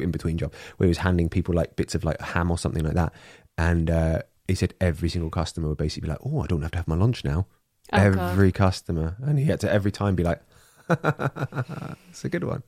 in 0.00 0.10
between 0.10 0.36
job 0.36 0.52
where 0.76 0.86
he 0.86 0.88
was 0.88 0.98
handing 0.98 1.28
people 1.28 1.54
like 1.54 1.76
bits 1.76 1.94
of 1.94 2.02
like 2.02 2.20
ham 2.20 2.50
or 2.50 2.58
something 2.58 2.82
like 2.84 2.94
that 2.94 3.12
and 3.56 3.88
uh, 3.88 4.20
he 4.48 4.54
said 4.54 4.74
every 4.80 5.08
single 5.08 5.30
customer 5.30 5.68
would 5.68 5.78
basically 5.78 6.06
be 6.06 6.10
like 6.12 6.24
oh 6.24 6.40
i 6.42 6.46
don't 6.46 6.62
have 6.62 6.70
to 6.70 6.78
have 6.78 6.88
my 6.88 6.96
lunch 6.96 7.24
now 7.24 7.46
Oh, 7.92 8.10
God. 8.10 8.30
every 8.32 8.50
customer 8.50 9.16
and 9.22 9.38
he 9.38 9.44
had 9.44 9.60
to 9.60 9.70
every 9.70 9.92
time 9.92 10.14
be 10.14 10.22
like 10.24 10.40
it's 10.88 12.24
a 12.24 12.28
good 12.28 12.44
one 12.44 12.62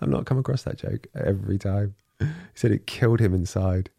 i've 0.00 0.08
not 0.08 0.26
come 0.26 0.38
across 0.38 0.62
that 0.62 0.76
joke 0.78 1.06
every 1.14 1.58
time 1.58 1.94
he 2.18 2.26
said 2.54 2.72
it 2.72 2.86
killed 2.86 3.20
him 3.20 3.32
inside 3.34 3.90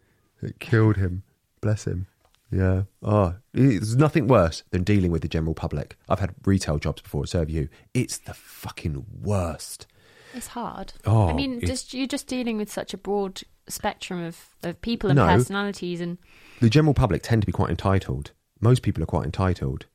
it 0.42 0.60
killed 0.60 0.98
him 0.98 1.24
bless 1.62 1.86
him 1.86 2.08
yeah. 2.54 2.84
Oh, 3.02 3.36
there's 3.54 3.96
nothing 3.96 4.28
worse 4.28 4.64
than 4.72 4.84
dealing 4.84 5.10
with 5.10 5.22
the 5.22 5.30
general 5.30 5.54
public. 5.54 5.96
I've 6.10 6.20
had 6.20 6.36
retail 6.44 6.80
jobs 6.80 7.02
before 7.02 7.24
at 7.24 7.30
Serve 7.30 7.50
You. 7.50 7.70
It's 7.94 8.18
the 8.18 8.34
fucking 8.34 9.06
worst. 9.22 9.88
It's 10.34 10.48
hard. 10.48 10.92
Oh, 11.06 11.30
I 11.30 11.34
mean, 11.34 11.62
just 11.66 11.94
you're 11.94 12.08
just 12.08 12.28
dealing 12.28 12.58
with 12.58 12.70
such 12.70 12.94
a 12.94 12.98
broad 12.98 13.44
spectrum 13.72 14.24
of, 14.24 14.38
of 14.64 14.82
people 14.82 15.10
and 15.10 15.18
No. 15.18 15.26
personalities, 15.28 16.02
and 16.02 16.18
The 16.60 16.70
general 16.70 16.94
public 16.94 17.24
tend 17.24 17.42
to 17.42 17.46
be 17.46 17.52
quite 17.52 17.70
entitled. 17.70 18.32
Most 18.60 18.82
people 18.84 19.02
are 19.02 19.08
quite 19.08 19.26
entitled. 19.26 19.86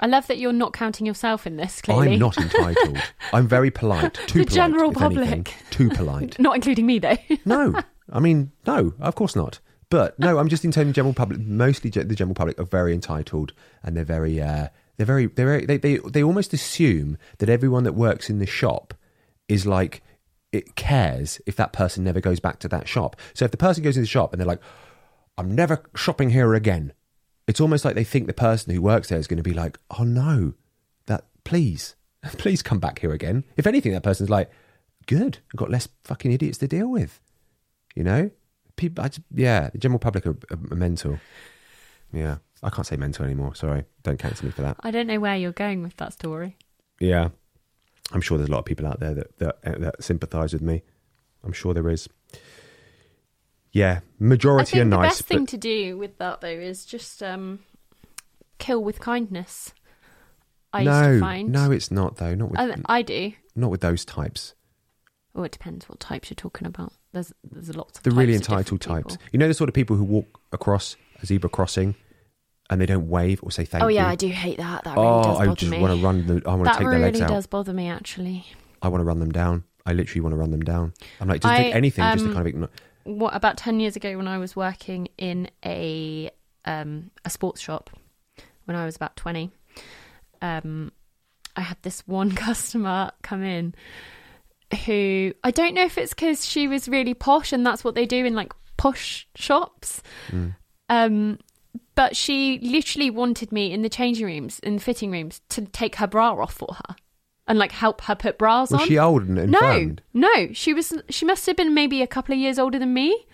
I 0.00 0.06
love 0.06 0.28
that 0.28 0.38
you're 0.38 0.52
not 0.52 0.72
counting 0.72 1.06
yourself 1.06 1.44
in 1.46 1.56
this. 1.56 1.82
Clearly, 1.82 2.12
I'm 2.12 2.18
not 2.20 2.38
entitled. 2.38 2.98
I'm 3.32 3.48
very 3.48 3.70
polite. 3.72 4.14
Too 4.28 4.40
The 4.40 4.44
polite, 4.46 4.50
general 4.54 4.90
if 4.92 5.02
anything. 5.02 5.44
public. 5.44 5.54
Too 5.70 5.90
polite. 5.90 6.38
not 6.38 6.54
including 6.54 6.86
me 6.86 6.98
though. 7.00 7.16
No, 7.44 7.74
I 8.12 8.20
mean, 8.20 8.52
no, 8.66 8.94
of 9.00 9.14
course 9.16 9.34
not. 9.34 9.58
But 9.90 10.16
no, 10.18 10.38
I'm 10.38 10.48
just 10.48 10.64
in 10.64 10.70
terms 10.70 10.90
of 10.90 10.94
general 10.94 11.14
public. 11.14 11.40
Mostly, 11.40 11.90
the 11.90 12.14
general 12.14 12.34
public 12.34 12.60
are 12.60 12.64
very 12.64 12.92
entitled, 12.94 13.52
and 13.82 13.96
they're 13.96 14.04
very, 14.04 14.40
uh, 14.40 14.68
They're 14.98 15.06
very, 15.06 15.26
they're 15.26 15.46
very, 15.46 15.66
they, 15.66 15.78
they, 15.78 15.96
they 15.96 16.22
almost 16.22 16.52
assume 16.52 17.16
that 17.38 17.48
everyone 17.48 17.84
that 17.84 17.94
works 17.94 18.28
in 18.30 18.38
the 18.38 18.46
shop 18.46 18.94
is 19.48 19.66
like, 19.66 20.02
it 20.52 20.76
cares 20.76 21.40
if 21.46 21.56
that 21.56 21.72
person 21.72 22.04
never 22.04 22.20
goes 22.20 22.40
back 22.40 22.58
to 22.60 22.68
that 22.68 22.88
shop. 22.88 23.16
So 23.34 23.44
if 23.44 23.50
the 23.50 23.56
person 23.56 23.82
goes 23.82 23.96
in 23.96 24.02
the 24.02 24.08
shop 24.08 24.32
and 24.32 24.40
they're 24.40 24.46
like, 24.46 24.62
I'm 25.36 25.54
never 25.54 25.82
shopping 25.94 26.30
here 26.30 26.54
again, 26.54 26.92
it's 27.46 27.60
almost 27.60 27.84
like 27.84 27.94
they 27.94 28.04
think 28.04 28.26
the 28.26 28.32
person 28.32 28.74
who 28.74 28.82
works 28.82 29.08
there 29.08 29.18
is 29.18 29.26
going 29.26 29.38
to 29.38 29.42
be 29.42 29.54
like, 29.54 29.78
oh 29.98 30.04
no, 30.04 30.54
that, 31.06 31.26
please, 31.44 31.96
please 32.38 32.62
come 32.62 32.78
back 32.78 33.00
here 33.00 33.12
again. 33.12 33.44
If 33.56 33.66
anything, 33.66 33.92
that 33.92 34.02
person's 34.02 34.30
like, 34.30 34.50
good, 35.06 35.38
I've 35.52 35.58
got 35.58 35.70
less 35.70 35.88
fucking 36.04 36.32
idiots 36.32 36.58
to 36.58 36.68
deal 36.68 36.88
with. 36.88 37.20
You 37.94 38.04
know? 38.04 38.30
People, 38.76 39.04
I 39.04 39.08
just, 39.08 39.22
yeah, 39.34 39.70
the 39.70 39.78
general 39.78 39.98
public 39.98 40.26
are, 40.26 40.36
are 40.50 40.76
mental. 40.76 41.18
Yeah. 42.12 42.36
I 42.62 42.70
can't 42.70 42.86
say 42.86 42.96
mental 42.96 43.24
anymore. 43.24 43.54
Sorry. 43.54 43.84
Don't 44.02 44.18
cancel 44.18 44.46
me 44.46 44.52
for 44.52 44.62
that. 44.62 44.76
I 44.80 44.90
don't 44.90 45.06
know 45.06 45.20
where 45.20 45.36
you're 45.36 45.52
going 45.52 45.82
with 45.82 45.96
that 45.96 46.12
story. 46.12 46.56
Yeah. 47.00 47.28
I'm 48.12 48.20
sure 48.20 48.38
there's 48.38 48.48
a 48.48 48.52
lot 48.52 48.60
of 48.60 48.64
people 48.64 48.86
out 48.86 49.00
there 49.00 49.14
that 49.14 49.38
that, 49.38 49.58
uh, 49.64 49.78
that 49.78 50.02
sympathise 50.02 50.52
with 50.52 50.62
me. 50.62 50.82
I'm 51.44 51.52
sure 51.52 51.74
there 51.74 51.88
is. 51.88 52.08
Yeah, 53.72 54.00
majority 54.18 54.80
are 54.80 54.84
the 54.84 54.90
nice. 54.90 55.18
The 55.18 55.22
best 55.22 55.28
thing 55.28 55.46
to 55.46 55.56
do 55.56 55.98
with 55.98 56.18
that 56.18 56.40
though 56.40 56.48
is 56.48 56.84
just 56.84 57.22
um, 57.22 57.60
kill 58.58 58.82
with 58.82 58.98
kindness. 59.00 59.72
I 60.72 60.80
used 60.82 60.90
no, 60.90 61.14
to 61.14 61.20
find. 61.20 61.52
no, 61.52 61.70
it's 61.70 61.90
not 61.90 62.16
though. 62.16 62.34
Not 62.34 62.50
with 62.50 62.60
I, 62.60 62.98
I 62.98 63.02
do. 63.02 63.32
not 63.54 63.70
with 63.70 63.80
those 63.80 64.04
types. 64.04 64.54
Oh, 65.34 65.42
it 65.42 65.52
depends 65.52 65.88
what 65.88 66.00
types 66.00 66.30
you're 66.30 66.36
talking 66.36 66.66
about. 66.66 66.92
There's 67.12 67.32
there's 67.44 67.74
lots 67.76 67.98
of 67.98 68.04
The 68.04 68.10
really 68.10 68.34
entitled 68.34 68.80
types. 68.80 69.18
You 69.32 69.38
know 69.38 69.48
the 69.48 69.54
sort 69.54 69.68
of 69.68 69.74
people 69.74 69.96
who 69.96 70.04
walk 70.04 70.40
across 70.52 70.96
a 71.22 71.26
zebra 71.26 71.50
crossing 71.50 71.94
and 72.70 72.80
they 72.80 72.86
don't 72.86 73.08
wave 73.08 73.40
or 73.42 73.50
say 73.50 73.64
thank 73.64 73.82
you. 73.82 73.86
Oh 73.86 73.88
you. 73.88 73.96
yeah, 73.96 74.08
I 74.08 74.14
do 74.14 74.28
hate 74.28 74.58
that. 74.58 74.84
That 74.84 74.96
really 74.96 75.08
oh, 75.08 75.22
does 75.22 75.40
I 75.40 75.46
bother 75.46 75.56
just 75.56 75.70
me. 75.70 75.80
want 75.80 75.98
to 75.98 76.04
run. 76.04 76.26
The, 76.26 76.48
I 76.48 76.54
want 76.54 76.64
to 76.68 76.72
take 76.72 76.80
really 76.80 76.90
their 76.90 77.00
legs 77.00 77.20
out. 77.20 77.20
That 77.20 77.24
really 77.26 77.38
does 77.38 77.46
bother 77.46 77.72
me 77.72 77.88
actually. 77.88 78.46
I 78.82 78.88
want 78.88 79.00
to 79.00 79.04
run 79.04 79.20
them 79.20 79.30
down. 79.30 79.64
I 79.86 79.92
literally 79.92 80.20
want 80.20 80.34
to 80.34 80.36
run 80.36 80.50
them 80.50 80.62
down. 80.62 80.92
I'm 81.20 81.28
like, 81.28 81.44
I, 81.44 81.58
take 81.58 81.74
anything 81.74 82.04
just 82.04 82.18
to 82.18 82.24
um, 82.26 82.34
kind 82.34 82.40
of 82.40 82.46
ignore. 82.46 82.70
What 83.04 83.34
about 83.34 83.56
ten 83.56 83.80
years 83.80 83.96
ago 83.96 84.16
when 84.16 84.28
I 84.28 84.38
was 84.38 84.54
working 84.54 85.08
in 85.16 85.50
a 85.64 86.30
um 86.64 87.10
a 87.24 87.30
sports 87.30 87.60
shop 87.60 87.90
when 88.66 88.76
I 88.76 88.84
was 88.84 88.96
about 88.96 89.16
twenty, 89.16 89.50
um, 90.42 90.92
I 91.56 91.62
had 91.62 91.78
this 91.82 92.06
one 92.06 92.32
customer 92.36 93.12
come 93.22 93.42
in 93.42 93.74
who 94.84 95.32
I 95.42 95.50
don't 95.50 95.74
know 95.74 95.84
if 95.84 95.96
it's 95.96 96.12
because 96.12 96.46
she 96.46 96.68
was 96.68 96.88
really 96.88 97.14
posh 97.14 97.52
and 97.52 97.64
that's 97.64 97.82
what 97.82 97.94
they 97.94 98.06
do 98.06 98.24
in 98.24 98.34
like 98.34 98.52
posh 98.76 99.26
shops. 99.34 100.02
Mm. 100.30 100.54
Um, 100.90 101.38
but 101.98 102.14
she 102.14 102.60
literally 102.60 103.10
wanted 103.10 103.50
me 103.50 103.72
in 103.72 103.82
the 103.82 103.88
changing 103.88 104.24
rooms, 104.24 104.60
in 104.60 104.76
the 104.76 104.80
fitting 104.80 105.10
rooms, 105.10 105.40
to 105.48 105.62
take 105.62 105.96
her 105.96 106.06
bra 106.06 106.30
off 106.40 106.54
for 106.54 106.74
her 106.74 106.94
and 107.48 107.58
like 107.58 107.72
help 107.72 108.02
her 108.02 108.14
put 108.14 108.38
bras 108.38 108.70
Was 108.70 108.74
on. 108.74 108.78
Was 108.82 108.88
she 108.88 108.98
old 109.00 109.24
and 109.24 109.50
no, 109.50 109.96
no, 110.14 110.52
she 110.52 110.72
was. 110.72 110.92
She 111.10 111.24
must 111.24 111.44
have 111.46 111.56
been 111.56 111.74
maybe 111.74 112.00
a 112.00 112.06
couple 112.06 112.32
of 112.32 112.38
years 112.38 112.56
older 112.56 112.78
than 112.78 112.94
me. 112.94 113.26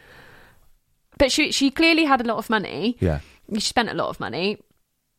But 1.19 1.31
she 1.31 1.53
she 1.53 1.71
clearly 1.71 2.07
had 2.07 2.23
a 2.23 2.25
lot 2.25 2.39
of 2.39 2.49
money. 2.49 2.97
Yeah. 3.01 3.21
She 3.53 3.61
spent 3.61 3.91
a 3.91 3.95
lot 3.95 4.09
of 4.09 4.19
money. 4.19 4.63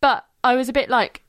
But 0.02 0.26
I 0.44 0.56
was 0.56 0.68
a 0.68 0.74
bit 0.74 0.90
like, 0.90 1.22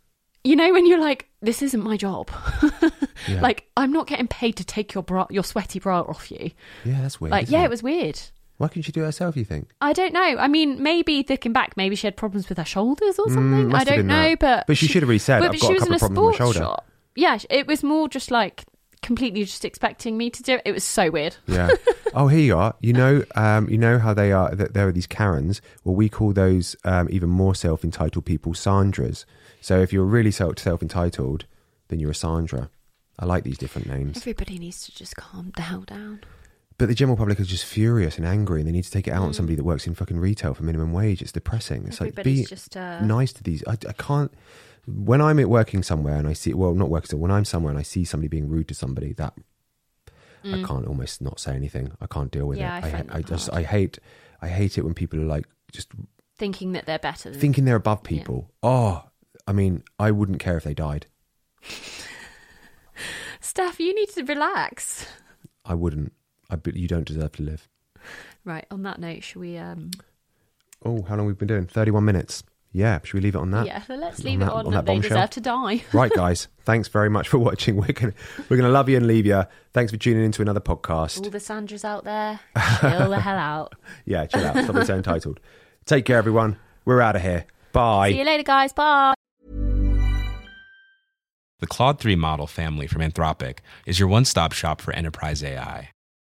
you 0.42 0.56
know, 0.56 0.72
when 0.72 0.86
you're 0.86 0.98
like, 0.98 1.28
this 1.42 1.60
isn't 1.60 1.82
my 1.82 1.98
job. 1.98 2.30
Yeah. 2.72 2.90
Like, 3.40 3.68
I'm 3.76 3.92
not 3.92 4.06
getting 4.06 4.28
paid 4.28 4.56
to 4.56 4.64
take 4.64 4.94
your 4.94 5.02
bra, 5.02 5.26
your 5.30 5.42
sweaty 5.42 5.80
bra 5.80 6.00
off 6.02 6.30
you. 6.30 6.52
Yeah, 6.84 7.00
that's 7.00 7.20
weird. 7.20 7.32
Like, 7.32 7.50
yeah, 7.50 7.62
it? 7.62 7.64
it 7.64 7.70
was 7.70 7.82
weird. 7.82 8.20
Why 8.58 8.68
couldn't 8.68 8.82
she 8.84 8.92
do 8.92 9.02
it 9.02 9.06
herself? 9.06 9.36
You 9.36 9.44
think? 9.44 9.68
I 9.80 9.92
don't 9.92 10.12
know. 10.12 10.20
I 10.38 10.48
mean, 10.48 10.82
maybe 10.82 11.24
looking 11.28 11.52
back, 11.52 11.76
maybe 11.76 11.94
she 11.96 12.06
had 12.06 12.16
problems 12.16 12.48
with 12.48 12.58
her 12.58 12.64
shoulders 12.64 13.18
or 13.18 13.28
something. 13.28 13.70
Mm, 13.70 13.74
I 13.74 13.84
don't 13.84 14.06
know, 14.06 14.30
that. 14.30 14.38
but 14.40 14.66
But 14.66 14.76
she 14.78 14.86
should 14.86 15.02
have 15.02 15.08
really 15.08 15.18
said, 15.18 15.40
But, 15.40 15.46
"I've 15.46 15.52
but 15.52 15.60
got 15.60 15.66
she 15.66 15.72
a 15.72 15.74
was 15.74 15.80
couple 15.82 15.92
in 15.92 15.94
of 15.94 16.02
a 16.02 16.06
problems 16.06 16.18
with 16.18 16.26
my 16.26 16.32
sports 16.36 16.56
shoulder." 16.58 16.58
shop. 16.58 16.90
Yeah, 17.14 17.38
it 17.50 17.66
was 17.66 17.82
more 17.82 18.08
just 18.08 18.30
like 18.30 18.64
completely 19.02 19.44
just 19.44 19.64
expecting 19.64 20.16
me 20.16 20.30
to 20.30 20.42
do 20.42 20.54
it. 20.54 20.62
It 20.64 20.72
was 20.72 20.84
so 20.84 21.10
weird. 21.10 21.36
Yeah. 21.46 21.70
oh, 22.14 22.28
here 22.28 22.40
you 22.40 22.56
are. 22.56 22.74
You 22.80 22.92
know, 22.92 23.24
um, 23.34 23.68
you 23.68 23.78
know 23.78 23.98
how 23.98 24.14
they 24.14 24.32
are. 24.32 24.54
That 24.54 24.74
there 24.74 24.88
are 24.88 24.92
these 24.92 25.06
Karens. 25.06 25.60
Well, 25.84 25.94
we 25.94 26.08
call 26.08 26.32
those 26.32 26.74
um, 26.84 27.08
even 27.10 27.28
more 27.28 27.54
self-entitled 27.54 28.24
people 28.24 28.52
Sandras. 28.54 29.24
So 29.60 29.80
if 29.80 29.92
you're 29.92 30.04
really 30.04 30.30
self 30.30 30.58
self-entitled, 30.58 31.44
then 31.88 32.00
you're 32.00 32.10
a 32.10 32.14
Sandra. 32.14 32.70
I 33.18 33.24
like 33.24 33.44
these 33.44 33.58
different 33.58 33.86
names. 33.88 34.16
Everybody 34.18 34.58
needs 34.58 34.84
to 34.86 34.94
just 34.94 35.16
calm 35.16 35.52
the 35.56 35.62
hell 35.62 35.82
down. 35.82 36.20
But 36.78 36.88
the 36.88 36.94
general 36.94 37.16
public 37.16 37.40
is 37.40 37.48
just 37.48 37.64
furious 37.64 38.18
and 38.18 38.26
angry, 38.26 38.60
and 38.60 38.68
they 38.68 38.72
need 38.72 38.84
to 38.84 38.90
take 38.90 39.08
it 39.08 39.12
out 39.12 39.22
on 39.22 39.32
somebody 39.32 39.56
that 39.56 39.64
works 39.64 39.86
in 39.86 39.94
fucking 39.94 40.18
retail 40.18 40.52
for 40.52 40.62
minimum 40.62 40.92
wage. 40.92 41.22
It's 41.22 41.32
depressing. 41.32 41.86
It's 41.86 42.00
like 42.02 42.14
Mm. 42.14 42.22
Be 42.24 42.44
just, 42.44 42.76
uh, 42.76 43.00
nice 43.00 43.32
to 43.32 43.42
these. 43.42 43.64
I, 43.66 43.72
I 43.88 43.92
can't. 43.94 44.30
When 44.86 45.20
I'm 45.22 45.38
at 45.38 45.48
working 45.48 45.82
somewhere 45.82 46.16
and 46.16 46.28
I 46.28 46.32
see, 46.34 46.52
well, 46.54 46.74
not 46.74 46.90
working, 46.90 47.08
so 47.08 47.16
when 47.16 47.30
I'm 47.30 47.44
somewhere 47.46 47.70
and 47.70 47.78
I 47.78 47.82
see 47.82 48.04
somebody 48.04 48.28
being 48.28 48.48
rude 48.48 48.68
to 48.68 48.74
somebody, 48.74 49.14
that 49.14 49.32
I 50.44 50.62
can't 50.64 50.86
almost 50.86 51.20
not 51.22 51.40
say 51.40 51.54
anything. 51.56 51.92
I 52.00 52.06
can't 52.06 52.30
deal 52.30 52.46
with 52.46 52.58
Mm. 52.58 52.60
Yeah, 52.60 52.78
it. 52.86 52.94
I 53.10 53.14
I, 53.14 53.18
I 53.18 53.22
just. 53.22 53.52
I 53.52 53.62
hate, 53.62 53.98
I 54.42 54.48
hate 54.48 54.76
it 54.78 54.82
when 54.82 54.94
people 54.94 55.18
are 55.20 55.24
like 55.24 55.46
just 55.72 55.90
Thinking 56.38 56.72
that 56.72 56.84
they're 56.84 56.98
better 56.98 57.30
than 57.30 57.40
thinking 57.40 57.64
they're 57.64 57.74
above 57.76 58.02
people. 58.02 58.50
Oh, 58.62 59.04
I 59.48 59.52
mean, 59.52 59.82
I 59.98 60.10
wouldn't 60.10 60.38
care 60.38 60.58
if 60.58 60.64
they 60.64 60.74
died. 60.74 61.06
Steph, 63.40 63.80
you 63.80 63.94
need 63.94 64.10
to 64.10 64.24
relax. 64.24 65.06
I 65.64 65.74
wouldn't. 65.74 66.12
I, 66.50 66.56
but 66.56 66.76
you 66.76 66.88
don't 66.88 67.06
deserve 67.06 67.32
to 67.32 67.42
live. 67.42 67.68
Right, 68.44 68.66
on 68.70 68.82
that 68.84 69.00
note, 69.00 69.22
should 69.24 69.40
we 69.40 69.56
um 69.58 69.90
Oh, 70.84 71.02
how 71.02 71.16
long 71.16 71.26
we've 71.26 71.38
been 71.38 71.48
doing? 71.48 71.66
Thirty-one 71.66 72.04
minutes. 72.04 72.42
Yeah, 72.72 72.98
should 73.04 73.14
we 73.14 73.20
leave 73.20 73.34
it 73.34 73.38
on 73.38 73.50
that? 73.52 73.64
Yeah, 73.66 73.82
let's 73.88 74.20
on 74.20 74.24
leave 74.26 74.40
that- 74.40 74.46
it 74.48 74.52
on, 74.52 74.66
on 74.66 74.72
that, 74.72 74.84
that 74.84 74.86
they 74.86 74.94
bombshell? 74.96 75.16
deserve 75.16 75.30
to 75.30 75.40
die. 75.40 75.84
right, 75.94 76.12
guys. 76.12 76.48
Thanks 76.64 76.88
very 76.88 77.08
much 77.08 77.28
for 77.28 77.38
watching. 77.48 77.76
We're 77.76 77.92
gonna 77.92 78.12
we're 78.48 78.58
gonna 78.58 78.68
love 78.68 78.88
you 78.88 78.96
and 78.98 79.06
leave 79.06 79.24
you. 79.26 79.44
Thanks 79.72 79.90
for 79.92 79.98
tuning 79.98 80.24
into 80.24 80.42
another 80.42 80.60
podcast. 80.60 81.22
All 81.24 81.30
the 81.30 81.38
Sandras 81.38 81.84
out 81.84 82.04
there, 82.04 82.38
chill 82.80 83.08
the 83.10 83.18
hell 83.20 83.38
out. 83.38 83.74
Yeah, 84.04 84.26
chill 84.26 84.44
out. 84.44 84.62
Stop 84.62 84.74
being 84.74 84.86
so 84.86 84.96
entitled. 84.96 85.40
Take 85.86 86.04
care, 86.04 86.18
everyone. 86.18 86.58
We're 86.84 87.00
out 87.00 87.16
of 87.16 87.22
here. 87.22 87.46
Bye. 87.72 88.10
See 88.12 88.18
you 88.18 88.24
later, 88.24 88.42
guys. 88.42 88.72
Bye. 88.72 89.14
The 91.58 91.66
Claude 91.66 91.98
3 91.98 92.16
model 92.16 92.46
family 92.46 92.86
from 92.86 93.00
Anthropic 93.00 93.58
is 93.86 93.98
your 93.98 94.08
one 94.08 94.24
stop 94.26 94.52
shop 94.52 94.80
for 94.82 94.92
enterprise 94.92 95.42
AI. 95.42 95.88